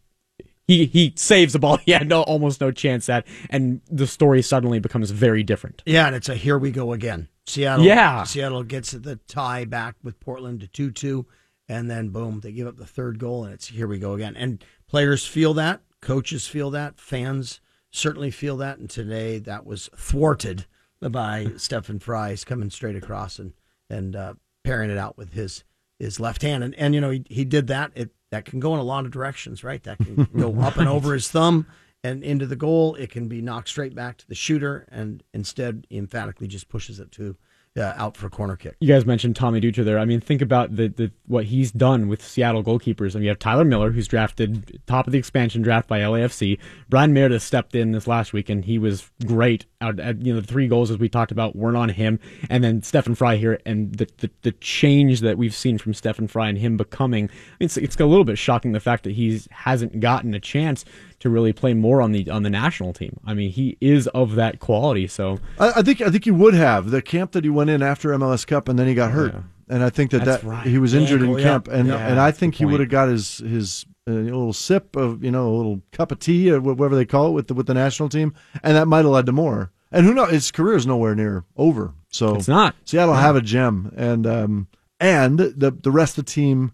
He, 0.67 0.85
he 0.85 1.13
saves 1.17 1.53
the 1.53 1.59
ball 1.59 1.77
he 1.77 1.91
had 1.91 2.07
no 2.07 2.21
almost 2.21 2.61
no 2.61 2.71
chance 2.71 3.09
at, 3.09 3.25
and 3.49 3.81
the 3.89 4.07
story 4.07 4.41
suddenly 4.41 4.79
becomes 4.79 5.11
very 5.11 5.43
different. 5.43 5.81
Yeah, 5.85 6.07
and 6.07 6.15
it's 6.15 6.29
a 6.29 6.35
here 6.35 6.57
we 6.57 6.71
go 6.71 6.93
again. 6.93 7.27
Seattle, 7.45 7.83
yeah, 7.83 8.23
Seattle 8.23 8.63
gets 8.63 8.91
the 8.91 9.17
tie 9.27 9.65
back 9.65 9.95
with 10.03 10.19
Portland 10.19 10.61
to 10.61 10.67
two 10.67 10.91
two, 10.91 11.25
and 11.67 11.89
then 11.89 12.09
boom, 12.09 12.39
they 12.39 12.51
give 12.51 12.67
up 12.67 12.77
the 12.77 12.85
third 12.85 13.19
goal, 13.19 13.43
and 13.43 13.53
it's 13.53 13.67
here 13.67 13.87
we 13.87 13.99
go 13.99 14.13
again. 14.13 14.37
And 14.37 14.63
players 14.87 15.25
feel 15.25 15.53
that, 15.55 15.81
coaches 15.99 16.47
feel 16.47 16.69
that, 16.71 16.99
fans 16.99 17.59
certainly 17.91 18.31
feel 18.31 18.57
that. 18.57 18.79
And 18.79 18.89
today 18.89 19.37
that 19.39 19.65
was 19.65 19.89
thwarted 19.95 20.65
by 21.01 21.51
Stefan 21.57 21.99
Frei's 21.99 22.43
coming 22.43 22.69
straight 22.69 22.95
across 22.95 23.39
and 23.39 23.53
and 23.89 24.15
uh, 24.15 24.33
pairing 24.63 24.89
it 24.89 24.97
out 24.97 25.17
with 25.17 25.33
his 25.33 25.63
his 25.99 26.19
left 26.19 26.41
hand. 26.41 26.63
And 26.63 26.73
and 26.75 26.95
you 26.95 27.01
know 27.01 27.11
he 27.11 27.23
he 27.29 27.45
did 27.45 27.67
that. 27.67 27.91
It 27.95 28.11
that 28.31 28.45
can 28.45 28.59
go 28.59 28.73
in 28.73 28.79
a 28.79 28.83
lot 28.83 29.05
of 29.05 29.11
directions, 29.11 29.63
right? 29.63 29.83
That 29.83 29.97
can 29.97 30.27
go 30.37 30.53
up 30.61 30.77
and 30.77 30.87
over 30.87 31.13
his 31.13 31.29
thumb 31.29 31.67
and 32.03 32.23
into 32.23 32.45
the 32.45 32.55
goal. 32.55 32.95
It 32.95 33.11
can 33.11 33.27
be 33.27 33.41
knocked 33.41 33.69
straight 33.69 33.93
back 33.93 34.17
to 34.17 34.27
the 34.27 34.35
shooter, 34.35 34.87
and 34.89 35.21
instead 35.33 35.85
emphatically 35.91 36.47
just 36.47 36.69
pushes 36.69 36.99
it 36.99 37.11
to 37.13 37.35
uh, 37.77 37.93
out 37.95 38.17
for 38.17 38.27
a 38.27 38.29
corner 38.29 38.55
kick. 38.55 38.75
You 38.79 38.87
guys 38.87 39.05
mentioned 39.05 39.35
Tommy 39.35 39.61
Dutra 39.61 39.85
there. 39.85 39.97
I 39.97 40.05
mean, 40.05 40.19
think 40.19 40.41
about 40.41 40.75
the, 40.75 40.89
the 40.89 41.11
what 41.27 41.45
he's 41.45 41.71
done 41.71 42.09
with 42.09 42.25
Seattle 42.25 42.63
goalkeepers. 42.63 43.15
I 43.15 43.19
mean, 43.19 43.23
you 43.23 43.29
have 43.29 43.39
Tyler 43.39 43.63
Miller, 43.63 43.91
who's 43.91 44.07
drafted 44.07 44.81
top 44.87 45.07
of 45.07 45.13
the 45.13 45.19
expansion 45.19 45.61
draft 45.61 45.87
by 45.87 45.99
LAFC. 45.99 46.59
Bryan 46.89 47.13
Meredith 47.13 47.43
stepped 47.43 47.73
in 47.73 47.91
this 47.91 48.07
last 48.07 48.33
week, 48.33 48.49
and 48.49 48.65
he 48.65 48.77
was 48.77 49.09
great. 49.25 49.65
Out, 49.79 49.97
you 50.21 50.33
know, 50.33 50.41
the 50.41 50.47
three 50.47 50.67
goals 50.67 50.91
as 50.91 50.97
we 50.97 51.07
talked 51.07 51.31
about 51.31 51.55
weren't 51.55 51.77
on 51.77 51.89
him, 51.89 52.19
and 52.49 52.63
then 52.63 52.83
Stefan 52.83 53.15
Frei 53.15 53.37
here, 53.37 53.59
and 53.65 53.95
the, 53.95 54.07
the, 54.17 54.29
the 54.41 54.51
change 54.53 55.21
that 55.21 55.37
we've 55.37 55.55
seen 55.55 55.77
from 55.77 55.93
Stefan 55.93 56.27
Frei 56.27 56.49
and 56.49 56.57
him 56.57 56.77
becoming. 56.77 57.29
It's 57.59 57.77
it's 57.77 57.99
a 57.99 58.05
little 58.05 58.25
bit 58.25 58.37
shocking 58.37 58.73
the 58.73 58.79
fact 58.79 59.03
that 59.05 59.13
he 59.13 59.41
hasn't 59.51 59.99
gotten 60.01 60.33
a 60.33 60.39
chance 60.39 60.83
to 61.21 61.29
really 61.29 61.53
play 61.53 61.73
more 61.73 62.01
on 62.01 62.11
the 62.11 62.29
on 62.29 62.43
the 62.43 62.49
national 62.49 62.93
team. 62.93 63.19
I 63.25 63.33
mean, 63.33 63.51
he 63.51 63.77
is 63.79 64.07
of 64.07 64.35
that 64.35 64.59
quality. 64.59 65.07
So 65.07 65.39
I, 65.59 65.73
I 65.77 65.81
think 65.81 66.01
I 66.01 66.09
think 66.09 66.25
he 66.25 66.31
would 66.31 66.53
have 66.53 66.91
the 66.91 67.01
camp 67.01 67.31
that 67.31 67.43
he 67.43 67.49
went 67.49 67.69
in 67.69 67.81
after 67.81 68.09
MLS 68.09 68.45
Cup, 68.45 68.67
and 68.67 68.77
then 68.77 68.87
he 68.87 68.93
got 68.93 69.11
hurt, 69.11 69.33
yeah. 69.33 69.41
and 69.69 69.83
I 69.83 69.89
think 69.89 70.11
that 70.11 70.25
That's 70.25 70.43
that 70.43 70.47
right. 70.47 70.67
he 70.67 70.77
was 70.77 70.93
injured 70.93 71.21
in 71.21 71.37
camp, 71.37 71.67
and 71.67 71.87
yeah, 71.87 72.07
and 72.07 72.19
I 72.19 72.31
think 72.31 72.55
he 72.55 72.65
would 72.65 72.79
have 72.79 72.89
got 72.89 73.07
his 73.07 73.37
his 73.37 73.85
uh, 74.07 74.11
a 74.11 74.13
little 74.13 74.53
sip 74.53 74.95
of 74.95 75.23
you 75.23 75.31
know 75.31 75.47
a 75.47 75.55
little 75.55 75.81
cup 75.91 76.11
of 76.11 76.19
tea 76.19 76.51
or 76.51 76.59
whatever 76.59 76.95
they 76.95 77.05
call 77.05 77.27
it 77.27 77.31
with 77.31 77.47
the 77.47 77.53
with 77.53 77.67
the 77.67 77.73
national 77.73 78.09
team, 78.09 78.33
and 78.63 78.75
that 78.75 78.87
might 78.87 79.05
have 79.05 79.07
led 79.07 79.27
to 79.27 79.31
more. 79.31 79.71
And 79.91 80.05
who 80.05 80.13
knows? 80.13 80.31
His 80.31 80.51
career 80.51 80.75
is 80.75 80.87
nowhere 80.87 81.15
near 81.15 81.43
over. 81.55 81.93
So 82.09 82.35
it's 82.35 82.47
not. 82.47 82.75
Seattle 82.85 83.13
have 83.13 83.35
a 83.35 83.41
gem, 83.41 83.93
and 83.95 84.25
um 84.25 84.67
and 84.99 85.37
the 85.37 85.71
the 85.71 85.91
rest 85.91 86.17
of 86.17 86.25
the 86.25 86.31
team 86.31 86.71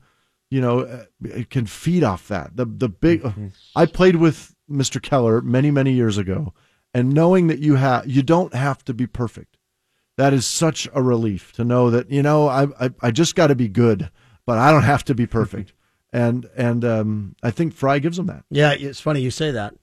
you 0.50 0.62
know, 0.62 0.80
uh, 0.80 1.44
can 1.50 1.66
feed 1.66 2.04
off 2.04 2.28
that. 2.28 2.56
The 2.56 2.66
the 2.66 2.90
big. 2.90 3.24
Mm-hmm. 3.24 3.48
I 3.76 3.86
played 3.86 4.18
with 4.18 4.56
Mr. 4.70 5.02
Keller 5.02 5.42
many 5.42 5.72
many 5.72 5.94
years 5.94 6.18
ago, 6.18 6.54
and 6.94 7.14
knowing 7.14 7.48
that 7.48 7.60
you 7.60 7.76
have 7.76 8.08
you 8.08 8.22
don't 8.22 8.54
have 8.54 8.84
to 8.86 8.94
be 8.94 9.08
perfect, 9.08 9.58
that 10.18 10.34
is 10.34 10.46
such 10.46 10.88
a 10.94 11.02
relief 11.02 11.52
to 11.54 11.64
know 11.64 11.90
that 11.90 12.10
you 12.10 12.22
know 12.22 12.48
I 12.48 12.68
I, 12.80 12.90
I 13.02 13.12
just 13.12 13.36
got 13.36 13.48
to 13.48 13.56
be 13.56 13.68
good, 13.68 14.10
but 14.46 14.58
I 14.58 14.72
don't 14.72 14.84
have 14.84 15.04
to 15.06 15.16
be 15.16 15.26
perfect. 15.28 15.74
and 16.14 16.50
and 16.56 16.86
um, 16.86 17.36
I 17.44 17.52
think 17.52 17.74
Frei 17.74 18.00
gives 18.00 18.18
them 18.18 18.28
that. 18.28 18.46
Yeah, 18.50 18.72
it's 18.72 19.02
funny 19.02 19.22
you 19.22 19.32
say 19.32 19.52
that. 19.52 19.76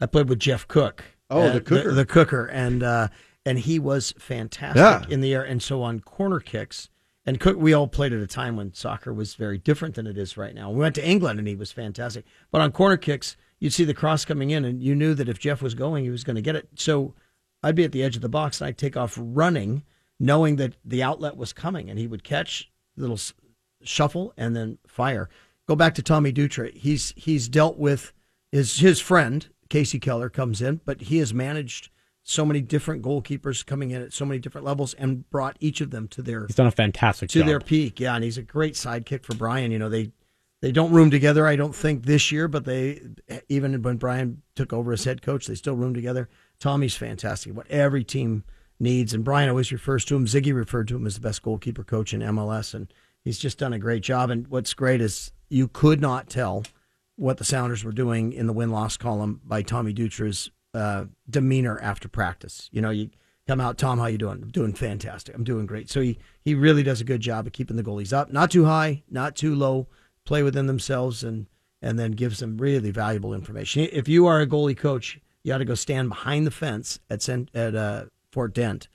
I 0.00 0.06
played 0.06 0.28
with 0.28 0.38
Jeff 0.38 0.66
Cook. 0.68 1.04
Oh, 1.28 1.42
uh, 1.42 1.52
the 1.54 1.60
cooker, 1.60 1.88
the, 1.88 1.94
the, 1.94 2.06
cooker, 2.06 2.46
and 2.46 2.82
uh, 2.82 3.08
and 3.44 3.58
he 3.58 3.78
was 3.78 4.12
fantastic 4.18 4.76
yeah. 4.76 5.04
in 5.08 5.20
the 5.20 5.34
air. 5.34 5.42
And 5.42 5.62
so 5.62 5.82
on 5.82 6.00
corner 6.00 6.40
kicks 6.40 6.88
and 7.26 7.40
Cook, 7.40 7.56
we 7.58 7.72
all 7.72 7.88
played 7.88 8.12
at 8.12 8.20
a 8.20 8.26
time 8.26 8.56
when 8.56 8.72
soccer 8.72 9.12
was 9.12 9.34
very 9.34 9.58
different 9.58 9.96
than 9.96 10.06
it 10.06 10.16
is 10.16 10.36
right 10.36 10.54
now. 10.54 10.70
We 10.70 10.78
went 10.78 10.94
to 10.94 11.06
England 11.06 11.40
and 11.40 11.48
he 11.48 11.56
was 11.56 11.72
fantastic. 11.72 12.24
But 12.52 12.60
on 12.60 12.70
corner 12.70 12.96
kicks, 12.96 13.36
you'd 13.58 13.72
see 13.72 13.84
the 13.84 13.94
cross 13.94 14.24
coming 14.24 14.50
in, 14.50 14.64
and 14.64 14.82
you 14.82 14.94
knew 14.94 15.12
that 15.14 15.28
if 15.28 15.40
Jeff 15.40 15.60
was 15.60 15.74
going, 15.74 16.04
he 16.04 16.10
was 16.10 16.24
going 16.24 16.36
to 16.36 16.42
get 16.42 16.56
it. 16.56 16.68
So 16.76 17.14
I'd 17.62 17.74
be 17.74 17.84
at 17.84 17.90
the 17.92 18.04
edge 18.04 18.14
of 18.14 18.22
the 18.22 18.28
box 18.28 18.60
and 18.60 18.68
I'd 18.68 18.78
take 18.78 18.96
off 18.96 19.18
running, 19.20 19.82
knowing 20.20 20.56
that 20.56 20.76
the 20.84 21.02
outlet 21.02 21.36
was 21.36 21.52
coming, 21.52 21.90
and 21.90 21.98
he 21.98 22.06
would 22.06 22.22
catch 22.22 22.70
little 22.96 23.18
shuffle 23.82 24.32
and 24.36 24.54
then 24.54 24.78
fire. 24.86 25.28
Go 25.66 25.74
back 25.74 25.94
to 25.96 26.02
Tommy 26.02 26.32
Dutra. 26.32 26.72
He's 26.74 27.12
he's 27.16 27.48
dealt 27.48 27.76
with 27.76 28.12
his 28.52 28.78
his 28.78 29.00
friend 29.00 29.48
Kasey 29.68 30.00
Keller 30.00 30.28
comes 30.28 30.62
in, 30.62 30.80
but 30.84 31.02
he 31.02 31.18
has 31.18 31.34
managed 31.34 31.90
so 32.28 32.44
many 32.44 32.60
different 32.60 33.04
goalkeepers 33.04 33.64
coming 33.64 33.92
in 33.92 34.02
at 34.02 34.12
so 34.12 34.24
many 34.24 34.40
different 34.40 34.64
levels 34.64 34.94
and 34.94 35.30
brought 35.30 35.56
each 35.60 35.80
of 35.80 35.92
them 35.92 36.08
to 36.08 36.22
their 36.22 36.46
he's 36.46 36.56
done 36.56 36.66
a 36.66 36.72
fantastic 36.72 37.30
to 37.30 37.38
job. 37.38 37.46
their 37.46 37.60
peak. 37.60 38.00
Yeah, 38.00 38.16
and 38.16 38.24
he's 38.24 38.36
a 38.36 38.42
great 38.42 38.74
sidekick 38.74 39.24
for 39.24 39.34
Brian. 39.34 39.70
You 39.70 39.78
know 39.78 39.88
they 39.88 40.10
they 40.60 40.72
don't 40.72 40.92
room 40.92 41.10
together. 41.10 41.46
I 41.46 41.54
don't 41.54 41.74
think 41.74 42.04
this 42.04 42.32
year, 42.32 42.48
but 42.48 42.64
they 42.64 43.00
even 43.48 43.80
when 43.82 43.96
Brian 43.96 44.42
took 44.56 44.72
over 44.72 44.92
as 44.92 45.04
head 45.04 45.22
coach, 45.22 45.46
they 45.46 45.54
still 45.54 45.76
room 45.76 45.94
together. 45.94 46.28
Tommy's 46.58 46.96
fantastic. 46.96 47.54
What 47.54 47.70
every 47.70 48.02
team 48.02 48.42
needs. 48.80 49.14
And 49.14 49.24
Brian 49.24 49.48
always 49.48 49.72
refers 49.72 50.04
to 50.06 50.16
him. 50.16 50.26
Sigi 50.26 50.52
referred 50.52 50.88
to 50.88 50.96
him 50.96 51.06
as 51.06 51.14
the 51.14 51.20
best 51.20 51.42
goalkeeper 51.42 51.84
coach 51.84 52.12
in 52.12 52.20
MLS, 52.20 52.74
and 52.74 52.92
he's 53.22 53.38
just 53.38 53.58
done 53.58 53.72
a 53.72 53.78
great 53.78 54.02
job. 54.02 54.30
And 54.30 54.46
what's 54.48 54.74
great 54.74 55.00
is 55.00 55.32
you 55.48 55.68
could 55.68 56.00
not 56.00 56.28
tell 56.28 56.64
what 57.16 57.38
the 57.38 57.44
Sounders 57.44 57.84
were 57.84 57.92
doing 57.92 58.32
in 58.32 58.46
the 58.46 58.52
win 58.52 58.70
loss 58.70 58.96
column 58.96 59.40
by 59.44 59.62
Tommy 59.62 59.94
Dutra's 59.94 60.50
uh, 60.76 61.04
demeanor 61.28 61.78
after 61.80 62.08
practice. 62.08 62.68
You 62.72 62.82
know, 62.82 62.90
you 62.90 63.10
come 63.46 63.60
out, 63.60 63.78
Tom, 63.78 63.98
how 63.98 64.06
you 64.06 64.18
doing? 64.18 64.40
I'm 64.42 64.50
doing 64.50 64.74
fantastic. 64.74 65.34
I'm 65.34 65.44
doing 65.44 65.66
great. 65.66 65.88
So 65.90 66.00
he 66.00 66.18
he 66.42 66.54
really 66.54 66.82
does 66.82 67.00
a 67.00 67.04
good 67.04 67.20
job 67.20 67.46
of 67.46 67.52
keeping 67.52 67.76
the 67.76 67.82
goalies 67.82 68.12
up, 68.12 68.32
not 68.32 68.50
too 68.50 68.64
high, 68.64 69.02
not 69.10 69.36
too 69.36 69.54
low, 69.54 69.88
play 70.24 70.42
within 70.42 70.66
themselves, 70.66 71.24
and 71.24 71.46
and 71.82 71.98
then 71.98 72.12
gives 72.12 72.40
them 72.40 72.58
really 72.58 72.90
valuable 72.90 73.34
information. 73.34 73.88
If 73.92 74.08
you 74.08 74.26
are 74.26 74.40
a 74.40 74.46
goalie 74.46 74.76
coach, 74.76 75.20
you 75.42 75.52
ought 75.52 75.58
to 75.58 75.64
go 75.64 75.74
stand 75.74 76.08
behind 76.08 76.46
the 76.46 76.50
fence 76.50 76.98
at 77.10 77.28
at 77.28 77.74
uh, 77.74 78.04
Fort 78.30 78.54
Dent 78.54 78.88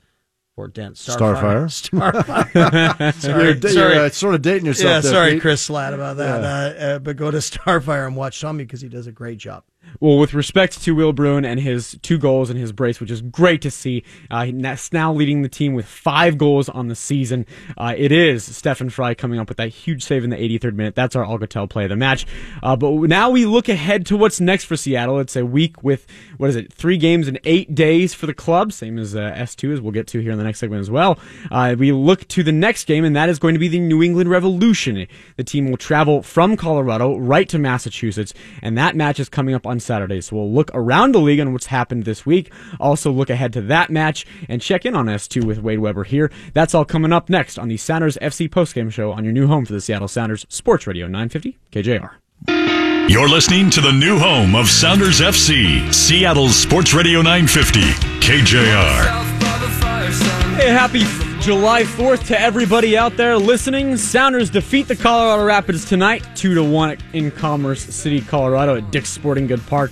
Fort 0.54 0.74
Dent. 0.74 0.96
Starfire. 0.96 1.64
Starfire. 1.66 3.14
sorry, 3.20 3.44
you're, 3.60 3.60
sorry. 3.70 3.94
You're, 3.94 4.04
uh, 4.04 4.10
sort 4.10 4.34
of 4.34 4.42
dating 4.42 4.66
yourself. 4.66 4.86
Yeah, 4.86 5.00
there, 5.00 5.12
sorry, 5.12 5.32
Pete. 5.32 5.42
Chris 5.42 5.62
Slat, 5.62 5.94
about 5.94 6.18
that. 6.18 6.42
Yeah. 6.42 6.48
Uh, 6.48 6.86
uh, 6.86 6.98
but 6.98 7.16
go 7.16 7.30
to 7.30 7.38
Starfire 7.38 8.06
and 8.06 8.16
watch 8.16 8.40
Tommy 8.40 8.64
because 8.64 8.80
he 8.80 8.88
does 8.88 9.06
a 9.06 9.12
great 9.12 9.38
job. 9.38 9.64
Well, 10.00 10.18
with 10.18 10.34
respect 10.34 10.82
to 10.82 10.94
Will 10.96 11.12
Bruin 11.12 11.44
and 11.44 11.60
his 11.60 11.98
two 12.02 12.18
goals 12.18 12.50
and 12.50 12.58
his 12.58 12.72
brace, 12.72 12.98
which 12.98 13.10
is 13.10 13.20
great 13.20 13.62
to 13.62 13.70
see, 13.70 14.02
uh, 14.30 14.46
now 14.92 15.12
leading 15.12 15.42
the 15.42 15.48
team 15.48 15.74
with 15.74 15.86
five 15.86 16.38
goals 16.38 16.68
on 16.68 16.88
the 16.88 16.96
season. 16.96 17.46
Uh, 17.76 17.94
it 17.96 18.10
is 18.10 18.44
Stefan 18.44 18.90
Frei 18.90 19.14
coming 19.14 19.38
up 19.38 19.48
with 19.48 19.58
that 19.58 19.68
huge 19.68 20.02
save 20.02 20.24
in 20.24 20.30
the 20.30 20.36
83rd 20.36 20.74
minute. 20.74 20.94
That's 20.94 21.14
our 21.14 21.24
Alcatel 21.24 21.70
play 21.70 21.84
of 21.84 21.90
the 21.90 21.96
match. 21.96 22.26
Uh, 22.62 22.74
but 22.74 22.90
now 22.90 23.30
we 23.30 23.46
look 23.46 23.68
ahead 23.68 24.06
to 24.06 24.16
what's 24.16 24.40
next 24.40 24.64
for 24.64 24.76
Seattle. 24.76 25.20
It's 25.20 25.36
a 25.36 25.46
week 25.46 25.84
with, 25.84 26.06
what 26.36 26.50
is 26.50 26.56
it, 26.56 26.72
three 26.72 26.96
games 26.96 27.28
in 27.28 27.38
eight 27.44 27.74
days 27.74 28.14
for 28.14 28.26
the 28.26 28.34
club, 28.34 28.72
same 28.72 28.98
as 28.98 29.14
uh, 29.14 29.32
S2, 29.36 29.74
as 29.74 29.80
we'll 29.80 29.92
get 29.92 30.06
to 30.08 30.20
here 30.20 30.32
in 30.32 30.38
the 30.38 30.44
next 30.44 30.58
segment 30.58 30.80
as 30.80 30.90
well. 30.90 31.18
Uh, 31.50 31.76
we 31.78 31.92
look 31.92 32.26
to 32.28 32.42
the 32.42 32.52
next 32.52 32.86
game, 32.86 33.04
and 33.04 33.14
that 33.14 33.28
is 33.28 33.38
going 33.38 33.54
to 33.54 33.60
be 33.60 33.68
the 33.68 33.78
New 33.78 34.02
England 34.02 34.30
Revolution. 34.30 35.06
The 35.36 35.44
team 35.44 35.70
will 35.70 35.76
travel 35.76 36.22
from 36.22 36.56
Colorado 36.56 37.16
right 37.18 37.48
to 37.48 37.58
Massachusetts, 37.58 38.34
and 38.60 38.76
that 38.76 38.96
match 38.96 39.20
is 39.20 39.28
coming 39.28 39.54
up 39.54 39.66
on 39.66 39.71
Saturday. 39.80 40.20
So 40.20 40.36
we'll 40.36 40.52
look 40.52 40.70
around 40.74 41.12
the 41.12 41.20
league 41.20 41.40
on 41.40 41.52
what's 41.52 41.66
happened 41.66 42.04
this 42.04 42.26
week. 42.26 42.52
Also 42.80 43.10
look 43.10 43.30
ahead 43.30 43.52
to 43.54 43.60
that 43.62 43.90
match 43.90 44.26
and 44.48 44.60
check 44.60 44.84
in 44.84 44.94
on 44.94 45.06
S2 45.06 45.44
with 45.44 45.58
Wade 45.58 45.78
Webber 45.78 46.04
here. 46.04 46.30
That's 46.54 46.74
all 46.74 46.84
coming 46.84 47.12
up 47.12 47.28
next 47.28 47.58
on 47.58 47.68
the 47.68 47.76
Sounders 47.76 48.16
FC 48.20 48.48
postgame 48.48 48.92
show 48.92 49.12
on 49.12 49.24
your 49.24 49.32
new 49.32 49.46
home 49.46 49.66
for 49.66 49.72
the 49.72 49.80
Seattle 49.80 50.08
Sounders 50.08 50.46
Sports 50.48 50.86
Radio 50.86 51.06
950 51.06 51.58
KJR. 51.70 52.10
You're 53.08 53.28
listening 53.28 53.68
to 53.70 53.80
the 53.80 53.92
new 53.92 54.18
home 54.18 54.54
of 54.54 54.68
Sounders 54.68 55.20
FC, 55.20 55.92
Seattle's 55.92 56.56
Sports 56.56 56.94
Radio 56.94 57.20
950 57.20 57.80
KJR. 58.20 60.41
Hey, 60.54 60.68
happy 60.68 61.00
July 61.40 61.82
4th 61.82 62.26
to 62.28 62.40
everybody 62.40 62.96
out 62.96 63.16
there 63.16 63.36
listening. 63.36 63.96
Sounders 63.96 64.48
defeat 64.48 64.86
the 64.86 64.94
Colorado 64.94 65.44
Rapids 65.44 65.84
tonight, 65.84 66.24
2 66.36 66.54
to 66.54 66.62
1 66.62 66.98
in 67.14 67.30
Commerce 67.32 67.82
City, 67.82 68.20
Colorado 68.20 68.76
at 68.76 68.90
Dick's 68.90 69.08
Sporting 69.08 69.48
Good 69.48 69.66
Park. 69.66 69.90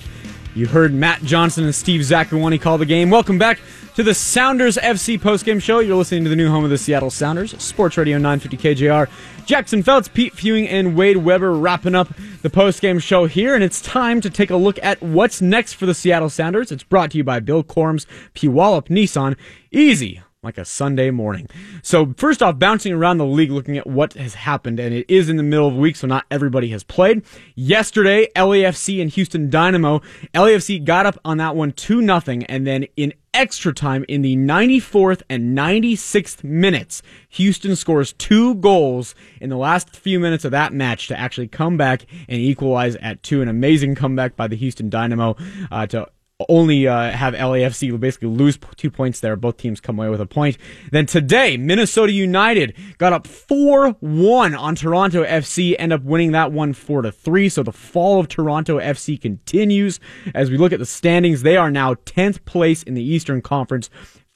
You 0.54 0.66
heard 0.66 0.92
Matt 0.92 1.22
Johnson 1.22 1.64
and 1.64 1.74
Steve 1.74 2.02
Zakuani 2.02 2.60
call 2.60 2.78
the 2.78 2.86
game. 2.86 3.10
Welcome 3.10 3.38
back 3.38 3.58
to 3.96 4.02
the 4.02 4.14
Sounders 4.14 4.76
FC 4.76 5.18
postgame 5.18 5.60
show. 5.60 5.80
You're 5.80 5.96
listening 5.96 6.24
to 6.24 6.30
the 6.30 6.36
new 6.36 6.50
home 6.50 6.62
of 6.62 6.70
the 6.70 6.78
Seattle 6.78 7.10
Sounders, 7.10 7.60
Sports 7.60 7.96
Radio 7.96 8.18
950 8.18 8.56
KJR. 8.56 9.08
Jackson 9.46 9.82
Felts, 9.82 10.08
Pete 10.08 10.34
Fewing, 10.34 10.68
and 10.68 10.94
Wade 10.94 11.16
Webber 11.16 11.52
wrapping 11.52 11.94
up 11.94 12.08
the 12.42 12.50
postgame 12.50 13.02
show 13.02 13.26
here, 13.26 13.54
and 13.54 13.64
it's 13.64 13.80
time 13.80 14.20
to 14.20 14.30
take 14.30 14.50
a 14.50 14.56
look 14.56 14.78
at 14.82 15.02
what's 15.02 15.40
next 15.40 15.72
for 15.72 15.86
the 15.86 15.94
Seattle 15.94 16.30
Sounders. 16.30 16.70
It's 16.70 16.84
brought 16.84 17.10
to 17.12 17.18
you 17.18 17.24
by 17.24 17.40
Bill 17.40 17.64
Korum's, 17.64 18.06
Puyallup 18.34 18.88
Nissan. 18.88 19.36
Easy 19.72 20.20
like 20.42 20.56
a 20.56 20.64
Sunday 20.64 21.10
morning. 21.10 21.46
So 21.82 22.14
first 22.16 22.42
off, 22.42 22.58
bouncing 22.58 22.94
around 22.94 23.18
the 23.18 23.26
league, 23.26 23.50
looking 23.50 23.76
at 23.76 23.86
what 23.86 24.14
has 24.14 24.32
happened, 24.32 24.80
and 24.80 24.94
it 24.94 25.04
is 25.06 25.28
in 25.28 25.36
the 25.36 25.42
middle 25.42 25.68
of 25.68 25.74
the 25.74 25.80
week, 25.80 25.96
so 25.96 26.06
not 26.06 26.24
everybody 26.30 26.70
has 26.70 26.82
played. 26.82 27.22
Yesterday, 27.54 28.26
LAFC 28.34 29.02
and 29.02 29.10
Houston 29.10 29.50
Dynamo. 29.50 30.00
LAFC 30.32 30.82
got 30.82 31.04
up 31.04 31.18
on 31.26 31.36
that 31.36 31.56
one 31.56 31.72
2 31.72 32.00
nothing, 32.00 32.44
and 32.44 32.66
then 32.66 32.86
in 32.96 33.12
extra 33.34 33.74
time 33.74 34.02
in 34.08 34.22
the 34.22 34.34
94th 34.34 35.20
and 35.28 35.56
96th 35.56 36.42
minutes, 36.42 37.02
Houston 37.28 37.76
scores 37.76 38.14
two 38.14 38.54
goals 38.54 39.14
in 39.42 39.50
the 39.50 39.58
last 39.58 39.94
few 39.94 40.18
minutes 40.18 40.46
of 40.46 40.52
that 40.52 40.72
match 40.72 41.06
to 41.08 41.20
actually 41.20 41.48
come 41.48 41.76
back 41.76 42.06
and 42.30 42.40
equalize 42.40 42.96
at 42.96 43.22
two. 43.22 43.42
An 43.42 43.48
amazing 43.48 43.94
comeback 43.94 44.36
by 44.36 44.48
the 44.48 44.56
Houston 44.56 44.88
Dynamo 44.88 45.36
uh, 45.70 45.86
to 45.88 46.08
only 46.48 46.86
uh, 46.86 47.10
have 47.10 47.34
LAFC 47.34 47.98
basically 48.00 48.28
lose 48.28 48.58
two 48.76 48.90
points 48.90 49.20
there. 49.20 49.36
Both 49.36 49.58
teams 49.58 49.80
come 49.80 49.98
away 49.98 50.08
with 50.08 50.20
a 50.20 50.26
point. 50.26 50.56
Then 50.90 51.06
today, 51.06 51.56
Minnesota 51.56 52.12
United 52.12 52.76
got 52.98 53.12
up 53.12 53.26
4-1 53.26 54.58
on 54.58 54.74
Toronto 54.74 55.24
FC, 55.24 55.74
end 55.78 55.92
up 55.92 56.02
winning 56.02 56.32
that 56.32 56.52
one 56.52 56.72
4-3. 56.72 57.50
So 57.50 57.62
the 57.62 57.72
fall 57.72 58.20
of 58.20 58.28
Toronto 58.28 58.78
FC 58.78 59.20
continues. 59.20 60.00
As 60.34 60.50
we 60.50 60.56
look 60.56 60.72
at 60.72 60.78
the 60.78 60.86
standings, 60.86 61.42
they 61.42 61.56
are 61.56 61.70
now 61.70 61.94
10th 61.94 62.44
place 62.44 62.82
in 62.82 62.94
the 62.94 63.02
Eastern 63.02 63.42
Conference 63.42 63.90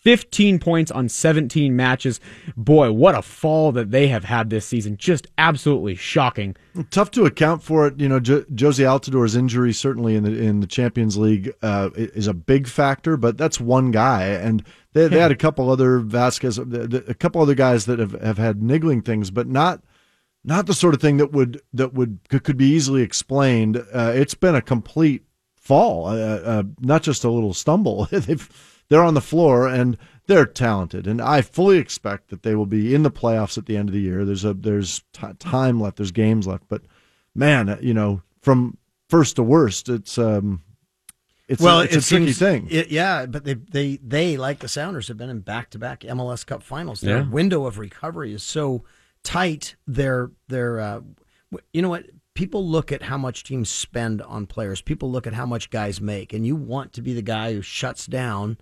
15 0.04 0.58
points 0.58 0.90
on 0.90 1.08
17 1.08 1.74
matches. 1.74 2.20
Boy, 2.56 2.92
what 2.92 3.14
a 3.14 3.22
fall 3.22 3.72
that 3.72 3.90
they 3.90 4.08
have 4.08 4.24
had 4.24 4.50
this 4.50 4.66
season. 4.66 4.98
Just 4.98 5.26
absolutely 5.38 5.94
shocking. 5.94 6.54
Tough 6.90 7.10
to 7.12 7.24
account 7.24 7.62
for 7.62 7.86
it. 7.86 7.98
You 7.98 8.08
know, 8.08 8.20
jo- 8.20 8.44
Jozy 8.52 8.84
Altidore's 8.84 9.34
injury 9.34 9.72
certainly 9.72 10.14
in 10.14 10.22
the 10.24 10.32
in 10.32 10.60
the 10.60 10.66
Champions 10.66 11.16
League 11.16 11.52
uh, 11.62 11.90
is 11.94 12.26
a 12.26 12.34
big 12.34 12.68
factor, 12.68 13.16
but 13.16 13.38
that's 13.38 13.58
one 13.58 13.90
guy, 13.90 14.24
and 14.24 14.62
they, 14.92 15.08
they 15.08 15.18
had 15.18 15.32
a 15.32 15.36
couple 15.36 15.70
other 15.70 15.98
Vasquez, 15.98 16.58
a 16.58 17.14
couple 17.14 17.40
other 17.40 17.54
guys 17.54 17.86
that 17.86 17.98
have, 17.98 18.12
have 18.20 18.38
had 18.38 18.62
niggling 18.62 19.02
things, 19.02 19.30
but 19.30 19.48
not 19.48 19.82
not 20.44 20.66
the 20.66 20.74
sort 20.74 20.94
of 20.94 21.00
thing 21.00 21.16
that 21.16 21.32
would 21.32 21.62
that 21.72 21.94
would 21.94 22.18
could 22.28 22.58
be 22.58 22.68
easily 22.68 23.02
explained. 23.02 23.78
Uh, 23.92 24.12
it's 24.14 24.34
been 24.34 24.54
a 24.54 24.62
complete 24.62 25.24
fall, 25.56 26.08
uh, 26.08 26.12
uh 26.12 26.62
not 26.80 27.02
just 27.02 27.24
a 27.24 27.30
little 27.30 27.54
stumble. 27.54 28.04
They've 28.10 28.73
they're 28.88 29.02
on 29.02 29.14
the 29.14 29.20
floor 29.20 29.66
and 29.66 29.96
they're 30.26 30.46
talented, 30.46 31.06
and 31.06 31.20
I 31.20 31.42
fully 31.42 31.78
expect 31.78 32.28
that 32.30 32.42
they 32.42 32.54
will 32.54 32.66
be 32.66 32.94
in 32.94 33.02
the 33.02 33.10
playoffs 33.10 33.58
at 33.58 33.66
the 33.66 33.76
end 33.76 33.88
of 33.88 33.92
the 33.92 34.00
year. 34.00 34.24
There's 34.24 34.44
a 34.44 34.54
there's 34.54 35.02
t- 35.12 35.26
time 35.38 35.80
left, 35.80 35.98
there's 35.98 36.12
games 36.12 36.46
left, 36.46 36.64
but 36.68 36.82
man, 37.34 37.78
you 37.82 37.92
know, 37.92 38.22
from 38.40 38.78
first 39.08 39.36
to 39.36 39.42
worst, 39.42 39.88
it's 39.88 40.16
um, 40.16 40.62
it's 41.46 41.62
well, 41.62 41.80
a, 41.80 41.84
it's 41.84 41.96
it 41.96 42.04
a 42.04 42.08
tricky 42.08 42.32
thing. 42.32 42.68
It, 42.70 42.90
yeah, 42.90 43.26
but 43.26 43.44
they 43.44 43.54
they 43.54 43.96
they 44.02 44.36
like 44.36 44.60
the 44.60 44.68
Sounders 44.68 45.08
have 45.08 45.18
been 45.18 45.30
in 45.30 45.40
back 45.40 45.70
to 45.70 45.78
back 45.78 46.00
MLS 46.00 46.46
Cup 46.46 46.62
finals. 46.62 47.00
Their 47.00 47.18
yeah. 47.18 47.28
window 47.28 47.66
of 47.66 47.78
recovery 47.78 48.32
is 48.32 48.42
so 48.42 48.84
tight. 49.22 49.76
Their 49.86 50.30
their 50.48 50.80
uh, 50.80 51.00
you 51.72 51.82
know 51.82 51.90
what 51.90 52.06
people 52.32 52.66
look 52.66 52.92
at 52.92 53.02
how 53.02 53.18
much 53.18 53.44
teams 53.44 53.68
spend 53.68 54.22
on 54.22 54.46
players. 54.46 54.80
People 54.80 55.10
look 55.10 55.26
at 55.26 55.34
how 55.34 55.44
much 55.44 55.68
guys 55.68 56.00
make, 56.00 56.32
and 56.32 56.46
you 56.46 56.56
want 56.56 56.94
to 56.94 57.02
be 57.02 57.12
the 57.12 57.22
guy 57.22 57.52
who 57.52 57.60
shuts 57.60 58.06
down 58.06 58.56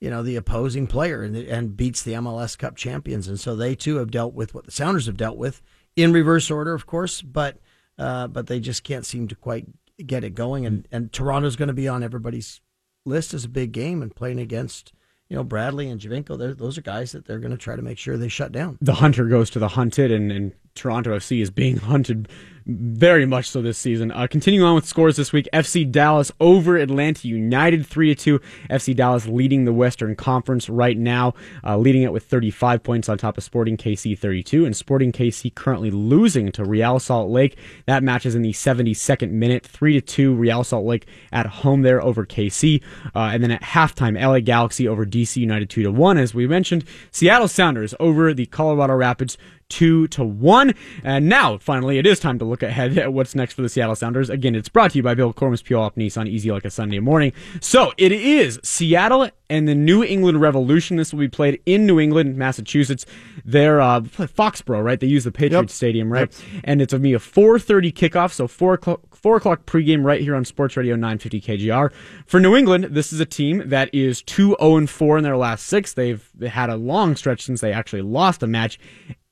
you 0.00 0.10
know 0.10 0.22
the 0.22 0.36
opposing 0.36 0.86
player 0.86 1.22
and, 1.22 1.36
and 1.36 1.76
beats 1.76 2.02
the 2.02 2.12
MLS 2.14 2.56
Cup 2.56 2.76
champions, 2.76 3.28
and 3.28 3.38
so 3.38 3.56
they 3.56 3.74
too 3.74 3.96
have 3.96 4.10
dealt 4.10 4.34
with 4.34 4.54
what 4.54 4.64
the 4.64 4.70
Sounders 4.70 5.06
have 5.06 5.16
dealt 5.16 5.36
with 5.36 5.62
in 5.96 6.12
reverse 6.12 6.50
order, 6.50 6.74
of 6.74 6.86
course, 6.86 7.22
but 7.22 7.58
uh, 7.98 8.28
but 8.28 8.46
they 8.46 8.60
just 8.60 8.84
can't 8.84 9.04
seem 9.04 9.28
to 9.28 9.34
quite 9.34 9.66
get 10.04 10.24
it 10.24 10.34
going. 10.34 10.66
And 10.66 10.86
and 10.92 11.12
Toronto's 11.12 11.56
going 11.56 11.68
to 11.68 11.74
be 11.74 11.88
on 11.88 12.02
everybody's 12.02 12.60
list 13.04 13.34
as 13.34 13.44
a 13.44 13.48
big 13.48 13.72
game 13.72 14.02
and 14.02 14.14
playing 14.14 14.38
against 14.38 14.92
you 15.28 15.36
know 15.36 15.44
Bradley 15.44 15.88
and 15.88 16.00
Giovinco. 16.00 16.56
Those 16.56 16.78
are 16.78 16.82
guys 16.82 17.12
that 17.12 17.26
they're 17.26 17.40
going 17.40 17.50
to 17.50 17.56
try 17.56 17.76
to 17.76 17.82
make 17.82 17.98
sure 17.98 18.16
they 18.16 18.28
shut 18.28 18.52
down. 18.52 18.78
The 18.80 18.94
hunter 18.94 19.26
goes 19.26 19.50
to 19.50 19.58
the 19.58 19.68
hunted, 19.68 20.12
and, 20.12 20.30
and 20.30 20.52
Toronto 20.74 21.16
FC 21.16 21.42
is 21.42 21.50
being 21.50 21.76
hunted 21.78 22.28
very 22.68 23.24
much 23.24 23.50
so 23.50 23.62
this 23.62 23.78
season. 23.78 24.12
Uh, 24.12 24.26
continuing 24.30 24.66
on 24.66 24.74
with 24.74 24.86
scores 24.86 25.16
this 25.16 25.32
week, 25.32 25.48
FC 25.52 25.90
Dallas 25.90 26.30
over 26.38 26.76
Atlanta 26.76 27.26
United 27.26 27.86
3 27.86 28.14
2. 28.14 28.38
FC 28.70 28.94
Dallas 28.94 29.26
leading 29.26 29.64
the 29.64 29.72
Western 29.72 30.14
Conference 30.14 30.68
right 30.68 30.96
now, 30.96 31.34
uh, 31.64 31.78
leading 31.78 32.02
it 32.02 32.12
with 32.12 32.24
35 32.24 32.82
points 32.82 33.08
on 33.08 33.16
top 33.16 33.38
of 33.38 33.44
Sporting 33.44 33.78
KC 33.78 34.18
32. 34.18 34.66
And 34.66 34.76
Sporting 34.76 35.12
KC 35.12 35.54
currently 35.54 35.90
losing 35.90 36.52
to 36.52 36.64
Real 36.64 36.98
Salt 36.98 37.30
Lake. 37.30 37.56
That 37.86 38.02
match 38.02 38.26
is 38.26 38.34
in 38.34 38.42
the 38.42 38.52
72nd 38.52 39.30
minute, 39.30 39.64
3 39.64 40.00
2. 40.00 40.34
Real 40.34 40.62
Salt 40.62 40.84
Lake 40.84 41.06
at 41.32 41.46
home 41.46 41.82
there 41.82 42.02
over 42.02 42.26
KC. 42.26 42.82
Uh, 43.14 43.30
and 43.32 43.42
then 43.42 43.50
at 43.50 43.62
halftime, 43.62 44.20
LA 44.20 44.40
Galaxy 44.40 44.86
over 44.86 45.06
DC 45.06 45.36
United 45.36 45.70
2 45.70 45.90
1. 45.90 46.18
As 46.18 46.34
we 46.34 46.46
mentioned, 46.46 46.84
Seattle 47.10 47.48
Sounders 47.48 47.94
over 47.98 48.34
the 48.34 48.46
Colorado 48.46 48.94
Rapids 48.94 49.38
two 49.68 50.08
to 50.08 50.24
one. 50.24 50.74
And 51.04 51.28
now, 51.28 51.58
finally, 51.58 51.98
it 51.98 52.06
is 52.06 52.20
time 52.20 52.38
to 52.38 52.44
look 52.44 52.57
look 52.58 52.68
ahead 52.68 52.98
at 52.98 53.12
what's 53.12 53.34
next 53.34 53.54
for 53.54 53.62
the 53.62 53.68
Seattle 53.68 53.94
Sounders. 53.94 54.30
Again, 54.30 54.54
it's 54.54 54.68
brought 54.68 54.90
to 54.92 54.96
you 54.96 55.02
by 55.02 55.14
Bill 55.14 55.32
Korum's 55.32 55.62
Puyallup 55.62 55.94
Nissan, 55.94 56.28
easy 56.28 56.50
like 56.50 56.64
a 56.64 56.70
Sunday 56.70 56.98
morning. 56.98 57.32
So 57.60 57.92
it 57.96 58.10
is 58.10 58.58
Seattle 58.64 59.30
and 59.48 59.68
the 59.68 59.74
New 59.74 60.02
England 60.02 60.40
Revolution. 60.40 60.96
This 60.96 61.12
will 61.12 61.20
be 61.20 61.28
played 61.28 61.60
in 61.66 61.86
New 61.86 62.00
England, 62.00 62.36
Massachusetts. 62.36 63.06
They're 63.44 63.80
uh, 63.80 64.00
Foxborough, 64.00 64.82
right? 64.82 64.98
They 64.98 65.06
use 65.06 65.24
the 65.24 65.30
Patriots 65.30 65.72
yep. 65.72 65.76
Stadium, 65.76 66.12
right? 66.12 66.28
Yep. 66.52 66.62
And 66.64 66.82
it's 66.82 66.92
a 66.92 66.98
me 66.98 67.14
a 67.14 67.18
4:30 67.18 67.92
kickoff, 67.92 68.32
so 68.32 68.48
four 68.48 68.74
o'clock. 68.74 69.00
Four 69.18 69.36
o'clock 69.36 69.66
pregame 69.66 70.04
right 70.04 70.20
here 70.20 70.36
on 70.36 70.44
Sports 70.44 70.76
Radio 70.76 70.94
950 70.94 71.40
KJR. 71.40 71.92
For 72.26 72.38
New 72.38 72.54
England, 72.54 72.84
this 72.92 73.12
is 73.12 73.18
a 73.18 73.26
team 73.26 73.64
that 73.66 73.92
is 73.92 74.22
2 74.22 74.54
0 74.60 74.86
4 74.86 75.18
in 75.18 75.24
their 75.24 75.36
last 75.36 75.66
six. 75.66 75.92
They've 75.92 76.24
had 76.48 76.70
a 76.70 76.76
long 76.76 77.16
stretch 77.16 77.42
since 77.42 77.60
they 77.60 77.72
actually 77.72 78.02
lost 78.02 78.44
a 78.44 78.46
match 78.46 78.78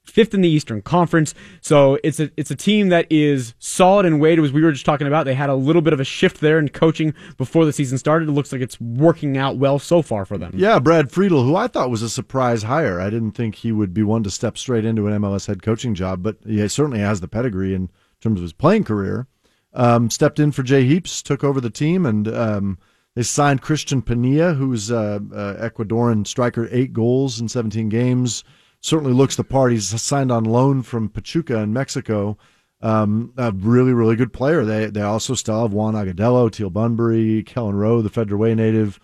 fifth 0.07 0.35
in 0.35 0.41
the 0.41 0.49
Eastern 0.49 0.83
Conference. 0.83 1.35
So 1.61 1.99
it's 2.03 2.21
a 2.21 2.31
it's 2.37 2.51
a 2.51 2.57
team 2.57 2.89
that 2.89 3.07
is 3.11 3.55
solid 3.59 4.07
and 4.07 4.21
weighted, 4.21 4.45
as 4.45 4.53
we 4.53 4.63
were 4.63 4.73
just 4.73 4.87
talking 4.87 5.07
about. 5.07 5.25
They 5.25 5.35
had 5.35 5.51
a 5.51 5.55
little 5.55 5.83
bit 5.83 5.93
of 5.93 6.01
a 6.01 6.05
shift 6.05 6.41
there 6.41 6.59
in 6.59 6.69
coaching 6.69 7.15
before 7.37 7.65
the 7.65 7.73
season 7.73 7.99
started. 7.99 8.29
It 8.29 8.33
looks 8.33 8.53
like 8.53 8.61
it's 8.61 8.81
working 8.81 9.37
out 9.37 9.57
well 9.57 9.79
so 9.79 10.03
far 10.03 10.25
for 10.25 10.39
them. 10.39 10.53
Yeah, 10.57 10.79
Brad 10.79 11.11
Friedel, 11.11 11.43
who 11.43 11.57
I 11.57 11.69
thought 11.69 11.91
was 11.91 12.03
a 12.03 12.11
surprise 12.11 12.63
hire. 12.63 13.01
I 13.01 13.11
didn't 13.11 13.33
think 13.33 13.57
he 13.57 13.73
would 13.73 13.93
be 13.93 14.03
one 14.03 14.23
to 14.23 14.31
step 14.31 14.57
straight 14.57 14.85
into 14.85 15.07
an 15.07 15.21
MLS 15.21 15.47
head 15.47 15.63
coaching 15.63 15.95
job, 15.95 16.23
but 16.23 16.39
he 16.47 16.67
certainly 16.69 17.01
has 17.01 17.21
the 17.21 17.29
pedigree 17.29 17.75
in 17.75 17.91
terms 18.21 18.41
of 18.41 18.43
his 18.43 18.53
playing 18.53 18.85
career. 18.85 19.27
Um, 19.75 20.09
stepped 20.09 20.39
in 20.39 20.53
for 20.53 20.63
Jay 20.63 20.87
Heaps, 20.87 21.23
took 21.23 21.45
over 21.45 21.61
the 21.61 21.69
team, 21.69 22.07
and 22.07 22.27
um, 22.29 22.79
they 23.15 23.23
signed 23.23 23.61
Cristian 23.61 24.03
Penilla, 24.03 24.57
who's 24.57 24.91
uh, 24.91 25.19
Ecuadorian 25.61 26.27
striker, 26.27 26.67
eight 26.71 26.95
goals 26.95 27.41
in 27.41 27.49
17 27.49 27.91
games 27.91 28.43
certainly 28.87 29.13
looks 29.13 29.37
the 29.37 29.45
part. 29.45 29.73
He's 29.73 30.01
signed 30.01 30.31
on 30.31 30.45
loan 30.45 30.83
from 30.83 31.09
Pachuca 31.09 31.59
in 31.59 31.73
Mexico. 31.73 32.39
Um, 32.81 33.33
a 33.37 33.53
really, 33.53 33.93
really 33.93 34.17
good 34.17 34.33
player. 34.33 34.65
They 34.65 34.87
they 34.87 35.03
also 35.03 35.35
still 35.35 35.63
have 35.63 35.73
Juan 35.73 35.95
Agudelo, 35.95 36.51
Teal 36.51 36.71
Bunbury, 36.71 37.43
Kelyn 37.43 37.75
Rowe, 37.75 38.03
the 38.03 38.11
Federal 38.11 38.41
Way 38.41 38.55
native. 38.55 39.01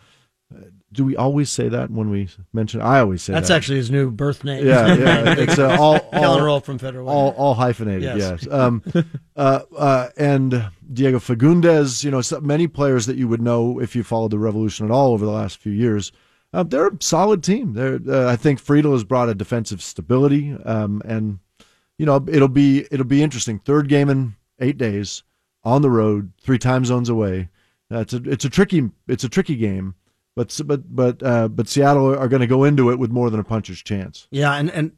Uh, 0.54 0.66
do 0.92 1.06
we 1.06 1.16
always 1.16 1.48
say 1.48 1.70
that 1.70 1.90
when 1.90 2.10
we 2.10 2.28
mention? 2.52 2.82
I 2.82 3.00
always 3.00 3.22
say 3.22 3.32
that's 3.32 3.48
that. 3.48 3.56
actually 3.56 3.78
his 3.78 3.90
new 3.90 4.10
birth 4.10 4.44
name. 4.44 4.66
Yeah, 4.66 4.94
yeah. 4.94 5.34
It's 5.38 5.58
uh, 5.58 5.76
all, 5.80 5.96
all 5.96 6.10
Kelyn 6.12 6.44
Rowe 6.44 6.60
from 6.60 6.78
Federal 6.78 7.06
Way. 7.06 7.12
All, 7.12 7.30
all 7.30 7.54
hyphenated. 7.54 8.02
Yes. 8.02 8.42
yes. 8.42 8.48
Um, 8.52 8.82
uh, 9.34 9.60
uh, 9.76 10.08
and 10.18 10.68
Diego 10.92 11.18
Fagundez. 11.18 12.04
You 12.04 12.10
know, 12.10 12.22
many 12.42 12.68
players 12.68 13.06
that 13.06 13.16
you 13.16 13.26
would 13.26 13.40
know 13.40 13.80
if 13.80 13.96
you 13.96 14.04
followed 14.04 14.32
the 14.32 14.38
Revolution 14.38 14.84
at 14.84 14.92
all 14.92 15.12
over 15.12 15.24
the 15.24 15.32
last 15.32 15.56
few 15.56 15.72
years 15.72 16.12
uh, 16.52 16.62
they're 16.62 16.88
a 16.88 16.96
solid 17.00 17.42
team. 17.42 17.72
They're, 17.72 17.98
uh, 18.06 18.30
I 18.30 18.36
think 18.36 18.60
Friedel 18.60 18.92
has 18.92 19.04
brought 19.04 19.28
a 19.28 19.34
defensive 19.34 19.82
stability, 19.82 20.54
um, 20.64 21.02
and 21.04 21.38
you 21.98 22.06
know 22.06 22.24
it'll 22.28 22.48
be 22.48 22.86
it'll 22.90 23.06
be 23.06 23.22
interesting. 23.22 23.58
Third 23.58 23.88
game 23.88 24.08
in 24.08 24.34
eight 24.58 24.78
days 24.78 25.22
on 25.64 25.82
the 25.82 25.90
road, 25.90 26.32
three 26.40 26.58
time 26.58 26.84
zones 26.84 27.08
away. 27.08 27.48
Uh, 27.90 28.00
it's 28.00 28.12
a 28.12 28.22
it's 28.24 28.44
a 28.44 28.50
tricky 28.50 28.90
it's 29.08 29.24
a 29.24 29.28
tricky 29.28 29.56
game, 29.56 29.94
but 30.36 30.58
but 30.66 30.94
but 30.94 31.22
uh, 31.22 31.48
but 31.48 31.68
Seattle 31.68 32.14
are 32.14 32.28
going 32.28 32.40
to 32.40 32.46
go 32.46 32.64
into 32.64 32.90
it 32.90 32.98
with 32.98 33.10
more 33.10 33.30
than 33.30 33.40
a 33.40 33.44
puncher's 33.44 33.82
chance. 33.82 34.28
Yeah, 34.30 34.52
and 34.52 34.70
and 34.70 34.92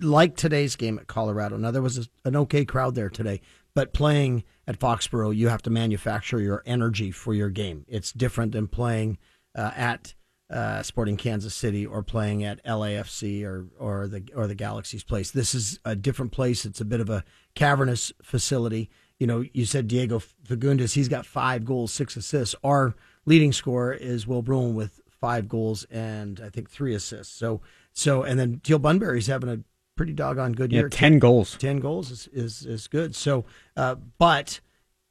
like 0.00 0.36
today's 0.36 0.76
game 0.76 0.98
at 0.98 1.06
Colorado. 1.06 1.56
Now 1.56 1.70
there 1.70 1.82
was 1.82 1.98
a, 1.98 2.04
an 2.24 2.34
okay 2.36 2.64
crowd 2.64 2.94
there 2.94 3.10
today, 3.10 3.40
but 3.74 3.92
playing 3.92 4.44
at 4.66 4.78
Foxborough, 4.78 5.36
you 5.36 5.48
have 5.48 5.62
to 5.62 5.70
manufacture 5.70 6.40
your 6.40 6.62
energy 6.66 7.10
for 7.10 7.34
your 7.34 7.50
game. 7.50 7.84
It's 7.86 8.12
different 8.12 8.52
than 8.52 8.66
playing 8.66 9.18
uh, 9.54 9.70
at 9.76 10.14
uh, 10.50 10.82
Sporting 10.82 11.16
Kansas 11.16 11.54
City 11.54 11.86
or 11.86 12.02
playing 12.02 12.44
at 12.44 12.64
LAFC 12.64 13.44
or 13.44 13.66
or 13.78 14.08
the 14.08 14.24
or 14.34 14.46
the 14.46 14.54
Galaxy's 14.54 15.04
place. 15.04 15.30
This 15.30 15.54
is 15.54 15.78
a 15.84 15.94
different 15.94 16.32
place. 16.32 16.64
It's 16.64 16.80
a 16.80 16.84
bit 16.84 17.00
of 17.00 17.08
a 17.08 17.24
cavernous 17.54 18.12
facility. 18.22 18.90
You 19.18 19.26
know, 19.26 19.44
you 19.52 19.64
said 19.64 19.86
Diego 19.86 20.18
Fagundez. 20.18 20.94
He's 20.94 21.08
got 21.08 21.26
five 21.26 21.64
goals, 21.64 21.92
six 21.92 22.16
assists. 22.16 22.54
Our 22.64 22.94
leading 23.26 23.52
scorer 23.52 23.92
is 23.92 24.26
Will 24.26 24.42
Bruin 24.42 24.74
with 24.74 25.00
five 25.08 25.48
goals 25.48 25.84
and 25.84 26.40
I 26.44 26.48
think 26.48 26.70
three 26.70 26.94
assists. 26.94 27.34
So 27.34 27.60
so 27.92 28.22
and 28.22 28.38
then 28.38 28.60
Teal 28.64 28.78
Bunbury's 28.78 29.26
having 29.26 29.50
a 29.50 29.60
pretty 29.94 30.12
doggone 30.14 30.52
good 30.52 30.72
yeah, 30.72 30.80
year. 30.80 30.88
Ten 30.88 31.18
goals. 31.18 31.56
Ten 31.58 31.78
goals 31.78 32.10
is 32.10 32.28
is, 32.32 32.64
is 32.64 32.88
good. 32.88 33.14
So, 33.14 33.44
uh, 33.76 33.96
but 34.18 34.60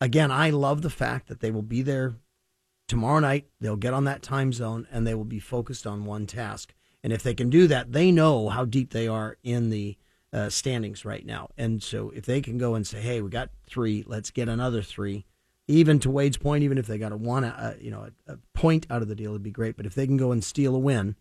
again, 0.02 0.32
I 0.32 0.50
love 0.50 0.82
the 0.82 0.90
fact 0.90 1.28
that 1.28 1.40
they 1.40 1.52
will 1.52 1.62
be 1.62 1.82
there 1.82 2.16
tomorrow 2.90 3.20
night 3.20 3.48
they'll 3.62 3.78
get 3.78 3.94
on 3.94 4.04
that 4.04 4.22
time 4.22 4.52
zone 4.52 4.88
and 4.92 5.08
they 5.08 5.14
will 5.14 5.24
be 5.24 5.40
focused 5.40 5.88
on 5.88 6.04
one 6.04 6.28
task. 6.28 6.74
And 7.02 7.14
if 7.14 7.24
they 7.24 7.34
can 7.34 7.50
do 7.50 7.68
that, 7.68 7.94
they 7.94 8.12
know 8.12 8.50
how 8.50 8.66
deep 8.66 8.92
they 8.92 9.08
are 9.08 9.38
in 9.42 9.70
the 9.70 9.98
uh, 10.34 10.50
standings 10.50 11.06
right 11.06 11.26
now. 11.26 11.50
And 11.58 11.82
so 11.82 12.12
if 12.14 12.26
they 12.26 12.42
can 12.42 12.58
go 12.58 12.76
and 12.76 12.86
say, 12.86 13.00
"Hey, 13.00 13.22
we 13.22 13.30
got 13.30 13.50
three, 13.66 14.04
let's 14.06 14.32
get 14.32 14.50
another 14.50 14.82
three, 14.82 15.26
even 15.68 16.00
to 16.00 16.10
Wade's 16.10 16.38
point, 16.38 16.64
even 16.64 16.78
if 16.78 16.88
they 16.88 16.98
got 16.98 17.12
a 17.12 17.18
one, 17.18 17.44
uh, 17.44 17.76
you 17.80 17.92
know, 17.92 18.10
a, 18.28 18.34
a, 18.34 18.38
point 18.54 18.86
out 18.90 19.02
of 19.02 19.08
the 19.08 19.16
deal, 19.16 19.32
it'd 19.32 19.44
be 19.44 19.52
great. 19.52 19.78
But 19.78 19.86
if 19.86 19.96
they 19.96 20.06
can 20.06 20.18
go 20.18 20.32
and 20.32 20.44
steal 20.44 20.76
a 20.76 20.80
win, 20.80 21.16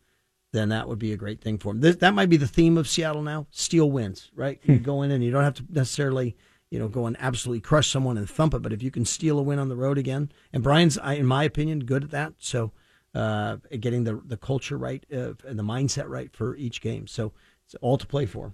then 0.53 0.71
that 0.71 0.89
would 0.89 0.99
be 0.99 1.13
a 1.13 1.17
great 1.17 1.41
thing 1.41 1.59
for 1.59 1.73
them. 1.73 1.81
This, 1.81 1.97
that 1.97 2.15
might 2.15 2.31
be 2.31 2.39
the 2.39 2.49
theme 2.49 2.77
of 2.77 2.89
Seattle 2.89 3.23
now: 3.23 3.47
steal 3.51 3.91
wins. 3.91 4.31
Right? 4.35 4.59
you 4.65 4.79
hmm. 4.79 4.83
go 4.83 5.03
in 5.03 5.11
and 5.11 5.23
you 5.23 5.31
don't 5.31 5.45
have 5.45 5.55
to 5.55 5.65
necessarily 5.71 6.37
you 6.71 6.79
know, 6.79 6.89
go 6.89 7.07
and 7.07 7.17
absolutely 7.19 7.61
crush 7.61 7.91
someone 7.91 8.19
and 8.19 8.29
thump 8.29 8.55
it. 8.55 8.63
But 8.63 8.73
if 8.73 8.83
you 8.83 8.91
can 8.91 9.05
steal 9.05 9.39
a 9.39 9.43
win 9.43 9.59
on 9.59 9.69
the 9.69 9.77
road 9.77 9.99
again, 9.99 10.31
and 10.53 10.63
Brian's, 10.63 10.97
in 10.97 11.27
my 11.27 11.45
opinion, 11.45 11.81
good 11.81 12.05
at 12.05 12.11
that. 12.11 12.35
So 12.39 12.73
uh, 13.15 13.57
getting 13.81 14.05
the 14.05 14.21
the 14.25 14.37
culture 14.37 14.77
right 14.77 15.05
uh, 15.13 15.33
and 15.47 15.59
the 15.59 15.63
mindset 15.63 16.09
right 16.09 16.35
for 16.35 16.57
each 16.57 16.81
game. 16.81 17.07
So 17.07 17.33
it's 17.65 17.75
all 17.81 17.99
to 17.99 18.07
play 18.07 18.27
for 18.27 18.53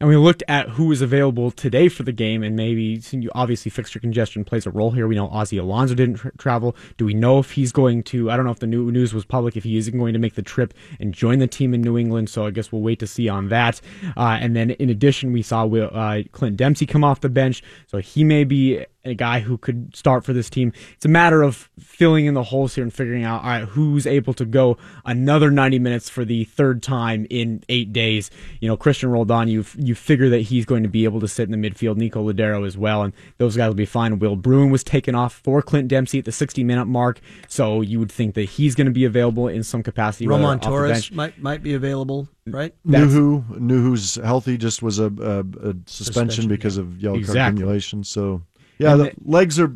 and 0.00 0.08
we 0.08 0.16
looked 0.16 0.42
at 0.48 0.70
who 0.70 0.86
was 0.86 1.00
available 1.00 1.50
today 1.50 1.88
for 1.88 2.02
the 2.02 2.12
game, 2.12 2.42
and 2.42 2.54
maybe 2.54 3.00
obviously 3.34 3.70
fixture 3.70 3.98
congestion 3.98 4.44
plays 4.44 4.66
a 4.66 4.70
role 4.70 4.90
here. 4.90 5.08
We 5.08 5.14
know 5.14 5.28
Ozzie 5.28 5.58
Alonso 5.58 5.94
didn't 5.94 6.16
tra- 6.16 6.36
travel. 6.36 6.76
Do 6.98 7.06
we 7.06 7.14
know 7.14 7.38
if 7.38 7.52
he's 7.52 7.72
going 7.72 8.02
to? 8.04 8.30
I 8.30 8.36
don't 8.36 8.44
know 8.44 8.52
if 8.52 8.58
the 8.58 8.66
new 8.66 8.90
news 8.90 9.14
was 9.14 9.24
public 9.24 9.56
if 9.56 9.64
he 9.64 9.76
is 9.76 9.88
going 9.88 10.12
to 10.12 10.18
make 10.18 10.34
the 10.34 10.42
trip 10.42 10.74
and 11.00 11.14
join 11.14 11.38
the 11.38 11.46
team 11.46 11.72
in 11.72 11.80
New 11.80 11.96
England. 11.96 12.28
So 12.28 12.46
I 12.46 12.50
guess 12.50 12.70
we'll 12.70 12.82
wait 12.82 12.98
to 12.98 13.06
see 13.06 13.28
on 13.28 13.48
that. 13.48 13.80
Uh, 14.16 14.38
and 14.40 14.54
then 14.54 14.70
in 14.72 14.90
addition, 14.90 15.32
we 15.32 15.42
saw 15.42 15.66
uh, 15.66 16.22
Clint 16.32 16.56
Dempsey 16.56 16.86
come 16.86 17.02
off 17.02 17.20
the 17.20 17.28
bench, 17.28 17.62
so 17.86 17.98
he 17.98 18.22
may 18.22 18.44
be 18.44 18.84
a 19.06 19.14
guy 19.14 19.40
who 19.40 19.58
could 19.58 19.94
start 19.94 20.24
for 20.24 20.32
this 20.32 20.50
team. 20.50 20.72
It's 20.94 21.04
a 21.04 21.08
matter 21.08 21.42
of 21.42 21.68
filling 21.78 22.26
in 22.26 22.34
the 22.34 22.42
holes 22.42 22.74
here 22.74 22.84
and 22.84 22.92
figuring 22.92 23.24
out 23.24 23.42
all 23.42 23.48
right, 23.48 23.64
who's 23.64 24.06
able 24.06 24.34
to 24.34 24.44
go 24.44 24.76
another 25.04 25.50
90 25.50 25.78
minutes 25.78 26.08
for 26.08 26.24
the 26.24 26.44
third 26.44 26.82
time 26.82 27.26
in 27.30 27.62
eight 27.68 27.92
days. 27.92 28.30
You 28.60 28.68
know, 28.68 28.76
Cristian 28.76 29.10
Roldan, 29.10 29.48
you 29.48 29.64
you 29.76 29.94
figure 29.94 30.28
that 30.30 30.40
he's 30.40 30.64
going 30.64 30.82
to 30.82 30.88
be 30.88 31.04
able 31.04 31.20
to 31.20 31.28
sit 31.28 31.48
in 31.48 31.58
the 31.58 31.70
midfield. 31.70 31.96
Nico 31.96 32.30
Lodeiro 32.30 32.66
as 32.66 32.76
well, 32.76 33.02
and 33.02 33.12
those 33.38 33.56
guys 33.56 33.68
will 33.68 33.74
be 33.74 33.86
fine. 33.86 34.18
Will 34.18 34.36
Bruin 34.36 34.70
was 34.70 34.84
taken 34.84 35.14
off 35.14 35.34
for 35.34 35.62
Clint 35.62 35.88
Dempsey 35.88 36.18
at 36.18 36.24
the 36.24 36.32
60 36.32 36.64
minute 36.64 36.86
mark, 36.86 37.20
so 37.48 37.80
you 37.80 37.98
would 37.98 38.12
think 38.12 38.34
that 38.34 38.44
he's 38.44 38.74
going 38.74 38.86
to 38.86 38.92
be 38.92 39.04
available 39.04 39.48
in 39.48 39.62
some 39.62 39.82
capacity. 39.82 40.26
Roman 40.26 40.60
Torres 40.60 41.10
might 41.12 41.40
might 41.40 41.62
be 41.62 41.74
available, 41.74 42.28
right? 42.46 42.74
Nouhou, 42.86 43.44
Nouhou's 43.58 44.16
healthy, 44.16 44.56
just 44.56 44.82
was 44.82 44.98
a, 44.98 45.06
a, 45.06 45.40
a 45.40 45.74
suspension, 45.86 45.86
suspension, 45.86 46.48
because 46.48 46.76
yeah. 46.76 46.82
of 46.82 47.02
yellow 47.02 47.16
exactly. 47.16 47.40
card 47.40 47.54
accumulation. 47.54 48.04
So 48.04 48.42
yeah, 48.78 48.92
and 48.92 49.00
the, 49.00 49.04
the 49.04 49.30
legs 49.30 49.58
are. 49.58 49.72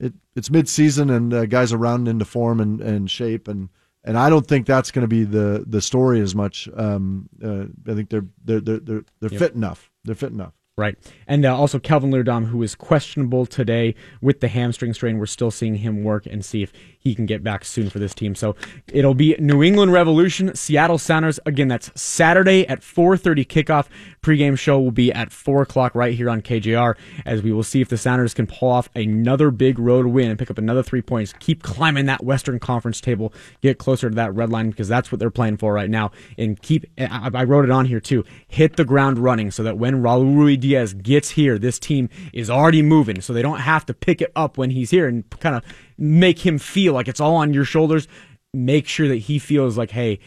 It, 0.00 0.12
it's 0.34 0.50
mid-season 0.50 1.08
and 1.08 1.32
uh, 1.32 1.46
guys 1.46 1.72
are 1.72 1.76
rounding 1.78 2.10
into 2.10 2.24
form 2.24 2.60
and, 2.60 2.80
and 2.80 3.08
shape 3.08 3.46
and 3.46 3.68
and 4.04 4.18
I 4.18 4.28
don't 4.28 4.46
think 4.46 4.66
that's 4.66 4.90
going 4.90 5.02
to 5.02 5.08
be 5.08 5.24
the 5.24 5.64
the 5.66 5.80
story 5.80 6.20
as 6.20 6.34
much. 6.34 6.68
Um, 6.76 7.28
uh, 7.42 7.64
I 7.90 7.94
think 7.94 8.10
they're 8.10 8.26
they're 8.44 8.60
they're 8.60 8.80
they're, 8.80 9.04
they're 9.20 9.30
yep. 9.30 9.38
fit 9.38 9.54
enough. 9.54 9.90
They're 10.04 10.14
fit 10.14 10.32
enough. 10.32 10.52
Right. 10.76 10.96
And 11.28 11.44
uh, 11.44 11.56
also 11.56 11.78
Kelvin 11.78 12.10
Leerdam, 12.10 12.46
who 12.46 12.60
is 12.64 12.74
questionable 12.74 13.46
today 13.46 13.94
with 14.20 14.40
the 14.40 14.48
hamstring 14.48 14.92
strain. 14.92 15.20
We're 15.20 15.26
still 15.26 15.52
seeing 15.52 15.76
him 15.76 16.02
work 16.02 16.26
and 16.26 16.44
see 16.44 16.64
if 16.64 16.72
he 16.98 17.14
can 17.14 17.26
get 17.26 17.44
back 17.44 17.64
soon 17.64 17.90
for 17.90 18.00
this 18.00 18.12
team. 18.12 18.34
So 18.34 18.56
it'll 18.88 19.14
be 19.14 19.36
New 19.38 19.62
England 19.62 19.92
Revolution, 19.92 20.52
Seattle 20.56 20.98
Sounders. 20.98 21.38
Again, 21.46 21.68
that's 21.68 21.92
Saturday 22.00 22.66
at 22.66 22.80
4.30 22.80 23.46
kickoff. 23.46 23.86
Pregame 24.20 24.58
show 24.58 24.80
will 24.80 24.90
be 24.90 25.12
at 25.12 25.30
4 25.30 25.62
o'clock 25.62 25.94
right 25.94 26.14
here 26.14 26.28
on 26.28 26.42
KJR 26.42 26.96
as 27.24 27.40
we 27.40 27.52
will 27.52 27.62
see 27.62 27.80
if 27.80 27.88
the 27.88 27.98
Sounders 27.98 28.34
can 28.34 28.48
pull 28.48 28.70
off 28.70 28.88
another 28.96 29.52
big 29.52 29.78
road 29.78 30.06
win 30.06 30.30
and 30.30 30.38
pick 30.38 30.50
up 30.50 30.58
another 30.58 30.82
three 30.82 31.02
points. 31.02 31.34
Keep 31.38 31.62
climbing 31.62 32.06
that 32.06 32.24
Western 32.24 32.58
Conference 32.58 33.00
table. 33.00 33.32
Get 33.60 33.78
closer 33.78 34.08
to 34.08 34.16
that 34.16 34.34
red 34.34 34.50
line 34.50 34.70
because 34.70 34.88
that's 34.88 35.12
what 35.12 35.20
they're 35.20 35.30
playing 35.30 35.58
for 35.58 35.72
right 35.72 35.90
now. 35.90 36.10
And 36.36 36.60
keep, 36.60 36.84
I 36.98 37.44
wrote 37.44 37.64
it 37.64 37.70
on 37.70 37.84
here 37.84 38.00
too, 38.00 38.24
hit 38.48 38.74
the 38.74 38.84
ground 38.84 39.20
running 39.20 39.52
so 39.52 39.62
that 39.62 39.78
when 39.78 40.02
Raul 40.02 40.34
Ruidiaz 40.64 41.02
gets 41.02 41.30
here, 41.30 41.58
this 41.58 41.78
team 41.78 42.08
is 42.32 42.50
already 42.50 42.82
moving. 42.82 43.20
So 43.20 43.32
they 43.32 43.42
don't 43.42 43.60
have 43.60 43.86
to 43.86 43.94
pick 43.94 44.20
it 44.20 44.32
up 44.34 44.58
when 44.58 44.70
he's 44.70 44.90
here 44.90 45.06
and 45.06 45.28
kind 45.40 45.56
of 45.56 45.64
make 45.98 46.44
him 46.44 46.58
feel 46.58 46.92
like 46.92 47.08
it's 47.08 47.20
all 47.20 47.36
on 47.36 47.54
your 47.54 47.64
shoulders. 47.64 48.08
Make 48.52 48.86
sure 48.86 49.08
that 49.08 49.16
he 49.16 49.38
feels 49.38 49.76
like, 49.76 49.90
hey, 49.90 50.20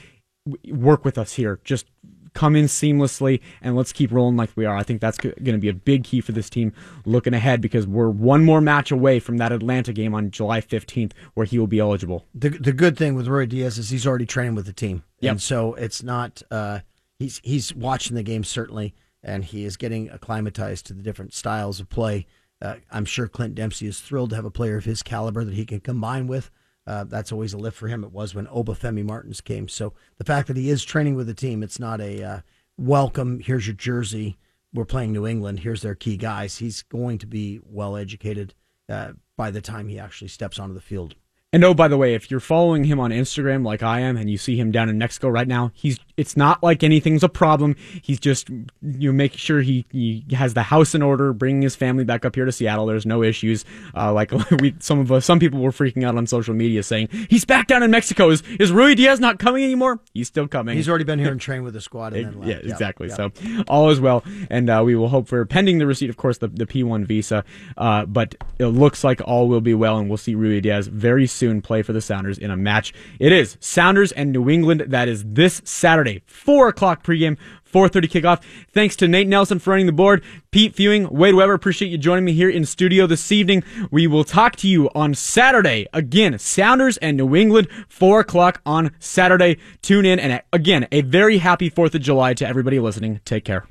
work 0.67 1.05
with 1.05 1.17
us 1.17 1.33
here. 1.33 1.59
Just 1.63 1.87
come 2.33 2.55
in 2.55 2.65
seamlessly 2.65 3.41
and 3.61 3.75
let's 3.75 3.91
keep 3.91 4.11
rolling 4.11 4.37
like 4.37 4.51
we 4.55 4.65
are. 4.65 4.77
I 4.77 4.83
think 4.83 5.01
that's 5.01 5.17
going 5.17 5.33
to 5.43 5.57
be 5.57 5.69
a 5.69 5.73
big 5.73 6.03
key 6.03 6.21
for 6.21 6.33
this 6.33 6.49
team 6.49 6.71
looking 7.03 7.33
ahead 7.33 7.61
because 7.61 7.87
we're 7.87 8.09
one 8.09 8.45
more 8.45 8.61
match 8.61 8.91
away 8.91 9.19
from 9.19 9.37
that 9.37 9.51
Atlanta 9.51 9.91
game 9.91 10.13
on 10.13 10.29
July 10.29 10.61
15th 10.61 11.13
where 11.33 11.47
he 11.47 11.57
will 11.57 11.67
be 11.67 11.79
eligible. 11.79 12.25
The 12.35 12.49
the 12.49 12.73
good 12.73 12.95
thing 12.95 13.15
with 13.15 13.27
Ruidiaz 13.27 13.79
is 13.79 13.89
he's 13.89 14.05
already 14.05 14.27
training 14.27 14.53
with 14.53 14.67
the 14.67 14.73
team. 14.73 15.03
Yep. 15.21 15.31
And 15.31 15.41
so 15.41 15.73
it's 15.75 16.03
not 16.03 16.43
uh, 16.51 16.81
he's 17.17 17.41
he's 17.43 17.73
watching 17.73 18.15
the 18.15 18.23
game 18.23 18.43
certainly 18.43 18.93
and 19.27 19.43
he 19.43 19.65
is 19.65 19.77
getting 19.77 20.09
acclimatized 20.09 20.85
to 20.87 20.93
the 20.93 21.03
different 21.03 21.33
styles 21.33 21.79
of 21.79 21.89
play. 21.89 22.25
Uh, 22.61 22.75
I'm 22.89 23.05
sure 23.05 23.27
Clint 23.27 23.53
Dempsey 23.53 23.85
is 23.85 23.99
thrilled 23.99 24.31
to 24.31 24.35
have 24.35 24.45
a 24.45 24.51
player 24.51 24.77
of 24.77 24.85
his 24.85 25.03
caliber 25.03 25.43
that 25.43 25.53
he 25.53 25.65
can 25.65 25.81
combine 25.81 26.25
with. 26.27 26.49
Uh, 26.87 27.03
that's 27.03 27.33
always 27.33 27.53
a 27.53 27.57
lift 27.57 27.77
for 27.77 27.89
him. 27.89 28.03
It 28.03 28.13
was 28.13 28.33
when 28.33 28.47
Obafemi 28.47 29.03
Martins 29.03 29.41
came. 29.41 29.67
So 29.67 29.93
the 30.17 30.23
fact 30.23 30.47
that 30.47 30.57
he 30.57 30.69
is 30.69 30.85
training 30.85 31.15
with 31.15 31.27
the 31.27 31.33
team, 31.33 31.61
it's 31.61 31.79
not 31.79 31.99
a 31.99 32.23
uh, 32.23 32.39
welcome. 32.77 33.41
Here's 33.41 33.67
your 33.67 33.75
jersey. 33.75 34.37
We're 34.73 34.85
playing 34.85 35.11
New 35.11 35.27
England. 35.27 35.59
Here's 35.59 35.81
their 35.81 35.95
key 35.95 36.15
guys. 36.15 36.57
He's 36.57 36.83
going 36.83 37.17
to 37.19 37.27
be 37.27 37.59
well 37.63 37.97
educated 37.97 38.53
uh, 38.87 39.11
by 39.35 39.51
the 39.51 39.61
time 39.61 39.89
he 39.89 39.99
actually 39.99 40.29
steps 40.29 40.57
onto 40.57 40.73
the 40.73 40.81
field. 40.81 41.15
And 41.51 41.63
oh, 41.63 41.73
by 41.73 41.87
the 41.87 41.97
way, 41.97 42.13
if 42.13 42.31
you're 42.31 42.39
following 42.39 42.85
him 42.85 42.99
on 42.99 43.11
Instagram 43.11 43.65
like 43.65 43.83
I 43.83 44.01
am, 44.01 44.17
and 44.17 44.29
you 44.29 44.37
see 44.37 44.57
him 44.57 44.71
down 44.71 44.89
in 44.89 44.97
Mexico 44.97 45.29
right 45.29 45.47
now, 45.47 45.71
he's 45.73 45.99
it's 46.17 46.35
not 46.35 46.63
like 46.63 46.83
anything's 46.83 47.23
a 47.23 47.29
problem. 47.29 47.75
He's 48.01 48.19
just 48.19 48.49
you 48.49 48.67
know, 48.81 49.11
making 49.11 49.37
sure 49.37 49.61
he, 49.61 49.85
he 49.91 50.25
has 50.31 50.55
the 50.55 50.63
house 50.63 50.95
in 50.95 51.03
order, 51.03 51.31
bringing 51.31 51.61
his 51.61 51.75
family 51.75 52.03
back 52.03 52.25
up 52.25 52.35
here 52.35 52.45
to 52.45 52.51
Seattle. 52.51 52.87
There's 52.87 53.05
no 53.05 53.21
issues. 53.21 53.63
Uh, 53.95 54.11
like 54.11 54.31
we, 54.59 54.75
some 54.79 54.99
of 54.99 55.11
us, 55.11 55.25
some 55.25 55.39
people 55.39 55.59
were 55.59 55.71
freaking 55.71 56.03
out 56.03 56.17
on 56.17 56.25
social 56.25 56.55
media 56.55 56.81
saying 56.81 57.09
he's 57.29 57.45
back 57.45 57.67
down 57.67 57.83
in 57.83 57.91
Mexico. 57.91 58.31
Is 58.31 58.41
is 58.59 58.71
Ruidíaz 58.71 59.19
not 59.19 59.37
coming 59.37 59.63
anymore? 59.63 59.99
He's 60.13 60.27
still 60.27 60.47
coming. 60.47 60.75
He's 60.75 60.89
already 60.89 61.03
been 61.03 61.19
here 61.19 61.31
and 61.31 61.39
trained 61.47 61.63
with 61.63 61.75
the 61.75 61.81
squad. 61.81 62.13
And 62.13 62.25
then 62.25 62.39
left. 62.39 62.65
Yeah, 62.65 62.71
exactly. 62.71 63.09
Yep. 63.09 63.37
So 63.37 63.63
all 63.67 63.91
is 63.91 64.01
well, 64.01 64.23
and 64.49 64.69
uh, 64.69 64.81
we 64.83 64.95
will 64.95 65.09
hope 65.09 65.27
for 65.27 65.45
pending 65.45 65.77
the 65.77 65.85
receipt, 65.85 66.09
of 66.09 66.17
course, 66.17 66.39
the 66.39 66.47
the 66.47 66.65
P1 66.65 67.05
visa. 67.05 67.43
Uh, 67.77 68.05
but 68.05 68.33
it 68.57 68.67
looks 68.67 69.03
like 69.03 69.21
all 69.23 69.47
will 69.47 69.61
be 69.61 69.75
well, 69.75 69.99
and 69.99 70.09
we'll 70.09 70.17
see 70.17 70.35
Ruidíaz 70.35 70.87
very 70.87 71.27
soon 71.27 71.61
play 71.61 71.83
for 71.83 71.93
the 71.93 72.01
Sounders 72.01 72.39
in 72.39 72.49
a 72.49 72.57
match. 72.57 72.93
It 73.19 73.31
is 73.31 73.57
Sounders 73.59 74.11
and 74.13 74.31
New 74.31 74.49
England. 74.49 74.85
That 74.87 75.07
is 75.07 75.23
this 75.23 75.61
Saturday. 75.63 76.06
4 76.25 76.69
o'clock 76.69 77.03
pregame, 77.03 77.37
4.30 77.71 78.09
kickoff. 78.09 78.41
Thanks 78.73 78.95
to 78.97 79.07
Nate 79.07 79.27
Nelson 79.27 79.59
for 79.59 79.71
running 79.71 79.85
the 79.85 79.91
board. 79.91 80.23
Pete 80.51 80.75
Fewing, 80.75 81.07
Wade 81.09 81.35
Webber, 81.35 81.53
appreciate 81.53 81.89
you 81.89 81.97
joining 81.97 82.25
me 82.25 82.33
here 82.33 82.49
in 82.49 82.65
studio 82.65 83.07
this 83.07 83.31
evening. 83.31 83.63
We 83.91 84.07
will 84.07 84.23
talk 84.23 84.55
to 84.57 84.67
you 84.67 84.89
on 84.95 85.13
Saturday. 85.13 85.87
Again, 85.93 86.39
Sounders 86.39 86.97
and 86.97 87.17
New 87.17 87.35
England, 87.35 87.67
4 87.89 88.21
o'clock 88.21 88.61
on 88.65 88.91
Saturday. 88.99 89.57
Tune 89.81 90.05
in. 90.05 90.19
And 90.19 90.41
again, 90.51 90.87
a 90.91 91.01
very 91.01 91.37
happy 91.37 91.69
4th 91.69 91.95
of 91.95 92.01
July 92.01 92.33
to 92.35 92.47
everybody 92.47 92.79
listening. 92.79 93.19
Take 93.25 93.45
care. 93.45 93.67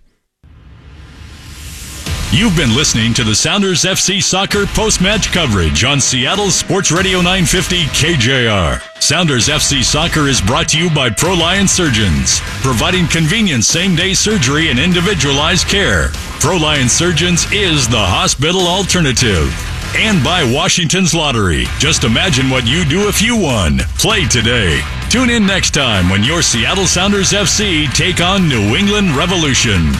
You've 2.32 2.56
been 2.56 2.74
listening 2.74 3.14
to 3.14 3.24
the 3.24 3.34
Sounders 3.36 3.84
FC 3.84 4.20
soccer 4.20 4.66
post-match 4.66 5.32
coverage 5.32 5.84
on 5.84 6.00
Seattle 6.00 6.50
Sports 6.50 6.90
Radio 6.90 7.18
950 7.18 7.84
KJR. 7.94 8.82
Sounders 9.00 9.46
FC 9.46 9.82
soccer 9.84 10.26
is 10.26 10.40
brought 10.40 10.68
to 10.70 10.78
you 10.78 10.90
by 10.90 11.08
Proliance 11.08 11.68
Surgeons, 11.70 12.40
providing 12.62 13.06
convenient 13.06 13.64
same-day 13.64 14.12
surgery 14.12 14.70
and 14.70 14.78
individualized 14.78 15.68
care. 15.68 16.08
Proliance 16.40 16.90
Surgeons 16.90 17.46
is 17.52 17.86
the 17.86 17.96
hospital 17.96 18.66
alternative. 18.66 19.54
And 19.96 20.22
by 20.22 20.42
Washington's 20.42 21.14
Lottery. 21.14 21.64
Just 21.78 22.02
imagine 22.02 22.50
what 22.50 22.66
you 22.66 22.84
do 22.84 23.08
if 23.08 23.22
you 23.22 23.36
won. 23.40 23.78
Play 23.98 24.26
today. 24.26 24.82
Tune 25.10 25.30
in 25.30 25.46
next 25.46 25.72
time 25.72 26.10
when 26.10 26.24
your 26.24 26.42
Seattle 26.42 26.86
Sounders 26.88 27.30
FC 27.30 27.90
take 27.94 28.20
on 28.20 28.48
New 28.48 28.74
England 28.74 29.16
Revolution. 29.16 29.92